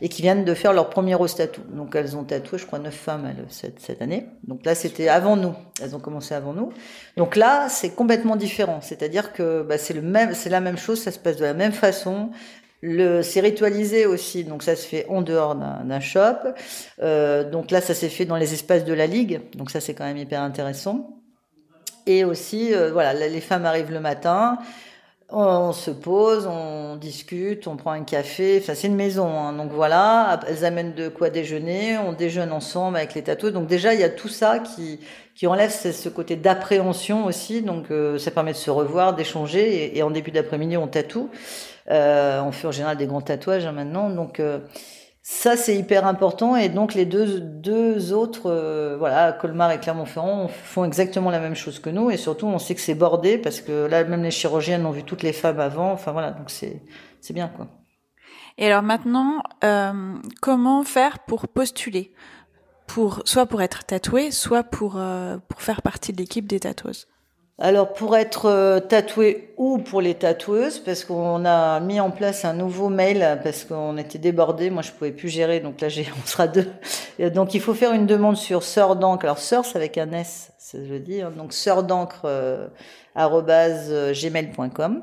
et 0.00 0.08
qui 0.08 0.22
viennent 0.22 0.44
de 0.44 0.54
faire 0.54 0.72
leur 0.72 0.88
premier 0.88 1.16
tatou. 1.36 1.62
Donc 1.72 1.96
elles 1.96 2.16
ont 2.16 2.24
tatoué, 2.24 2.58
je 2.58 2.66
crois, 2.66 2.78
neuf 2.78 2.94
femmes 2.94 3.34
cette, 3.48 3.80
cette 3.80 4.02
année. 4.02 4.26
Donc 4.46 4.64
là, 4.64 4.76
c'était 4.76 5.08
avant 5.08 5.36
nous. 5.36 5.54
Elles 5.82 5.96
ont 5.96 6.00
commencé 6.00 6.34
avant 6.34 6.52
nous. 6.52 6.72
Donc 7.16 7.34
là, 7.34 7.68
c'est 7.68 7.90
complètement 7.90 8.36
différent. 8.36 8.80
C'est-à-dire 8.82 9.32
que 9.32 9.62
bah, 9.62 9.78
c'est 9.78 9.94
le 9.94 10.02
même, 10.02 10.34
c'est 10.34 10.50
la 10.50 10.60
même 10.60 10.78
chose. 10.78 11.00
Ça 11.02 11.10
se 11.10 11.18
passe 11.18 11.36
de 11.36 11.44
la 11.44 11.54
même 11.54 11.72
façon. 11.72 12.30
Le, 12.82 13.20
c'est 13.22 13.40
ritualisé 13.40 14.06
aussi, 14.06 14.44
donc 14.44 14.62
ça 14.62 14.74
se 14.74 14.86
fait 14.86 15.06
en 15.08 15.20
dehors 15.20 15.54
d'un, 15.54 16.00
shop. 16.00 16.54
Euh, 17.02 17.48
donc 17.48 17.70
là, 17.70 17.80
ça 17.80 17.92
s'est 17.92 18.08
fait 18.08 18.24
dans 18.24 18.36
les 18.36 18.54
espaces 18.54 18.84
de 18.84 18.94
la 18.94 19.06
ligue, 19.06 19.42
donc 19.54 19.70
ça 19.70 19.80
c'est 19.80 19.92
quand 19.92 20.04
même 20.04 20.16
hyper 20.16 20.40
intéressant. 20.40 21.20
Et 22.06 22.24
aussi, 22.24 22.74
euh, 22.74 22.90
voilà, 22.90 23.12
les 23.12 23.40
femmes 23.42 23.66
arrivent 23.66 23.92
le 23.92 24.00
matin, 24.00 24.58
on, 25.32 25.72
se 25.72 25.90
pose, 25.90 26.46
on 26.46 26.96
discute, 26.96 27.66
on 27.66 27.76
prend 27.76 27.92
un 27.92 28.02
café. 28.02 28.58
Enfin, 28.60 28.74
c'est 28.74 28.88
une 28.88 28.96
maison, 28.96 29.28
hein, 29.28 29.52
donc 29.52 29.70
voilà. 29.70 30.40
Elles 30.48 30.64
amènent 30.64 30.94
de 30.94 31.08
quoi 31.08 31.30
déjeuner, 31.30 31.98
on 31.98 32.12
déjeune 32.12 32.52
ensemble 32.52 32.96
avec 32.96 33.14
les 33.14 33.22
tatouages. 33.22 33.52
Donc 33.52 33.66
déjà, 33.66 33.94
il 33.94 34.00
y 34.00 34.04
a 34.04 34.08
tout 34.08 34.28
ça 34.28 34.58
qui 34.58 35.00
qui 35.36 35.46
enlève 35.46 35.70
ce, 35.70 36.08
côté 36.10 36.36
d'appréhension 36.36 37.24
aussi. 37.24 37.62
Donc 37.62 37.90
euh, 37.90 38.18
ça 38.18 38.30
permet 38.30 38.52
de 38.52 38.58
se 38.58 38.70
revoir, 38.70 39.14
d'échanger. 39.14 39.84
Et, 39.84 39.98
et 39.98 40.02
en 40.02 40.10
début 40.10 40.30
d'après-midi, 40.32 40.76
on 40.76 40.88
tatoue. 40.88 41.30
Euh, 41.90 42.40
on 42.42 42.52
fait 42.52 42.68
en 42.68 42.72
général 42.72 42.96
des 42.96 43.06
grands 43.06 43.20
tatouages 43.20 43.66
hein, 43.66 43.72
maintenant. 43.72 44.10
Donc 44.10 44.38
euh, 44.38 44.60
ça 45.22 45.56
c'est 45.56 45.76
hyper 45.76 46.06
important. 46.06 46.56
Et 46.56 46.68
donc 46.68 46.94
les 46.94 47.04
deux 47.04 48.12
autres 48.12 48.50
euh, 48.50 48.96
voilà 48.98 49.32
Colmar 49.32 49.72
et 49.72 49.80
Clermont-Ferrand 49.80 50.48
font 50.48 50.84
exactement 50.84 51.30
la 51.30 51.40
même 51.40 51.56
chose 51.56 51.80
que 51.80 51.90
nous. 51.90 52.10
Et 52.10 52.16
surtout 52.16 52.46
on 52.46 52.58
sait 52.58 52.74
que 52.74 52.80
c'est 52.80 52.94
bordé 52.94 53.38
parce 53.38 53.60
que 53.60 53.86
là 53.86 54.04
même 54.04 54.22
les 54.22 54.30
chirurgiennes 54.30 54.86
ont 54.86 54.92
vu 54.92 55.02
toutes 55.02 55.22
les 55.22 55.32
femmes 55.32 55.58
avant. 55.60 55.90
Enfin 55.92 56.12
voilà. 56.12 56.30
Donc 56.30 56.50
c'est 56.50 56.82
c'est 57.20 57.34
bien 57.34 57.48
quoi. 57.48 57.66
Et 58.56 58.66
alors 58.66 58.82
maintenant 58.82 59.42
comment 60.40 60.84
faire 60.84 61.18
pour 61.20 61.48
postuler? 61.48 62.12
Pour 62.86 63.22
soit 63.24 63.46
pour 63.46 63.62
être 63.62 63.84
tatoué 63.84 64.30
soit 64.30 64.64
pour 64.64 65.00
pour 65.48 65.62
faire 65.62 65.82
partie 65.82 66.12
de 66.12 66.18
l'équipe 66.18 66.46
des 66.46 66.60
tatoueuses? 66.60 67.06
Alors 67.60 67.92
pour 67.92 68.16
être 68.16 68.46
euh, 68.46 68.80
tatoué 68.80 69.52
ou 69.58 69.76
pour 69.78 70.00
les 70.00 70.14
tatoueuses, 70.14 70.78
parce 70.78 71.04
qu'on 71.04 71.44
a 71.44 71.78
mis 71.80 72.00
en 72.00 72.10
place 72.10 72.46
un 72.46 72.54
nouveau 72.54 72.88
mail 72.88 73.38
parce 73.44 73.64
qu'on 73.64 73.98
était 73.98 74.18
débordé, 74.18 74.70
moi 74.70 74.82
je 74.82 74.90
pouvais 74.90 75.12
plus 75.12 75.28
gérer, 75.28 75.60
donc 75.60 75.80
là 75.80 75.88
on 76.22 76.26
sera 76.26 76.48
deux. 76.48 76.68
donc 77.34 77.52
il 77.54 77.60
faut 77.60 77.74
faire 77.74 77.92
une 77.92 78.06
demande 78.06 78.38
sur 78.38 78.62
Sœur 78.62 78.96
d'encre. 78.96 79.24
Alors 79.26 79.38
Sœur 79.38 79.66
c'est 79.66 79.76
avec 79.76 79.98
un 79.98 80.10
S, 80.12 80.52
ça 80.58 80.78
veut 80.78 81.00
dire. 81.00 81.26
Hein. 81.26 81.32
Donc 81.36 81.52
Sœur 81.52 81.82
d'encre 81.82 82.22
euh, 82.24 82.68
euh, 83.16 84.12
gmail.com. 84.14 85.02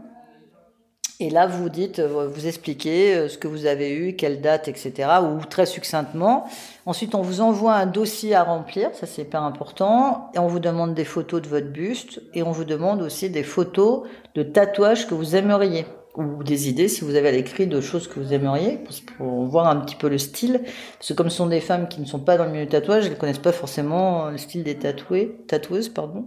Et 1.19 1.31
là, 1.31 1.47
vous 1.47 1.69
dites, 1.69 1.99
euh, 1.99 2.27
vous 2.27 2.47
expliquez 2.47 3.27
ce 3.27 3.37
que 3.37 3.47
vous 3.47 3.65
avez 3.65 3.91
eu, 3.91 4.15
quelle 4.15 4.39
date, 4.39 4.67
etc., 4.67 5.09
ou 5.23 5.43
très 5.45 5.65
succinctement. 5.65 6.47
Ensuite, 6.87 7.15
on 7.15 7.21
vous 7.21 7.41
envoie 7.41 7.73
un 7.73 7.85
dossier 7.85 8.33
à 8.33 8.45
remplir, 8.45 8.91
ça 8.93 9.05
c'est 9.05 9.23
hyper 9.23 9.43
important, 9.43 10.31
et 10.33 10.39
on 10.39 10.47
vous 10.47 10.61
demande 10.61 10.93
des 10.93 11.03
photos 11.03 11.41
de 11.41 11.49
votre 11.49 11.67
buste, 11.67 12.21
et 12.33 12.43
on 12.43 12.51
vous 12.51 12.63
demande 12.63 13.01
aussi 13.01 13.29
des 13.29 13.43
photos 13.43 14.03
de 14.35 14.43
tatouages 14.43 15.05
que 15.05 15.13
vous 15.13 15.35
aimeriez 15.35 15.85
ou 16.15 16.43
des 16.43 16.69
idées 16.69 16.87
si 16.87 17.01
vous 17.01 17.15
avez 17.15 17.27
à 17.27 17.31
l'écrit 17.31 17.67
de 17.67 17.79
choses 17.79 18.07
que 18.07 18.19
vous 18.19 18.33
aimeriez 18.33 18.79
pour 19.17 19.45
voir 19.45 19.67
un 19.67 19.75
petit 19.75 19.95
peu 19.95 20.09
le 20.09 20.17
style 20.17 20.61
parce 20.97 21.09
que 21.09 21.13
comme 21.13 21.29
ce 21.29 21.37
sont 21.37 21.45
des 21.45 21.59
femmes 21.59 21.87
qui 21.87 22.01
ne 22.01 22.05
sont 22.05 22.19
pas 22.19 22.37
dans 22.37 22.45
le 22.45 22.51
milieu 22.51 22.63
du 22.63 22.71
tatouage 22.71 23.05
elles 23.05 23.19
connaissent 23.19 23.37
pas 23.37 23.51
forcément 23.51 24.31
le 24.31 24.39
style 24.39 24.63
des 24.63 24.75
tatouées 24.75 25.37
tatoueuses 25.47 25.89
pardon 25.89 26.25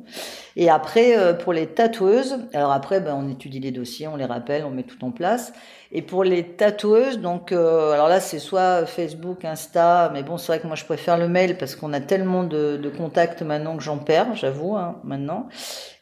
et 0.57 0.71
après 0.71 1.17
euh, 1.17 1.35
pour 1.35 1.53
les 1.53 1.67
tatoueuses 1.67 2.39
alors 2.55 2.73
après 2.73 3.01
ben, 3.01 3.15
on 3.15 3.29
étudie 3.31 3.61
les 3.61 3.71
dossiers 3.71 4.09
on 4.09 4.17
les 4.17 4.25
rappelle 4.25 4.65
on 4.65 4.71
met 4.71 4.83
tout 4.83 5.05
en 5.05 5.11
place 5.11 5.53
et 5.93 6.03
pour 6.03 6.23
les 6.23 6.45
tatoueuses, 6.45 7.19
donc 7.19 7.51
euh, 7.51 7.91
alors 7.91 8.07
là 8.07 8.21
c'est 8.21 8.39
soit 8.39 8.87
Facebook, 8.87 9.45
Insta, 9.45 10.09
mais 10.13 10.23
bon 10.23 10.39
c'est 10.39 10.47
vrai 10.47 10.61
que 10.61 10.69
moi 10.69 10.77
je 10.77 10.85
préfère 10.85 11.19
le 11.19 11.27
mail 11.27 11.59
parce 11.59 11.75
qu'on 11.75 11.93
a 11.93 11.99
tellement 11.99 12.45
de, 12.45 12.77
de, 12.77 12.89
contacts 12.91 13.43
maintenant 13.43 13.77
que 13.77 13.83
j'en 13.83 13.99
perds, 13.99 14.37
j'avoue 14.37 14.77
hein, 14.77 15.01
maintenant. 15.03 15.49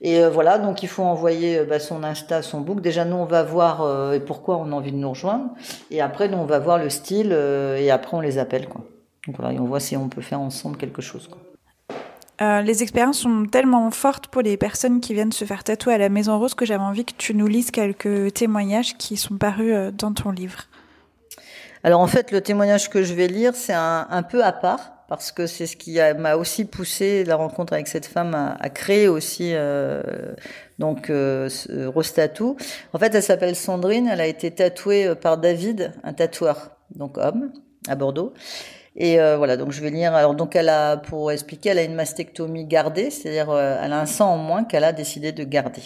Et 0.03 0.23
euh, 0.23 0.29
voilà, 0.29 0.59
donc 0.59 0.83
il 0.83 0.91
faut 0.91 1.05
envoyer 1.05 1.61
euh, 1.61 1.65
bah, 1.65 1.81
son 1.81 2.03
Insta, 2.05 2.43
son 2.43 2.61
book. 2.61 2.83
Déjà 2.83 3.07
nous 3.07 3.17
on 3.17 3.25
va 3.25 3.43
voir 3.43 4.13
et 4.13 4.21
pourquoi 4.21 4.59
on 4.59 4.73
a 4.73 4.75
envie 4.75 4.93
de 4.93 4.99
nous 4.99 5.09
rejoindre. 5.09 5.47
Et 5.91 6.03
après 6.03 6.29
nous 6.29 6.37
on 6.37 6.45
va 6.45 6.59
voir 6.59 6.77
le 6.77 6.91
style 6.91 7.33
et 7.33 7.91
après 7.91 8.15
on 8.15 8.21
les 8.21 8.37
appelle 8.37 8.69
quoi. 8.69 8.83
Donc 9.27 9.37
voilà, 9.37 9.55
et 9.55 9.59
on 9.59 9.65
voit 9.65 9.81
si 9.81 9.97
on 9.97 10.11
peut 10.11 10.21
faire 10.21 10.41
ensemble 10.41 10.77
quelque 10.77 11.01
chose. 11.01 11.29
Quoi. 11.29 11.39
Euh, 12.41 12.63
les 12.63 12.83
expériences 12.83 13.19
sont 13.19 13.47
tellement 13.47 13.91
fortes 13.91 14.29
pour 14.29 14.43
les 14.43 14.57
personnes 14.57 15.01
qui 15.01 15.13
viennent 15.13 15.33
se 15.33 15.45
faire 15.45 15.65
tatouer 15.65 15.95
à 15.95 15.99
la 15.99 16.09
Maison 16.09 16.39
Rose 16.39 16.55
que 16.55 16.65
j'avais 16.65 16.83
envie 16.83 17.05
que 17.05 17.15
tu 17.19 17.35
nous 17.35 17.49
lises 17.49 17.73
quelques 17.73 18.33
témoignages 18.35 18.97
qui 18.97 19.17
sont 19.17 19.37
parus 19.37 19.73
euh, 19.75 19.91
dans 19.91 20.13
ton 20.13 20.31
livre. 20.31 20.65
Alors 21.83 22.01
en 22.01 22.07
fait, 22.07 22.31
le 22.31 22.41
témoignage 22.41 22.91
que 22.91 23.03
je 23.03 23.15
vais 23.15 23.27
lire, 23.27 23.55
c'est 23.55 23.75
un, 23.75 24.23
peu 24.29 24.45
à 24.45 24.53
part 24.53 24.93
parce 25.09 25.33
que 25.33 25.47
c'est 25.47 25.67
ce 25.67 25.77
qui 25.77 25.99
m'a 26.19 26.37
aussi 26.37 26.65
poussé 26.65 27.25
la 27.25 27.37
rencontre 27.37 27.73
avec 27.73 27.89
cette 27.89 28.07
femme 28.07 28.35
à, 28.35 28.69
créer 28.69 29.09
aussi 29.09 29.53
euh, 29.55 30.03
donc 30.79 31.11
Rose 31.11 32.13
Tattoo. 32.13 32.57
En 32.93 32.99
fait, 32.99 33.15
elle 33.15 33.23
s'appelle 33.23 33.55
Sandrine. 33.55 34.09
Elle 34.09 34.21
a 34.21 34.27
été 34.27 34.51
tatouée 34.51 35.15
par 35.15 35.39
David, 35.39 35.93
un 36.03 36.13
tatoueur, 36.13 36.73
donc 36.95 37.17
homme, 37.17 37.53
à 37.87 37.95
Bordeaux. 37.95 38.35
Et 39.01 39.21
euh, 39.21 39.37
voilà, 39.37 39.57
donc 39.57 39.71
je 39.71 39.81
vais 39.81 39.91
lire. 39.91 40.13
Alors 40.15 40.35
donc 40.35 40.57
elle 40.57 40.69
a, 40.69 40.97
pour 40.97 41.31
expliquer, 41.31 41.71
elle 41.71 41.79
a 41.79 41.85
une 41.85 41.95
mastectomie 41.95 42.67
gardée, 42.67 43.11
c'est-à-dire 43.11 43.49
euh, 43.49 43.81
elle 43.81 43.93
a 43.93 44.01
un 44.01 44.07
sang 44.07 44.35
en 44.35 44.39
moins 44.39 44.65
qu'elle 44.65 44.83
a 44.83 44.93
décidé 44.93 45.31
de 45.31 45.45
garder. 45.45 45.83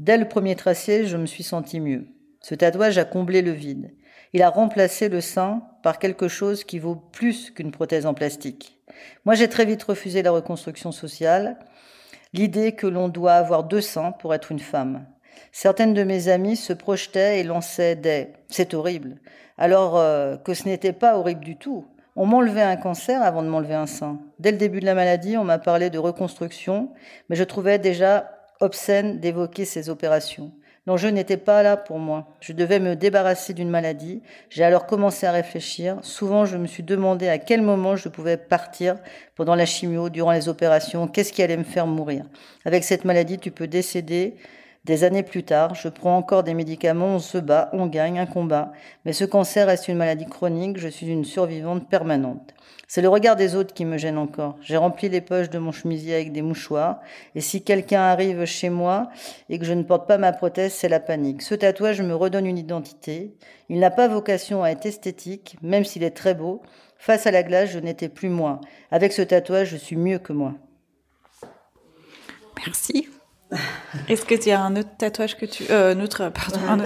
Dès 0.00 0.18
le 0.18 0.26
premier 0.26 0.56
tracé, 0.56 1.06
je 1.06 1.16
me 1.16 1.26
suis 1.26 1.44
senti 1.44 1.78
mieux. 1.78 2.08
Ce 2.40 2.56
tatouage 2.56 2.98
a 2.98 3.04
comblé 3.04 3.40
le 3.40 3.52
vide. 3.52 3.92
Il 4.32 4.42
a 4.42 4.50
remplacé 4.50 5.08
le 5.08 5.20
sein 5.20 5.62
par 5.84 6.00
quelque 6.00 6.26
chose 6.26 6.64
qui 6.64 6.80
vaut 6.80 6.96
plus 6.96 7.52
qu'une 7.52 7.70
prothèse 7.70 8.04
en 8.04 8.14
plastique. 8.14 8.80
Moi, 9.24 9.36
j'ai 9.36 9.48
très 9.48 9.64
vite 9.64 9.84
refusé 9.84 10.22
la 10.22 10.32
reconstruction 10.32 10.90
sociale, 10.90 11.56
l'idée 12.32 12.72
que 12.72 12.88
l'on 12.88 13.08
doit 13.08 13.34
avoir 13.34 13.62
deux 13.62 13.80
seins 13.80 14.10
pour 14.10 14.34
être 14.34 14.50
une 14.50 14.58
femme. 14.58 15.06
Certaines 15.52 15.94
de 15.94 16.02
mes 16.02 16.28
amies 16.28 16.56
se 16.56 16.72
projetaient 16.72 17.38
et 17.38 17.44
lançaient 17.44 17.94
des⁇ 17.94 18.22
c'est 18.48 18.74
horrible⁇ 18.74 19.08
alors 19.58 19.96
euh, 19.96 20.36
que 20.38 20.54
ce 20.54 20.64
n'était 20.64 20.92
pas 20.92 21.16
horrible 21.16 21.44
du 21.44 21.56
tout. 21.56 21.84
On 22.14 22.26
m'enlevait 22.26 22.62
un 22.62 22.76
cancer 22.76 23.22
avant 23.22 23.42
de 23.42 23.48
m'enlever 23.48 23.74
un 23.74 23.86
sein. 23.86 24.20
Dès 24.38 24.52
le 24.52 24.58
début 24.58 24.80
de 24.80 24.86
la 24.86 24.94
maladie, 24.94 25.36
on 25.36 25.44
m'a 25.44 25.58
parlé 25.58 25.88
de 25.88 25.98
reconstruction, 25.98 26.90
mais 27.28 27.36
je 27.36 27.44
trouvais 27.44 27.78
déjà 27.78 28.30
obscène 28.60 29.18
d'évoquer 29.18 29.64
ces 29.64 29.88
opérations. 29.88 30.52
L'enjeu 30.86 31.10
n'était 31.10 31.36
pas 31.36 31.62
là 31.62 31.76
pour 31.76 31.98
moi. 31.98 32.26
Je 32.40 32.52
devais 32.52 32.80
me 32.80 32.96
débarrasser 32.96 33.54
d'une 33.54 33.70
maladie. 33.70 34.20
J'ai 34.50 34.64
alors 34.64 34.86
commencé 34.86 35.26
à 35.26 35.32
réfléchir. 35.32 35.98
Souvent, 36.02 36.44
je 36.44 36.56
me 36.56 36.66
suis 36.66 36.82
demandé 36.82 37.28
à 37.28 37.38
quel 37.38 37.62
moment 37.62 37.94
je 37.94 38.08
pouvais 38.08 38.36
partir 38.36 38.96
pendant 39.36 39.54
la 39.54 39.64
chimio, 39.64 40.10
durant 40.10 40.32
les 40.32 40.48
opérations. 40.48 41.06
Qu'est-ce 41.06 41.32
qui 41.32 41.40
allait 41.40 41.56
me 41.56 41.62
faire 41.62 41.86
mourir? 41.86 42.24
Avec 42.64 42.82
cette 42.82 43.04
maladie, 43.04 43.38
tu 43.38 43.52
peux 43.52 43.68
décéder 43.68 44.34
Des 44.84 45.04
années 45.04 45.22
plus 45.22 45.44
tard, 45.44 45.76
je 45.76 45.88
prends 45.88 46.16
encore 46.16 46.42
des 46.42 46.54
médicaments, 46.54 47.14
on 47.14 47.18
se 47.20 47.38
bat, 47.38 47.70
on 47.72 47.86
gagne 47.86 48.18
un 48.18 48.26
combat. 48.26 48.72
Mais 49.04 49.12
ce 49.12 49.24
cancer 49.24 49.68
reste 49.68 49.86
une 49.86 49.96
maladie 49.96 50.26
chronique, 50.26 50.76
je 50.76 50.88
suis 50.88 51.06
une 51.06 51.24
survivante 51.24 51.88
permanente. 51.88 52.52
C'est 52.88 53.00
le 53.00 53.08
regard 53.08 53.36
des 53.36 53.54
autres 53.54 53.74
qui 53.74 53.84
me 53.84 53.96
gêne 53.96 54.18
encore. 54.18 54.56
J'ai 54.60 54.76
rempli 54.76 55.08
les 55.08 55.20
poches 55.20 55.50
de 55.50 55.60
mon 55.60 55.70
chemisier 55.70 56.16
avec 56.16 56.32
des 56.32 56.42
mouchoirs, 56.42 56.98
et 57.36 57.40
si 57.40 57.62
quelqu'un 57.62 58.00
arrive 58.00 58.44
chez 58.44 58.70
moi 58.70 59.08
et 59.48 59.60
que 59.60 59.64
je 59.64 59.72
ne 59.72 59.84
porte 59.84 60.08
pas 60.08 60.18
ma 60.18 60.32
prothèse, 60.32 60.72
c'est 60.72 60.88
la 60.88 60.98
panique. 60.98 61.42
Ce 61.42 61.54
tatouage 61.54 62.02
me 62.02 62.16
redonne 62.16 62.46
une 62.46 62.58
identité. 62.58 63.36
Il 63.68 63.78
n'a 63.78 63.90
pas 63.90 64.08
vocation 64.08 64.64
à 64.64 64.70
être 64.70 64.84
esthétique, 64.84 65.58
même 65.62 65.84
s'il 65.84 66.02
est 66.02 66.10
très 66.10 66.34
beau. 66.34 66.60
Face 66.98 67.28
à 67.28 67.30
la 67.30 67.44
glace, 67.44 67.70
je 67.70 67.78
n'étais 67.78 68.08
plus 68.08 68.28
moi. 68.28 68.60
Avec 68.90 69.12
ce 69.12 69.22
tatouage, 69.22 69.68
je 69.68 69.76
suis 69.76 69.96
mieux 69.96 70.18
que 70.18 70.32
moi. 70.32 70.54
Merci. 72.66 73.08
Est-ce 74.08 74.24
que 74.24 74.34
tu 74.34 74.50
as 74.50 74.60
un 74.60 74.76
autre 74.76 74.90
tatouage 74.96 75.36
que 75.36 75.46
tu, 75.46 75.64
euh, 75.70 75.94
un 75.94 76.00
autre, 76.00 76.30
pardon, 76.30 76.84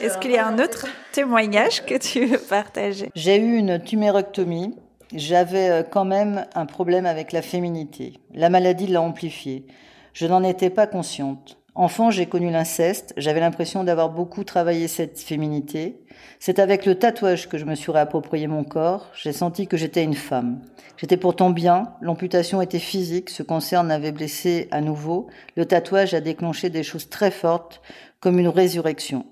est-ce 0.00 0.18
qu'il 0.18 0.32
y 0.32 0.36
a 0.36 0.46
un 0.46 0.58
autre 0.58 0.86
témoignage 1.12 1.84
que 1.84 1.96
tu 1.98 2.26
veux 2.26 2.38
partager? 2.38 3.10
J'ai 3.14 3.36
eu 3.36 3.56
une 3.56 3.80
tumérectomie. 3.80 4.76
J'avais 5.14 5.70
euh, 5.70 5.82
quand 5.82 6.04
même 6.04 6.46
un 6.54 6.66
problème 6.66 7.06
avec 7.06 7.32
la 7.32 7.40
féminité. 7.40 8.14
La 8.34 8.50
maladie 8.50 8.86
l'a 8.86 9.00
amplifié. 9.00 9.64
Je 10.12 10.26
n'en 10.26 10.42
étais 10.42 10.70
pas 10.70 10.86
consciente. 10.86 11.57
Enfant, 11.78 12.10
j'ai 12.10 12.26
connu 12.26 12.50
l'inceste. 12.50 13.14
J'avais 13.16 13.38
l'impression 13.38 13.84
d'avoir 13.84 14.10
beaucoup 14.10 14.42
travaillé 14.42 14.88
cette 14.88 15.20
féminité. 15.20 16.04
C'est 16.40 16.58
avec 16.58 16.84
le 16.84 16.96
tatouage 16.96 17.48
que 17.48 17.56
je 17.56 17.64
me 17.64 17.76
suis 17.76 17.92
réapproprié 17.92 18.48
mon 18.48 18.64
corps. 18.64 19.06
J'ai 19.14 19.32
senti 19.32 19.68
que 19.68 19.76
j'étais 19.76 20.02
une 20.02 20.16
femme. 20.16 20.60
J'étais 20.96 21.16
pourtant 21.16 21.50
bien. 21.50 21.94
L'amputation 22.00 22.60
était 22.60 22.80
physique. 22.80 23.30
Ce 23.30 23.44
cancer 23.44 23.84
m'avait 23.84 24.10
blessé 24.10 24.66
à 24.72 24.80
nouveau. 24.80 25.28
Le 25.54 25.66
tatouage 25.66 26.14
a 26.14 26.20
déclenché 26.20 26.68
des 26.68 26.82
choses 26.82 27.08
très 27.08 27.30
fortes, 27.30 27.80
comme 28.18 28.40
une 28.40 28.48
résurrection. 28.48 29.24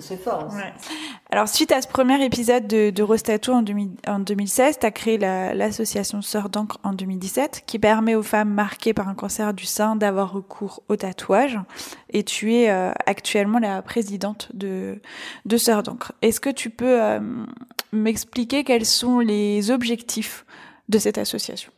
C'est 0.00 0.16
fort. 0.16 0.48
Alors, 1.30 1.48
suite 1.48 1.72
à 1.72 1.82
ce 1.82 1.88
premier 1.88 2.22
épisode 2.24 2.66
de, 2.66 2.90
de 2.90 3.02
Rostato 3.02 3.52
en, 3.52 3.64
en 4.06 4.18
2016, 4.18 4.78
tu 4.78 4.86
as 4.86 4.90
créé 4.90 5.18
l'association 5.18 6.22
Sœurs 6.22 6.48
d'encre 6.48 6.78
en 6.84 6.92
2017, 6.92 7.64
qui 7.66 7.78
permet 7.78 8.14
aux 8.14 8.22
femmes 8.22 8.52
marquées 8.52 8.94
par 8.94 9.08
un 9.08 9.14
cancer 9.14 9.54
du 9.54 9.64
sein 9.64 9.96
d'avoir 9.96 10.32
recours 10.32 10.82
au 10.88 10.96
tatouage. 10.96 11.58
Et 12.10 12.22
tu 12.22 12.54
es 12.54 12.70
euh, 12.70 12.92
actuellement 13.06 13.58
la 13.58 13.82
présidente 13.82 14.48
de, 14.54 15.00
de 15.44 15.56
Sœurs 15.56 15.82
d'encre. 15.82 16.12
Est-ce 16.22 16.40
que 16.40 16.50
tu 16.50 16.70
peux 16.70 17.02
euh, 17.02 17.20
m'expliquer 17.92 18.64
quels 18.64 18.86
sont 18.86 19.18
les 19.18 19.70
objectifs 19.70 20.44
de 20.88 20.98
cette 20.98 21.18
association? 21.18 21.72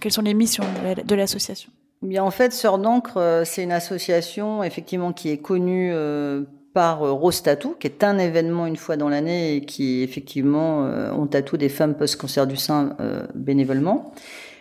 Quelles 0.00 0.12
sont 0.12 0.22
les 0.22 0.34
missions 0.34 0.64
de 1.04 1.14
l'association? 1.14 1.70
Bien, 2.02 2.24
en 2.24 2.32
fait, 2.32 2.52
Sœurs 2.52 2.78
d'encre, 2.78 3.16
euh, 3.16 3.44
c'est 3.44 3.62
une 3.62 3.72
association 3.72 4.64
effectivement 4.64 5.12
qui 5.12 5.30
est 5.30 5.38
connue 5.38 5.92
euh, 5.92 6.42
Rose 6.74 7.42
Tattoo, 7.42 7.76
qui 7.78 7.86
est 7.86 8.02
un 8.04 8.18
événement 8.18 8.66
une 8.66 8.76
fois 8.76 8.96
dans 8.96 9.08
l'année 9.08 9.56
et 9.56 9.64
qui 9.64 10.02
effectivement 10.02 10.86
euh, 10.86 11.12
on 11.12 11.26
tatoue 11.26 11.56
des 11.56 11.68
femmes 11.68 11.94
post-cancer 11.94 12.46
du 12.46 12.56
sein 12.56 12.96
euh, 13.00 13.26
bénévolement. 13.34 14.12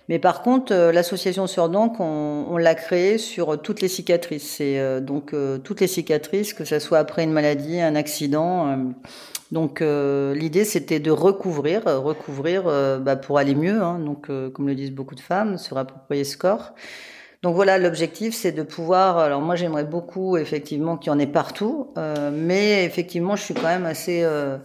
Mais 0.10 0.20
par 0.20 0.42
contre, 0.42 0.74
l'association 0.74 1.48
Sœur 1.48 1.70
d'Ancre, 1.70 2.02
on, 2.02 2.58
l'a 2.58 2.76
créée 2.76 3.18
sur 3.18 3.62
toutes 3.62 3.82
les 3.82 3.88
cicatrices. 3.88 4.56
C'est 4.58 5.00
donc 5.00 5.34
toutes 5.64 5.80
les 5.80 5.88
cicatrices, 5.88 6.54
que 6.54 6.66
ce 6.66 6.80
soit 6.80 6.98
après 6.98 7.24
une 7.24 7.32
maladie, 7.32 7.80
un 7.80 7.96
accident. 7.96 8.78
donc 9.54 9.80
l'idée, 9.80 10.66
c'était 10.66 11.00
de 11.00 11.12
recouvrir, 11.12 11.84
recouvrir 11.86 12.64
bah, 13.00 13.16
pour 13.16 13.38
aller 13.38 13.56
mieux. 13.56 13.82
Hein, 13.82 14.00
donc 14.00 14.30
comme 14.52 14.68
le 14.68 14.76
disent 14.76 14.92
beaucoup 14.92 15.16
de 15.16 15.22
femmes, 15.22 15.58
se 15.58 15.74
rapproprier 15.74 16.26
ce 16.26 16.36
corps. 16.36 16.74
Donc 17.42 17.56
voilà, 17.56 17.80
l'objectif, 17.80 18.36
c'est 18.36 18.52
de 18.52 18.62
pouvoir. 18.62 19.18
Alors 19.18 19.42
moi, 19.42 19.56
j'aimerais 19.56 19.84
beaucoup 19.84 20.38
effectivement 20.38 20.96
qu'il 20.96 21.12
y 21.12 21.16
en 21.16 21.18
ait 21.18 21.26
partout, 21.26 21.88
euh, 21.98 22.30
mais 22.32 22.86
effectivement, 22.86 23.36
je 23.36 23.42
suis 23.42 23.54
quand 23.56 23.64
même 23.64 23.88
assez 23.88 24.22
euh, 24.24 24.58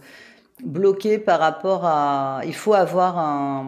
bloquée 0.63 1.17
par 1.17 1.39
rapport 1.39 1.85
à. 1.85 2.41
Il 2.45 2.53
faut 2.53 2.75
avoir 2.75 3.17
un. 3.17 3.65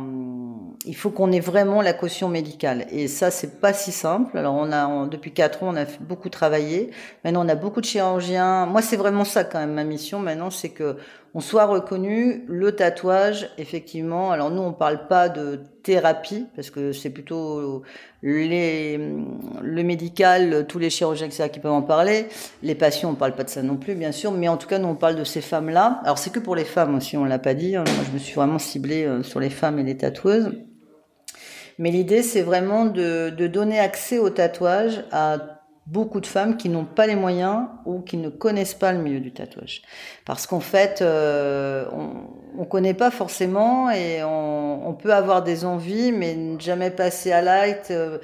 Il 0.85 0.95
faut 0.95 1.09
qu'on 1.09 1.31
ait 1.31 1.39
vraiment 1.39 1.81
la 1.81 1.93
caution 1.93 2.29
médicale, 2.29 2.85
et 2.91 3.07
ça, 3.07 3.31
c'est 3.31 3.59
pas 3.59 3.73
si 3.73 3.91
simple. 3.91 4.37
Alors 4.37 4.53
on 4.53 4.71
a 4.71 5.07
depuis 5.07 5.33
quatre 5.33 5.63
ans, 5.63 5.73
on 5.73 5.75
a 5.75 5.85
beaucoup 6.01 6.29
travaillé. 6.29 6.91
Maintenant, 7.23 7.43
on 7.45 7.49
a 7.49 7.55
beaucoup 7.55 7.81
de 7.81 7.85
chirurgiens. 7.85 8.67
Moi, 8.67 8.83
c'est 8.83 8.95
vraiment 8.97 9.25
ça 9.25 9.43
quand 9.43 9.59
même 9.59 9.73
ma 9.73 9.83
mission. 9.83 10.19
Maintenant, 10.19 10.51
c'est 10.51 10.69
que 10.69 10.97
on 11.35 11.41
soit 11.41 11.65
reconnu 11.65 12.43
le 12.47 12.71
tatouage, 12.71 13.49
effectivement. 13.57 14.31
Alors 14.31 14.49
nous, 14.49 14.61
on 14.61 14.73
parle 14.73 15.07
pas 15.07 15.29
de 15.29 15.59
thérapie 15.83 16.47
parce 16.55 16.71
que 16.71 16.91
c'est 16.91 17.11
plutôt 17.11 17.83
le 18.21 19.83
médical, 19.83 20.65
tous 20.67 20.79
les 20.79 20.89
chirurgiens 20.89 21.27
etc., 21.27 21.49
qui 21.51 21.59
peuvent 21.59 21.71
en 21.71 21.83
parler. 21.83 22.25
Les 22.63 22.75
patients, 22.75 23.11
on 23.11 23.15
parle 23.15 23.35
pas 23.35 23.43
de 23.43 23.49
ça 23.49 23.61
non 23.61 23.77
plus, 23.77 23.95
bien 23.95 24.11
sûr. 24.11 24.31
Mais 24.31 24.47
en 24.47 24.57
tout 24.57 24.67
cas, 24.67 24.79
nous, 24.79 24.87
on 24.87 24.95
parle 24.95 25.15
de 25.15 25.23
ces 25.23 25.41
femmes-là. 25.41 26.01
Alors 26.03 26.17
c'est 26.17 26.31
que 26.31 26.39
pour 26.39 26.55
les 26.55 26.65
femmes 26.65 26.95
aussi, 26.95 27.15
on 27.15 27.25
l'a 27.25 27.39
pas 27.39 27.53
dit. 27.53 27.75
Moi, 27.75 27.85
je 28.07 28.11
me 28.11 28.19
suis 28.19 28.33
vraiment 28.33 28.59
ciblée 28.59 29.05
euh, 29.05 29.21
sur 29.21 29.39
les 29.39 29.51
femmes 29.51 29.77
et 29.79 29.83
les 29.83 29.97
tatoueuses. 29.97 30.51
Mais 31.77 31.91
l'idée, 31.91 32.23
c'est 32.23 32.41
vraiment 32.41 32.85
de, 32.85 33.29
de 33.29 33.47
donner 33.47 33.79
accès 33.79 34.17
au 34.17 34.29
tatouage 34.29 35.03
à 35.11 35.58
beaucoup 35.91 36.21
de 36.21 36.27
femmes 36.27 36.55
qui 36.55 36.69
n'ont 36.69 36.85
pas 36.85 37.07
les 37.07 37.15
moyens 37.15 37.65
ou 37.85 38.01
qui 38.01 38.17
ne 38.17 38.29
connaissent 38.29 38.75
pas 38.75 38.91
le 38.91 38.99
milieu 38.99 39.19
du 39.19 39.31
tatouage. 39.31 39.81
Parce 40.25 40.45
qu'en 40.45 40.59
fait, 40.59 41.01
euh, 41.01 41.85
on 41.91 42.61
ne 42.61 42.65
connaît 42.65 42.93
pas 42.93 43.09
forcément 43.09 43.89
et 43.89 44.23
on, 44.23 44.87
on, 44.87 44.93
peut 44.93 45.13
avoir 45.13 45.43
des 45.43 45.65
envies, 45.65 46.11
mais 46.11 46.37
jamais 46.59 46.91
passer 46.91 47.31
à 47.31 47.41
light. 47.41 47.87
Euh, 47.89 48.19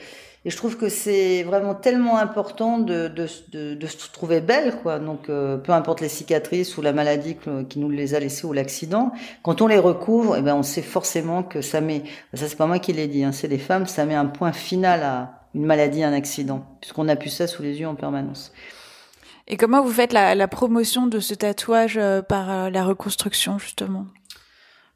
et 0.47 0.51
je 0.51 0.57
trouve 0.57 0.77
que 0.77 0.89
c'est 0.89 1.41
vraiment 1.41 1.73
tellement 1.73 2.17
important 2.17 2.77
de, 2.77 3.07
de, 3.07 3.27
de, 3.51 3.73
de, 3.73 3.87
se 3.87 4.11
trouver 4.11 4.41
belle, 4.41 4.75
quoi. 4.83 4.99
Donc, 4.99 5.27
euh, 5.27 5.57
peu 5.57 5.71
importe 5.71 6.01
les 6.01 6.09
cicatrices 6.09 6.77
ou 6.77 6.83
la 6.83 6.93
maladie 6.93 7.35
qui 7.67 7.79
nous 7.79 7.89
les 7.89 8.13
a 8.13 8.19
laissées 8.19 8.45
ou 8.45 8.53
l'accident, 8.53 9.11
quand 9.41 9.63
on 9.63 9.67
les 9.67 9.79
recouvre, 9.79 10.35
eh 10.37 10.43
ben, 10.43 10.53
on 10.53 10.61
sait 10.61 10.83
forcément 10.83 11.41
que 11.41 11.61
ça 11.61 11.81
met, 11.81 12.03
ça 12.35 12.47
c'est 12.47 12.57
pas 12.57 12.67
moi 12.67 12.77
qui 12.77 12.93
l'ai 12.93 13.07
dit, 13.07 13.23
hein, 13.23 13.31
c'est 13.31 13.47
les 13.47 13.57
femmes, 13.57 13.87
ça 13.87 14.05
met 14.05 14.13
un 14.13 14.27
point 14.27 14.51
final 14.51 15.01
à, 15.01 15.44
une 15.55 15.65
maladie, 15.65 16.03
un 16.03 16.13
accident, 16.13 16.65
puisqu'on 16.81 17.07
a 17.07 17.15
plus 17.15 17.29
ça 17.29 17.47
sous 17.47 17.63
les 17.63 17.79
yeux 17.79 17.87
en 17.87 17.95
permanence. 17.95 18.51
Et 19.47 19.57
comment 19.57 19.81
vous 19.81 19.91
faites 19.91 20.11
la, 20.11 20.35
la 20.35 20.47
promotion 20.47 21.07
de 21.07 21.19
ce 21.19 21.33
tatouage 21.33 21.97
euh, 21.97 22.21
par 22.21 22.51
euh, 22.51 22.69
la 22.69 22.83
reconstruction, 22.83 23.57
justement? 23.57 24.05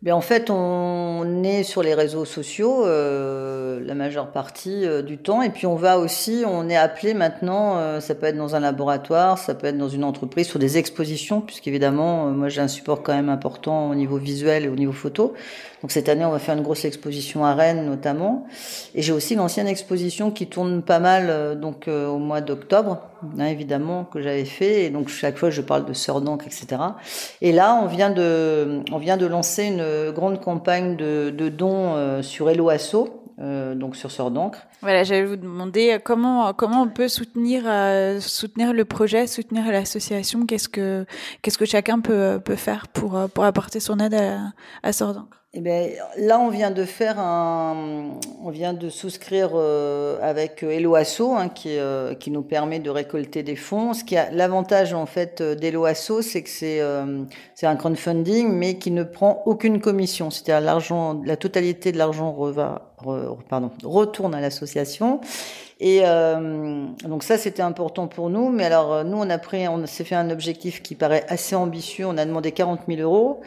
Bien, 0.02 0.16
en 0.16 0.22
fait, 0.22 0.50
on 0.50 1.44
est 1.44 1.64
sur 1.64 1.84
les 1.84 1.94
réseaux 1.94 2.24
sociaux 2.24 2.86
euh, 2.86 3.82
la 3.86 3.96
majeure 3.96 4.32
partie 4.32 4.86
euh, 4.86 5.02
du 5.02 5.18
temps, 5.18 5.42
et 5.42 5.50
puis 5.50 5.68
on 5.68 5.76
va 5.76 6.00
aussi, 6.00 6.46
on 6.48 6.70
est 6.70 6.78
appelé 6.78 7.14
maintenant, 7.14 7.76
euh, 7.76 8.00
ça 8.00 8.16
peut 8.16 8.28
être 8.28 8.38
dans 8.38 8.56
un 8.56 8.62
laboratoire, 8.62 9.38
ça 9.38 9.56
peut 9.56 9.68
être 9.68 9.78
dans 9.78 9.90
une 9.90 10.06
entreprise, 10.06 10.48
sur 10.48 10.58
des 10.58 10.78
expositions, 10.78 11.42
puisqu'évidemment, 11.42 12.28
moi 12.28 12.48
j'ai 12.48 12.62
un 12.62 12.70
support 12.70 13.04
quand 13.04 13.14
même 13.14 13.28
important 13.28 13.90
au 13.90 13.96
niveau 13.96 14.16
visuel 14.16 14.64
et 14.64 14.70
au 14.70 14.76
niveau 14.76 14.94
photo. 14.94 15.34
Donc 15.82 15.92
cette 15.92 16.08
année, 16.08 16.24
on 16.24 16.32
va 16.32 16.40
faire 16.40 16.56
une 16.56 16.64
grosse 16.64 16.86
exposition 16.86 17.44
à 17.44 17.54
Rennes 17.54 17.86
notamment, 17.86 18.48
et 18.96 19.02
j'ai 19.02 19.12
aussi 19.12 19.36
l'ancienne 19.36 19.68
exposition 19.68 20.32
qui 20.32 20.48
tourne 20.48 20.82
pas 20.82 21.00
mal, 21.00 21.60
donc 21.60 21.90
au 21.90 22.20
mois 22.20 22.40
d'octobre, 22.40 23.02
hein, 23.38 23.46
évidemment 23.46 24.04
que 24.06 24.22
j'avais 24.22 24.46
fait, 24.46 24.86
et 24.86 24.90
donc 24.90 25.10
chaque 25.10 25.38
fois 25.38 25.50
je 25.50 25.62
parle 25.62 25.86
de 25.86 25.94
sœur 25.94 26.22
d'encre, 26.22 26.46
etc. 26.46 26.68
Et 27.42 27.52
là, 27.52 27.80
on 27.82 27.88
vient 27.88 28.10
de, 28.10 28.82
on 28.92 28.98
vient 28.98 29.18
de 29.18 29.26
lancer 29.26 29.66
une 29.66 30.12
grande 30.12 30.42
campagne 30.42 30.96
de, 30.96 31.50
dons 31.50 31.96
euh, 31.96 32.22
sur 32.22 32.50
Hello 32.50 32.70
Asso, 32.70 33.08
euh, 33.40 33.76
donc 33.76 33.96
sur 33.96 34.12
Sœur 34.12 34.32
d'encre. 34.32 34.60
Voilà, 34.82 35.04
j'allais 35.04 35.26
vous 35.26 35.38
demander 35.38 35.94
euh, 35.94 36.00
comment 36.04 36.54
comment 36.54 36.82
on 36.82 36.90
peut 36.90 37.08
soutenir 37.08 37.64
soutenir 38.22 38.74
le 38.74 38.86
projet, 38.86 39.28
soutenir 39.28 39.72
l'association? 39.72 40.46
Qu'est-ce 40.46 40.70
que 40.70 41.06
qu'est-ce 41.42 41.58
que 41.58 41.66
chacun 41.66 42.00
peut 42.00 42.40
peut 42.44 42.56
faire 42.56 42.88
pour 42.88 43.18
pour 43.34 43.44
apporter 43.46 43.80
son 43.80 44.00
aide 44.00 44.14
à, 44.14 44.52
à 44.84 44.92
d'encre 44.92 45.39
eh 45.52 45.62
bien, 45.62 45.88
là, 46.18 46.40
on 46.40 46.50
vient 46.50 46.70
de 46.70 46.86
faire 46.86 47.20
un, 47.20 48.12
on 48.44 48.52
vient 48.52 48.74
de 48.74 48.88
souscrire 48.88 49.54
euh, 49.56 50.20
avec 50.22 50.62
Eloasso, 50.62 51.34
hein, 51.34 51.50
qui, 51.50 51.80
euh, 51.80 52.14
qui 52.14 52.30
nous 52.30 52.44
permet 52.44 52.78
de 52.78 52.92
récolter 52.92 53.42
des 53.42 53.56
fonds. 53.56 53.96
Ce 53.96 54.04
qui 54.04 54.16
a 54.16 54.30
l'avantage 54.30 54.94
en 54.94 55.08
fait 55.08 55.42
d'Eloasso, 55.42 56.22
c'est 56.22 56.44
que 56.44 56.50
c'est 56.52 56.82
euh, 56.82 57.24
c'est 57.56 57.66
un 57.66 57.76
crowdfunding, 57.76 58.54
mais 58.54 58.78
qui 58.78 58.92
ne 58.92 59.02
prend 59.02 59.42
aucune 59.48 59.82
commission. 59.82 60.30
C'est-à-dire 60.30 60.64
l'argent, 60.64 61.20
la 61.26 61.36
totalité 61.36 61.92
de 61.92 61.98
l'argent 61.98 62.32
reva, 62.32 62.94
pardon, 63.50 63.72
retourne 63.84 64.36
à 64.36 64.42
l'association. 64.42 65.20
Et 65.80 66.02
euh, 66.04 66.86
donc 67.06 67.24
ça, 67.24 67.40
c'était 67.40 67.64
important 67.64 68.08
pour 68.08 68.30
nous. 68.30 68.50
Mais 68.50 68.66
alors, 68.66 69.04
nous, 69.04 69.18
on 69.18 69.30
a 69.32 69.40
pris, 69.40 69.68
on 69.68 69.84
s'est 69.88 70.04
fait 70.04 70.14
un 70.14 70.30
objectif 70.30 70.84
qui 70.84 70.94
paraît 70.94 71.26
assez 71.28 71.56
ambitieux. 71.56 72.06
On 72.06 72.20
a 72.20 72.26
demandé 72.26 72.52
40 72.52 72.82
000 72.88 73.02
euros. 73.02 73.42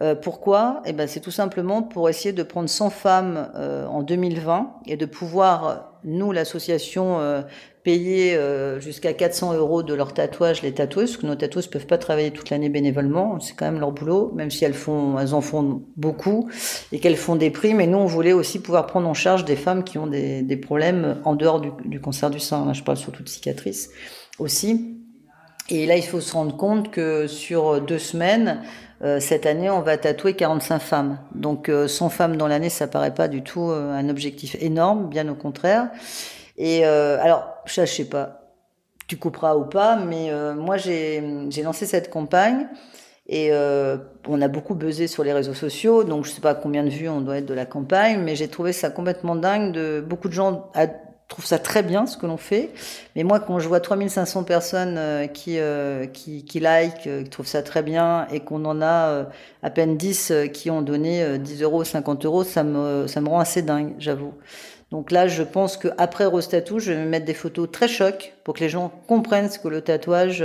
Euh, 0.00 0.14
pourquoi? 0.14 0.82
Eh 0.86 0.92
ben, 0.92 1.08
c'est 1.08 1.20
tout 1.20 1.30
simplement 1.30 1.82
pour 1.82 2.08
essayer 2.08 2.32
de 2.32 2.42
prendre 2.42 2.68
100 2.68 2.90
femmes 2.90 3.50
euh, 3.56 3.86
en 3.86 4.02
2020 4.02 4.80
et 4.86 4.96
de 4.96 5.06
pouvoir, 5.06 5.98
nous, 6.04 6.30
l'association, 6.30 7.18
euh, 7.18 7.42
payer 7.88 8.36
euh, 8.36 8.80
jusqu'à 8.80 9.14
400 9.14 9.54
euros 9.54 9.82
de 9.82 9.94
leur 9.94 10.12
tatouage 10.12 10.62
les 10.62 10.72
tatoueuses, 10.72 11.12
parce 11.12 11.22
que 11.22 11.26
nos 11.26 11.34
tatoueuses 11.34 11.68
peuvent 11.68 11.86
pas 11.86 11.96
travailler 11.96 12.30
toute 12.30 12.50
l'année 12.50 12.68
bénévolement, 12.68 13.40
c'est 13.40 13.54
quand 13.54 13.64
même 13.64 13.80
leur 13.80 13.92
boulot, 13.92 14.30
même 14.36 14.50
si 14.50 14.64
elles 14.64 14.74
font, 14.74 15.18
elles 15.18 15.34
en 15.34 15.40
font 15.40 15.82
beaucoup 15.96 16.50
et 16.92 17.00
qu'elles 17.00 17.16
font 17.16 17.34
des 17.34 17.50
prix. 17.50 17.72
Mais 17.74 17.86
nous, 17.86 17.98
on 17.98 18.06
voulait 18.06 18.34
aussi 18.34 18.60
pouvoir 18.60 18.86
prendre 18.86 19.08
en 19.08 19.14
charge 19.14 19.46
des 19.46 19.56
femmes 19.56 19.84
qui 19.84 19.96
ont 19.96 20.06
des, 20.06 20.42
des 20.42 20.56
problèmes 20.58 21.16
en 21.24 21.34
dehors 21.34 21.60
du, 21.60 21.70
du 21.86 21.98
cancer 21.98 22.30
du 22.30 22.40
sein. 22.40 22.66
Là, 22.66 22.72
je 22.72 22.82
parle 22.82 22.98
surtout 22.98 23.22
de 23.22 23.28
cicatrices 23.28 23.88
aussi. 24.38 24.94
Et 25.70 25.86
là, 25.86 25.96
il 25.96 26.04
faut 26.04 26.20
se 26.20 26.32
rendre 26.34 26.56
compte 26.56 26.90
que 26.90 27.26
sur 27.26 27.80
deux 27.80 27.98
semaines, 27.98 28.62
euh, 29.02 29.20
cette 29.20 29.46
année, 29.46 29.70
on 29.70 29.80
va 29.80 29.96
tatouer 29.96 30.34
45 30.34 30.78
femmes. 30.80 31.18
Donc, 31.34 31.68
euh, 31.68 31.86
100 31.86 32.08
femmes 32.08 32.36
dans 32.36 32.48
l'année, 32.48 32.68
ça 32.70 32.88
paraît 32.88 33.14
pas 33.14 33.28
du 33.28 33.42
tout 33.42 33.70
euh, 33.70 33.92
un 33.92 34.08
objectif 34.08 34.56
énorme, 34.60 35.08
bien 35.08 35.28
au 35.28 35.34
contraire. 35.34 35.88
Et 36.56 36.84
euh, 36.84 37.22
alors, 37.22 37.54
je, 37.66 37.82
je 37.82 37.86
sais 37.86 38.08
pas, 38.08 38.48
tu 39.06 39.16
couperas 39.16 39.56
ou 39.56 39.64
pas, 39.64 39.96
mais 39.96 40.30
euh, 40.30 40.54
moi, 40.54 40.76
j'ai 40.76 41.22
j'ai 41.50 41.62
lancé 41.62 41.86
cette 41.86 42.10
campagne 42.10 42.66
et 43.28 43.48
euh, 43.52 43.98
on 44.26 44.40
a 44.40 44.48
beaucoup 44.48 44.74
buzzé 44.74 45.06
sur 45.06 45.22
les 45.22 45.32
réseaux 45.32 45.54
sociaux, 45.54 46.02
donc 46.02 46.24
je 46.24 46.30
sais 46.30 46.40
pas 46.40 46.54
combien 46.54 46.82
de 46.82 46.88
vues 46.88 47.08
on 47.08 47.20
doit 47.20 47.38
être 47.38 47.46
de 47.46 47.54
la 47.54 47.66
campagne, 47.66 48.20
mais 48.22 48.36
j'ai 48.36 48.48
trouvé 48.48 48.72
ça 48.72 48.90
complètement 48.90 49.36
dingue. 49.36 49.72
De 49.72 50.04
beaucoup 50.06 50.28
de 50.28 50.32
gens 50.32 50.70
trouvent 51.28 51.44
ça 51.44 51.58
très 51.58 51.82
bien 51.82 52.06
ce 52.06 52.16
que 52.16 52.26
l'on 52.26 52.38
fait, 52.38 52.70
mais 53.14 53.22
moi 53.22 53.38
quand 53.38 53.58
je 53.58 53.68
vois 53.68 53.80
3500 53.80 54.44
personnes 54.44 54.96
euh, 54.96 55.26
qui, 55.26 55.58
euh, 55.58 56.06
qui 56.06 56.44
qui 56.44 56.58
like, 56.58 57.06
euh, 57.06 57.22
qui 57.22 57.28
trouvent 57.28 57.46
ça 57.46 57.62
très 57.62 57.82
bien, 57.82 58.26
et 58.32 58.40
qu'on 58.40 58.64
en 58.64 58.80
a 58.80 59.26
à 59.62 59.70
peine 59.70 59.96
10 59.96 60.30
euh, 60.30 60.46
qui 60.46 60.70
ont 60.70 60.82
donné 60.82 61.22
euh, 61.22 61.38
10 61.38 61.62
euros, 61.62 61.84
50 61.84 62.24
euros, 62.24 62.44
ça 62.44 62.64
me 62.64 63.06
ça 63.06 63.20
me 63.20 63.28
rend 63.28 63.40
assez 63.40 63.62
dingue, 63.62 63.94
j'avoue. 63.98 64.32
Donc 64.90 65.10
là, 65.10 65.28
je 65.28 65.42
pense 65.42 65.76
que 65.76 65.88
après 65.98 66.24
Rose 66.24 66.48
Tattoo, 66.48 66.78
je 66.78 66.92
vais 66.92 67.04
mettre 67.04 67.26
des 67.26 67.34
photos 67.34 67.70
très 67.70 67.88
chocs 67.88 68.32
pour 68.42 68.54
que 68.54 68.60
les 68.60 68.70
gens 68.70 68.90
comprennent 69.06 69.50
ce 69.50 69.58
que 69.58 69.68
le 69.68 69.82
tatouage. 69.82 70.42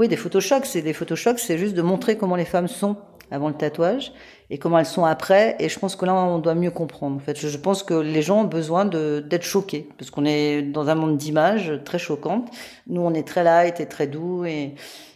oui, 0.00 0.08
des 0.08 0.16
photos 0.16 0.42
chocs, 0.44 0.66
c'est 0.66 0.82
des 0.82 0.92
photos 0.92 1.16
chocs, 1.16 1.38
c'est 1.38 1.58
juste 1.58 1.74
de 1.74 1.82
montrer 1.82 2.16
comment 2.16 2.34
les 2.34 2.44
femmes 2.44 2.66
sont 2.66 2.96
avant 3.30 3.46
le 3.46 3.54
tatouage 3.54 4.12
et 4.50 4.58
comment 4.58 4.78
elles 4.78 4.86
sont 4.86 5.04
après. 5.04 5.56
Et 5.58 5.68
je 5.68 5.78
pense 5.78 5.96
que 5.96 6.06
là, 6.06 6.14
on 6.14 6.38
doit 6.38 6.54
mieux 6.54 6.70
comprendre. 6.70 7.16
En 7.16 7.20
fait, 7.20 7.38
je, 7.38 7.56
pense 7.56 7.82
que 7.82 7.94
les 7.94 8.22
gens 8.22 8.42
ont 8.42 8.48
besoin 8.48 8.84
d'être 8.84 9.42
choqués 9.42 9.88
parce 9.98 10.10
qu'on 10.10 10.24
est 10.24 10.62
dans 10.62 10.88
un 10.88 10.94
monde 10.94 11.16
d'images 11.16 11.72
très 11.84 11.98
choquantes. 11.98 12.50
Nous, 12.86 13.00
on 13.00 13.14
est 13.14 13.26
très 13.26 13.44
light 13.44 13.80
et 13.80 13.86
très 13.86 14.06
doux 14.06 14.44
et 14.44 14.74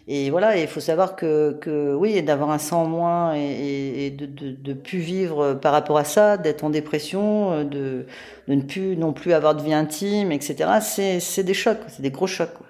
et 0.09 0.31
voilà, 0.31 0.59
il 0.59 0.67
faut 0.67 0.81
savoir 0.81 1.15
que, 1.15 1.57
que 1.61 1.95
oui, 1.95 2.21
d'avoir 2.25 2.51
un 2.51 2.59
sang 2.59 2.83
en 2.83 2.87
moins 2.89 3.37
et, 3.37 4.07
et, 4.07 4.11
de, 4.11 4.27
de, 4.27 4.51
de 4.51 4.73
plus 4.73 4.99
vivre 4.99 5.55
par 5.55 5.73
rapport 5.73 5.97
à 5.97 6.03
ça, 6.03 6.37
d'être 6.37 6.65
en 6.65 6.71
dépression, 6.71 7.63
de, 7.63 8.07
de 8.49 8.55
ne 8.55 8.63
plus 8.63 8.97
non 8.97 9.13
plus 9.13 9.33
avoir 9.33 9.55
de 9.55 9.63
vie 9.63 9.73
intime, 9.73 10.33
etc. 10.33 10.81
C'est 11.21 11.45
des 11.45 11.55
chocs, 11.55 11.79
c'est 11.87 12.03
des 12.03 12.11
gros 12.11 12.27
chocs. 12.27 12.53
Quoi. 12.53 12.67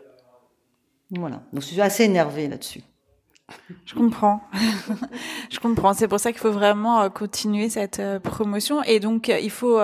Voilà. 1.10 1.42
Donc 1.52 1.62
je 1.62 1.68
suis 1.68 1.80
assez 1.80 2.04
énervée 2.04 2.48
là-dessus. 2.48 2.82
Je 3.86 3.94
comprends. 3.94 4.40
je 5.50 5.58
comprends. 5.58 5.92
C'est 5.92 6.08
pour 6.08 6.20
ça 6.20 6.32
qu'il 6.32 6.40
faut 6.40 6.52
vraiment 6.52 7.02
euh, 7.02 7.08
continuer 7.08 7.68
cette 7.68 7.98
euh, 7.98 8.18
promotion. 8.18 8.82
Et 8.84 9.00
donc, 9.00 9.28
euh, 9.28 9.38
il 9.38 9.50
faut, 9.50 9.80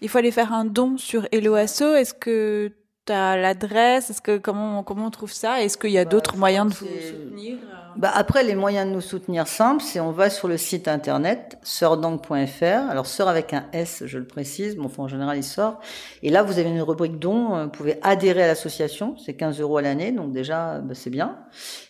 il 0.00 0.08
faut 0.08 0.18
aller 0.18 0.30
faire 0.30 0.52
un 0.52 0.64
don 0.64 0.96
sur 0.98 1.26
Hello 1.32 1.54
Asso. 1.54 1.82
Est-ce 1.82 2.14
que 2.14 2.72
as 3.12 3.36
l'adresse 3.36 4.10
Est-ce 4.10 4.22
que 4.22 4.38
comment, 4.38 4.82
comment 4.82 5.06
on 5.06 5.10
trouve 5.10 5.32
ça? 5.32 5.62
Est-ce 5.62 5.76
qu'il 5.78 5.90
y 5.90 5.98
a 5.98 6.04
Bah, 6.04 6.10
d'autres 6.10 6.36
moyens 6.36 6.68
de 6.68 6.74
vous 6.74 6.86
soutenir 6.86 7.58
euh? 7.62 7.76
Bah 7.96 8.12
après, 8.14 8.44
les 8.44 8.54
moyens 8.54 8.86
de 8.88 8.92
nous 8.94 9.00
soutenir 9.00 9.48
simples, 9.48 9.82
c'est 9.82 9.98
on 9.98 10.12
va 10.12 10.30
sur 10.30 10.46
le 10.46 10.56
site 10.56 10.86
internet 10.86 11.58
sœurdang.fr. 11.62 12.88
Alors 12.88 13.06
sœur 13.06 13.28
avec 13.28 13.52
un 13.52 13.66
S, 13.72 14.04
je 14.06 14.18
le 14.18 14.26
précise, 14.26 14.76
enfin, 14.82 15.02
en 15.02 15.08
général 15.08 15.36
il 15.36 15.42
sort. 15.42 15.80
Et 16.22 16.30
là, 16.30 16.42
vous 16.44 16.58
avez 16.58 16.70
une 16.70 16.80
rubrique 16.82 17.18
dons. 17.18 17.54
euh, 17.56 17.64
Vous 17.64 17.70
pouvez 17.70 17.98
adhérer 18.02 18.44
à 18.44 18.46
l'association, 18.46 19.16
c'est 19.18 19.34
15 19.34 19.60
euros 19.60 19.78
à 19.78 19.82
l'année, 19.82 20.12
donc 20.12 20.32
déjà 20.32 20.78
bah, 20.78 20.94
c'est 20.94 21.10
bien. 21.10 21.36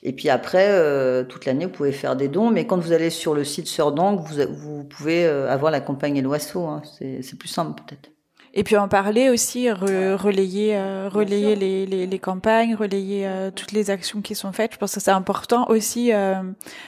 Et 0.02 0.12
puis 0.12 0.30
après, 0.30 0.68
euh, 0.70 1.22
toute 1.24 1.44
l'année, 1.44 1.66
vous 1.66 1.72
pouvez 1.72 1.92
faire 1.92 2.16
des 2.16 2.28
dons. 2.28 2.50
Mais 2.50 2.66
quand 2.66 2.78
vous 2.78 2.92
allez 2.92 3.10
sur 3.10 3.34
le 3.34 3.44
site 3.44 3.68
Sœur 3.68 3.94
vous, 3.94 4.36
vous 4.50 4.84
pouvez 4.84 5.26
avoir 5.26 5.70
la 5.70 5.80
campagne 5.80 6.16
et 6.16 6.22
l'oiseau. 6.22 6.64
Hein. 6.64 6.82
C'est 6.98 7.38
plus 7.38 7.48
simple 7.48 7.82
peut-être. 7.86 8.10
Et 8.52 8.64
puis 8.64 8.76
en 8.76 8.88
parler 8.88 9.28
aussi, 9.30 9.68
re- 9.68 10.14
relayer, 10.14 10.76
euh, 10.76 11.08
relayer 11.08 11.54
les, 11.54 11.86
les, 11.86 12.06
les 12.06 12.18
campagnes, 12.18 12.74
relayer 12.74 13.26
euh, 13.26 13.50
toutes 13.54 13.70
les 13.70 13.90
actions 13.90 14.22
qui 14.22 14.34
sont 14.34 14.52
faites. 14.52 14.72
Je 14.72 14.78
pense 14.78 14.94
que 14.94 15.00
c'est 15.00 15.12
important 15.12 15.68
aussi, 15.68 16.12
euh, 16.12 16.42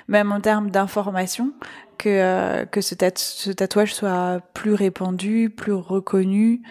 même 0.08 0.32
en 0.32 0.40
termes 0.40 0.70
d'information, 0.70 1.52
que, 1.98 2.64
que 2.64 2.80
ce, 2.80 2.96
tat- 2.96 3.10
ce 3.14 3.52
tatouage 3.52 3.94
soit 3.94 4.40
plus 4.54 4.74
répandu, 4.74 5.50
plus 5.50 5.72
reconnu. 5.72 6.62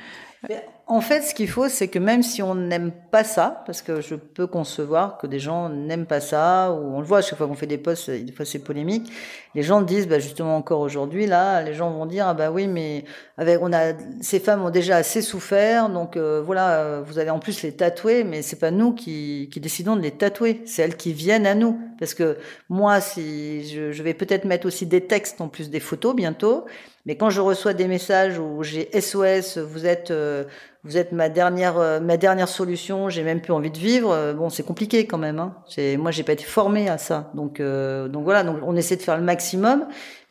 En 0.87 0.99
fait, 0.99 1.21
ce 1.21 1.33
qu'il 1.33 1.47
faut, 1.47 1.69
c'est 1.69 1.87
que 1.87 1.99
même 1.99 2.21
si 2.21 2.43
on 2.43 2.53
n'aime 2.53 2.91
pas 3.11 3.23
ça, 3.23 3.63
parce 3.65 3.81
que 3.81 4.01
je 4.01 4.15
peux 4.15 4.45
concevoir 4.45 5.17
que 5.17 5.25
des 5.25 5.39
gens 5.39 5.69
n'aiment 5.69 6.05
pas 6.05 6.19
ça, 6.19 6.73
ou 6.73 6.97
on 6.97 6.99
le 6.99 7.05
voit 7.05 7.19
à 7.19 7.21
chaque 7.21 7.37
fois 7.37 7.47
qu'on 7.47 7.55
fait 7.55 7.65
des 7.65 7.77
posts, 7.77 8.11
des 8.11 8.33
fois 8.33 8.43
c'est 8.43 8.59
polémique, 8.59 9.09
les 9.55 9.63
gens 9.63 9.81
disent, 9.81 10.07
bah 10.07 10.19
justement 10.19 10.55
encore 10.55 10.79
aujourd'hui, 10.79 11.25
là, 11.27 11.61
les 11.61 11.73
gens 11.73 11.91
vont 11.91 12.05
dire, 12.05 12.27
ah 12.27 12.33
bah 12.33 12.51
oui, 12.51 12.67
mais 12.67 13.03
avec, 13.37 13.59
on 13.61 13.73
a, 13.73 13.93
ces 14.21 14.39
femmes 14.39 14.63
ont 14.63 14.69
déjà 14.69 14.97
assez 14.97 15.21
souffert, 15.21 15.89
donc 15.89 16.15
euh, 16.15 16.41
voilà, 16.45 16.79
euh, 16.81 17.01
vous 17.05 17.19
allez 17.19 17.29
en 17.31 17.39
plus 17.39 17.63
les 17.63 17.71
tatouer, 17.71 18.23
mais 18.23 18.41
c'est 18.41 18.59
pas 18.59 18.71
nous 18.71 18.93
qui, 18.93 19.49
qui 19.51 19.59
décidons 19.59 19.95
de 19.95 20.01
les 20.01 20.11
tatouer, 20.11 20.61
c'est 20.65 20.83
elles 20.83 20.95
qui 20.95 21.11
viennent 21.11 21.47
à 21.47 21.55
nous, 21.55 21.79
parce 21.99 22.13
que 22.13 22.37
moi, 22.69 23.01
si 23.01 23.67
je, 23.67 24.03
vais 24.03 24.13
peut-être 24.13 24.45
mettre 24.45 24.67
aussi 24.67 24.85
des 24.85 25.01
textes 25.01 25.41
en 25.41 25.47
plus 25.47 25.69
des 25.69 25.79
photos 25.79 26.15
bientôt, 26.15 26.65
mais 27.07 27.15
quand 27.15 27.31
je 27.31 27.41
reçois 27.41 27.73
des 27.73 27.87
messages 27.87 28.37
où 28.37 28.61
j'ai 28.61 28.89
SOS, 28.99 29.57
vous 29.57 29.87
êtes 29.87 30.11
euh, 30.11 30.43
vous 30.83 30.97
êtes 30.97 31.11
ma 31.11 31.29
dernière 31.29 31.99
ma 32.01 32.17
dernière 32.17 32.47
solution, 32.47 33.09
j'ai 33.09 33.23
même 33.23 33.41
plus 33.41 33.53
envie 33.53 33.69
de 33.69 33.77
vivre. 33.77 34.33
bon, 34.33 34.49
c'est 34.49 34.63
compliqué 34.63 35.05
quand 35.05 35.19
même. 35.19 35.37
Hein. 35.37 35.55
Moi, 35.97 36.09
j'ai 36.09 36.23
pas 36.23 36.33
été 36.33 36.43
formée 36.43 36.89
à 36.89 36.97
ça, 36.97 37.31
donc 37.35 37.61
donc 37.61 38.23
voilà. 38.23 38.43
Donc 38.43 38.57
on 38.63 38.75
essaie 38.75 38.97
de 38.97 39.01
faire 39.03 39.17
le 39.17 39.23
maximum, 39.23 39.40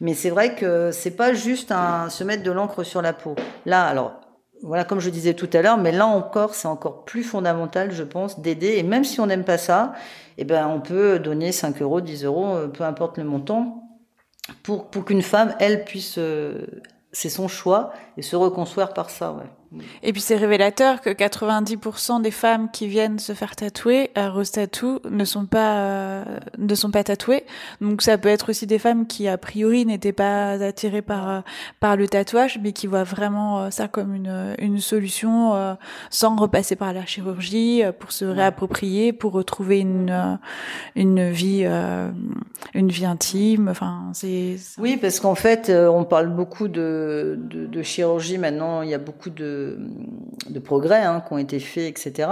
mais 0.01 0.15
c'est 0.15 0.31
vrai 0.31 0.55
que 0.55 0.91
c'est 0.93 1.17
pas 1.17 1.33
juste 1.33 1.73
un 1.73 2.09
se 2.09 2.25
mettre 2.25 2.43
de 2.43 2.51
l'encre 2.51 2.83
sur 2.85 3.03
la 3.03 3.13
peau. 3.13 3.35
Là, 3.67 3.85
alors 3.85 4.21
voilà, 4.63 4.85
comme 4.85 5.01
je 5.01 5.11
disais 5.11 5.35
tout 5.35 5.49
à 5.53 5.63
l'heure, 5.63 5.79
mais 5.79 5.93
là 5.93 6.07
encore, 6.07 6.55
c'est 6.55 6.69
encore 6.69 7.05
plus 7.05 7.23
fondamental, 7.23 7.93
je 7.93 8.03
pense, 8.03 8.41
d'aider. 8.41 8.77
Et 8.77 8.83
même 8.83 9.05
si 9.05 9.21
on 9.21 9.27
n'aime 9.27 9.45
pas 9.45 9.59
ça, 9.59 9.95
eh 10.39 10.45
ben 10.45 10.67
on 10.69 10.81
peut 10.81 11.19
donner 11.19 11.53
5 11.53 11.81
euros, 11.83 12.01
10 12.01 12.25
euros, 12.25 12.55
euh, 12.55 12.69
peu 12.69 12.85
importe 12.85 13.19
le 13.19 13.25
montant, 13.25 13.85
pour 14.63 14.91
qu'une 14.91 15.23
femme, 15.23 15.55
elle 15.61 15.85
puisse 15.85 16.17
euh, 16.19 16.67
c'est 17.13 17.29
son 17.29 17.49
choix 17.49 17.93
et 18.17 18.23
se 18.23 18.37
reconstruire 18.37 18.93
par 18.93 19.11
ça. 19.11 19.37
Et 20.03 20.12
puis 20.12 20.21
c'est 20.21 20.37
révélateur 20.37 21.01
que 21.01 21.11
90% 21.11 22.23
des 22.23 22.31
femmes 22.31 22.71
qui 22.73 22.89
viennent 22.89 23.18
se 23.18 23.35
faire 23.35 23.55
tatouer 23.55 24.11
à 24.14 24.29
Rose 24.29 24.51
Tattoo 24.51 25.01
ne 25.09 25.25
sont 25.25 25.47
pas 25.47 25.79
euh, 25.79 26.25
ne 26.59 26.75
sont 26.75 26.91
pas 26.91 27.05
tatouées. 27.05 27.45
Donc 27.81 28.03
ça 28.03 28.18
peut 28.18 28.29
être 28.29 28.51
aussi 28.51 28.66
des 28.66 28.79
femmes 28.79 29.07
qui 29.07 29.29
a 29.29 29.39
priori 29.39 29.87
n'étaient 29.87 30.12
pas 30.12 30.53
attirées 30.62 31.03
par 31.03 31.31
euh, 31.31 31.41
par 31.79 31.97
le 31.97 32.09
tatouage, 32.09 32.59
mais 32.62 32.73
qui 32.73 32.87
voient 32.87 33.05
vraiment 33.05 33.61
euh, 33.61 33.71
ça 33.71 33.87
comme 33.87 34.14
une 34.14 34.55
une 34.59 34.79
solution 34.81 35.55
euh, 35.55 35.75
sans 36.11 36.35
repasser 36.37 36.75
par 36.75 36.93
la 36.93 37.07
chirurgie 37.07 37.85
euh, 37.85 37.93
pour 37.93 38.12
se 38.12 38.25
réapproprier, 38.25 39.12
pour 39.12 39.33
retrouver 39.33 39.79
une 39.81 40.11
euh, 40.11 40.37
une 40.97 41.31
vie 41.31 41.62
euh, 41.64 42.11
une 42.75 42.91
vie 42.91 43.07
intime. 43.07 43.68
Enfin 43.68 44.11
c'est 44.14 44.57
Oui, 44.79 44.97
parce 44.97 45.21
qu'en 45.21 45.35
fait, 45.35 45.68
euh, 45.68 45.89
on 45.89 46.05
parle 46.05 46.29
beaucoup 46.29 46.68
de, 46.68 47.39
de, 47.39 47.66
de 47.66 47.83
chirurgie 47.83 48.39
maintenant. 48.39 48.83
Il 48.83 48.91
y 48.91 48.95
a 48.95 48.99
beaucoup 48.99 49.31
de, 49.31 49.60
de 50.49 50.59
progrès 50.59 51.03
hein, 51.03 51.23
qui 51.27 51.33
ont 51.33 51.39
été 51.39 51.61
faits, 51.61 51.89
etc. 51.89 52.29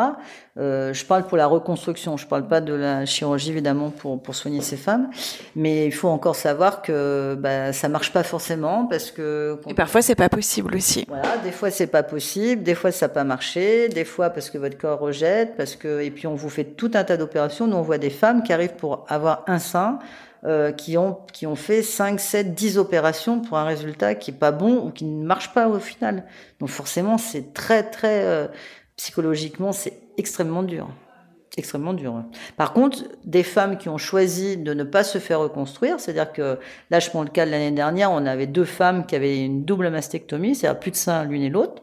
Euh, 0.59 0.93
je 0.93 1.05
parle 1.05 1.27
pour 1.27 1.37
la 1.37 1.47
reconstruction. 1.47 2.17
Je 2.17 2.27
parle 2.27 2.49
pas 2.49 2.61
de 2.61 2.73
la 2.73 3.07
chirurgie 3.07 3.51
évidemment 3.51 3.91
pour 3.91 4.21
pour 4.21 4.35
soigner 4.35 4.61
ces 4.61 4.77
femmes, 4.77 5.11
mais 5.55 5.87
il 5.87 5.93
faut 5.93 6.09
encore 6.09 6.37
savoir 6.37 6.83
que 6.83 7.37
bah, 7.39 7.73
ça 7.73 7.89
marche 7.89 8.13
pas 8.13 8.23
forcément 8.23 8.87
parce 8.87 9.11
que 9.11 9.59
et 9.69 9.75
parfois 9.75 10.03
c'est 10.03 10.15
pas 10.15 10.29
possible 10.29 10.75
aussi. 10.75 11.05
voilà, 11.09 11.37
des 11.45 11.53
fois 11.53 11.71
c'est 11.71 11.87
pas 11.87 12.03
possible, 12.03 12.63
des 12.63 12.75
fois 12.75 12.91
ça 12.91 13.07
n'a 13.07 13.15
pas 13.15 13.25
marché, 13.25 13.89
des 13.89 14.05
fois 14.05 14.31
parce 14.31 14.51
que 14.51 14.59
votre 14.59 14.79
corps 14.79 14.99
rejette, 14.99 15.57
parce 15.57 15.77
que 15.77 16.01
et 16.01 16.11
puis 16.11 16.27
on 16.27 16.35
vous 16.35 16.51
fait 16.51 16.65
tout 16.65 16.91
un 16.95 17.05
tas 17.05 17.17
d'opérations. 17.17 17.67
Nous 17.67 17.77
on 17.77 17.83
voit 17.83 17.99
des 17.99 18.11
femmes 18.11 18.43
qui 18.43 18.53
arrivent 18.53 18.77
pour 18.77 19.05
avoir 19.09 19.45
un 19.47 19.59
sein. 19.59 19.99
Euh, 20.45 20.71
qui 20.71 20.97
ont 20.97 21.19
qui 21.33 21.49
ont 21.49 21.57
fait 21.57 21.83
5 21.83 22.21
7 22.21 22.55
10 22.55 22.79
opérations 22.79 23.41
pour 23.41 23.59
un 23.59 23.65
résultat 23.65 24.15
qui 24.15 24.31
est 24.31 24.35
pas 24.35 24.53
bon 24.53 24.87
ou 24.87 24.91
qui 24.93 25.05
ne 25.05 25.27
marche 25.27 25.53
pas 25.53 25.67
au 25.67 25.81
final. 25.81 26.27
Donc 26.61 26.69
forcément, 26.69 27.19
c'est 27.19 27.53
très 27.53 27.83
très 27.83 28.23
euh, 28.23 28.47
psychologiquement, 28.95 29.73
c'est 29.73 29.99
extrêmement 30.17 30.63
dur. 30.63 30.91
Extrêmement 31.57 31.93
dur. 31.93 32.23
Par 32.57 32.73
contre, 32.73 33.03
des 33.25 33.43
femmes 33.43 33.79
qui 33.79 33.89
ont 33.89 33.99
choisi 33.99 34.57
de 34.57 34.75
ne 34.75 34.85
pas 34.85 35.03
se 35.03 35.19
faire 35.19 35.41
reconstruire, 35.41 35.99
c'est-à-dire 35.99 36.33
que 36.33 36.61
là, 36.91 37.01
je 37.01 37.11
prends 37.11 37.25
le 37.25 37.31
cas 37.31 37.45
de 37.45 37.51
l'année 37.51 37.73
dernière, 37.73 38.13
on 38.13 38.25
avait 38.25 38.47
deux 38.47 38.65
femmes 38.65 39.07
qui 39.07 39.17
avaient 39.17 39.45
une 39.45 39.65
double 39.65 39.91
mastectomie, 39.91 40.55
c'est-à-dire 40.55 40.79
plus 40.79 40.93
de 40.93 40.97
sein 40.97 41.25
l'une 41.25 41.43
et 41.43 41.51
l'autre. 41.51 41.83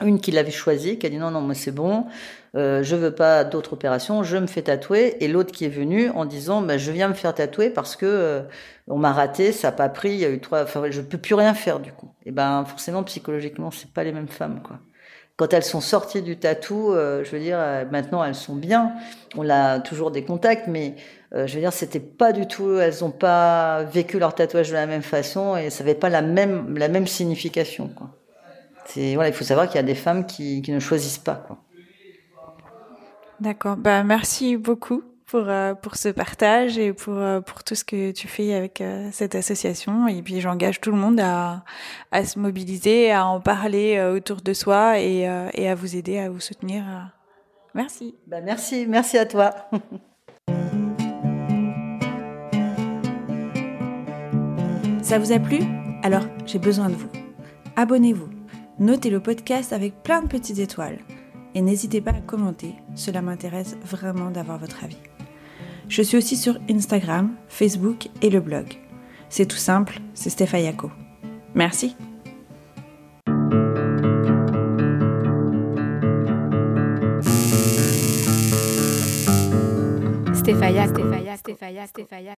Une 0.00 0.20
qui 0.20 0.30
l'avait 0.30 0.50
choisi, 0.50 0.98
qui 0.98 1.06
a 1.06 1.08
dit 1.10 1.16
non, 1.16 1.30
non, 1.30 1.40
moi 1.40 1.54
c'est 1.54 1.72
bon, 1.72 2.06
euh, 2.54 2.82
je 2.84 2.94
veux 2.94 3.12
pas 3.12 3.44
d'autres 3.44 3.72
opérations, 3.72 4.22
je 4.22 4.36
me 4.36 4.46
fais 4.46 4.62
tatouer. 4.62 5.16
Et 5.20 5.28
l'autre 5.28 5.52
qui 5.52 5.64
est 5.64 5.70
venu 5.70 6.10
en 6.10 6.24
disant, 6.24 6.62
bah, 6.62 6.78
je 6.78 6.92
viens 6.92 7.08
me 7.08 7.14
faire 7.14 7.34
tatouer 7.34 7.70
parce 7.70 7.96
que 7.96 8.06
euh, 8.06 8.42
on 8.86 8.98
m'a 8.98 9.12
raté, 9.12 9.52
ça 9.52 9.68
n'a 9.68 9.72
pas 9.72 9.88
pris, 9.88 10.10
il 10.10 10.18
y 10.18 10.24
a 10.24 10.30
eu 10.30 10.40
trois, 10.40 10.62
enfin, 10.62 10.84
je 10.90 11.00
peux 11.00 11.18
plus 11.18 11.34
rien 11.34 11.54
faire 11.54 11.80
du 11.80 11.92
coup. 11.92 12.10
Et 12.26 12.30
ben 12.30 12.64
forcément 12.64 13.02
psychologiquement, 13.04 13.70
c'est 13.70 13.90
pas 13.90 14.04
les 14.04 14.12
mêmes 14.12 14.28
femmes 14.28 14.60
quoi. 14.62 14.78
Quand 15.38 15.52
elles 15.52 15.62
sont 15.62 15.80
sorties 15.80 16.20
du 16.20 16.36
tatou, 16.36 16.92
euh, 16.92 17.22
je 17.22 17.30
veux 17.30 17.38
dire, 17.38 17.58
euh, 17.60 17.84
maintenant 17.92 18.24
elles 18.24 18.34
sont 18.34 18.56
bien. 18.56 18.94
On 19.36 19.48
a 19.48 19.78
toujours 19.78 20.10
des 20.10 20.24
contacts, 20.24 20.66
mais 20.66 20.96
euh, 21.32 21.46
je 21.46 21.54
veux 21.54 21.60
dire, 21.60 21.72
c'était 21.72 22.00
pas 22.00 22.32
du 22.32 22.48
tout. 22.48 22.76
Elles 22.76 22.96
n'ont 23.02 23.12
pas 23.12 23.84
vécu 23.84 24.18
leur 24.18 24.34
tatouage 24.34 24.70
de 24.70 24.74
la 24.74 24.86
même 24.86 25.02
façon 25.02 25.56
et 25.56 25.70
ça 25.70 25.84
n'avait 25.84 25.94
pas 25.94 26.08
la 26.08 26.22
même 26.22 26.76
la 26.76 26.88
même 26.88 27.06
signification. 27.06 27.86
Quoi. 27.86 28.17
C'est 28.88 29.14
voilà, 29.14 29.28
il 29.28 29.34
faut 29.34 29.44
savoir 29.44 29.66
qu'il 29.66 29.76
y 29.76 29.80
a 29.80 29.82
des 29.82 29.94
femmes 29.94 30.24
qui, 30.24 30.62
qui 30.62 30.72
ne 30.72 30.80
choisissent 30.80 31.18
pas. 31.18 31.46
D'accord. 33.38 33.76
Bah 33.76 34.02
merci 34.02 34.56
beaucoup 34.56 35.02
pour 35.26 35.44
euh, 35.46 35.74
pour 35.74 35.96
ce 35.96 36.08
partage 36.08 36.78
et 36.78 36.94
pour 36.94 37.14
euh, 37.14 37.40
pour 37.40 37.62
tout 37.62 37.74
ce 37.74 37.84
que 37.84 38.12
tu 38.12 38.26
fais 38.28 38.54
avec 38.54 38.80
euh, 38.80 39.10
cette 39.12 39.34
association 39.34 40.08
et 40.08 40.22
puis 40.22 40.40
j'engage 40.40 40.80
tout 40.80 40.90
le 40.90 40.96
monde 40.96 41.20
à 41.20 41.64
à 42.10 42.24
se 42.24 42.38
mobiliser, 42.38 43.12
à 43.12 43.26
en 43.26 43.40
parler 43.40 44.00
autour 44.00 44.40
de 44.40 44.54
soi 44.54 44.98
et 44.98 45.28
et 45.52 45.68
à 45.68 45.74
vous 45.74 45.94
aider 45.94 46.18
à 46.18 46.30
vous 46.30 46.40
soutenir. 46.40 46.84
Merci. 47.74 48.14
Bah 48.26 48.40
merci, 48.40 48.86
merci 48.88 49.18
à 49.18 49.26
toi. 49.26 49.54
Ça 55.02 55.18
vous 55.18 55.32
a 55.32 55.38
plu? 55.38 55.60
Alors, 56.02 56.24
j'ai 56.44 56.58
besoin 56.58 56.88
de 56.88 56.94
vous. 56.94 57.08
Abonnez-vous. 57.76 58.37
Notez 58.80 59.10
le 59.10 59.18
podcast 59.18 59.72
avec 59.72 60.04
plein 60.04 60.22
de 60.22 60.28
petites 60.28 60.60
étoiles. 60.60 60.98
Et 61.56 61.62
n'hésitez 61.62 62.00
pas 62.00 62.12
à 62.12 62.20
commenter, 62.20 62.74
cela 62.94 63.22
m'intéresse 63.22 63.76
vraiment 63.82 64.30
d'avoir 64.30 64.58
votre 64.58 64.84
avis. 64.84 64.98
Je 65.88 66.00
suis 66.02 66.16
aussi 66.16 66.36
sur 66.36 66.56
Instagram, 66.70 67.34
Facebook 67.48 68.08
et 68.22 68.30
le 68.30 68.38
blog. 68.38 68.66
C'est 69.30 69.46
tout 69.46 69.56
simple, 69.56 69.98
c'est 70.14 70.30
Stéphayako. 70.30 70.92
Merci. 71.56 71.96
Stéphaya, 80.34 80.86
Stéphaya, 80.86 81.36
Stéphaya, 81.36 81.86
Stéphaya. 81.86 82.34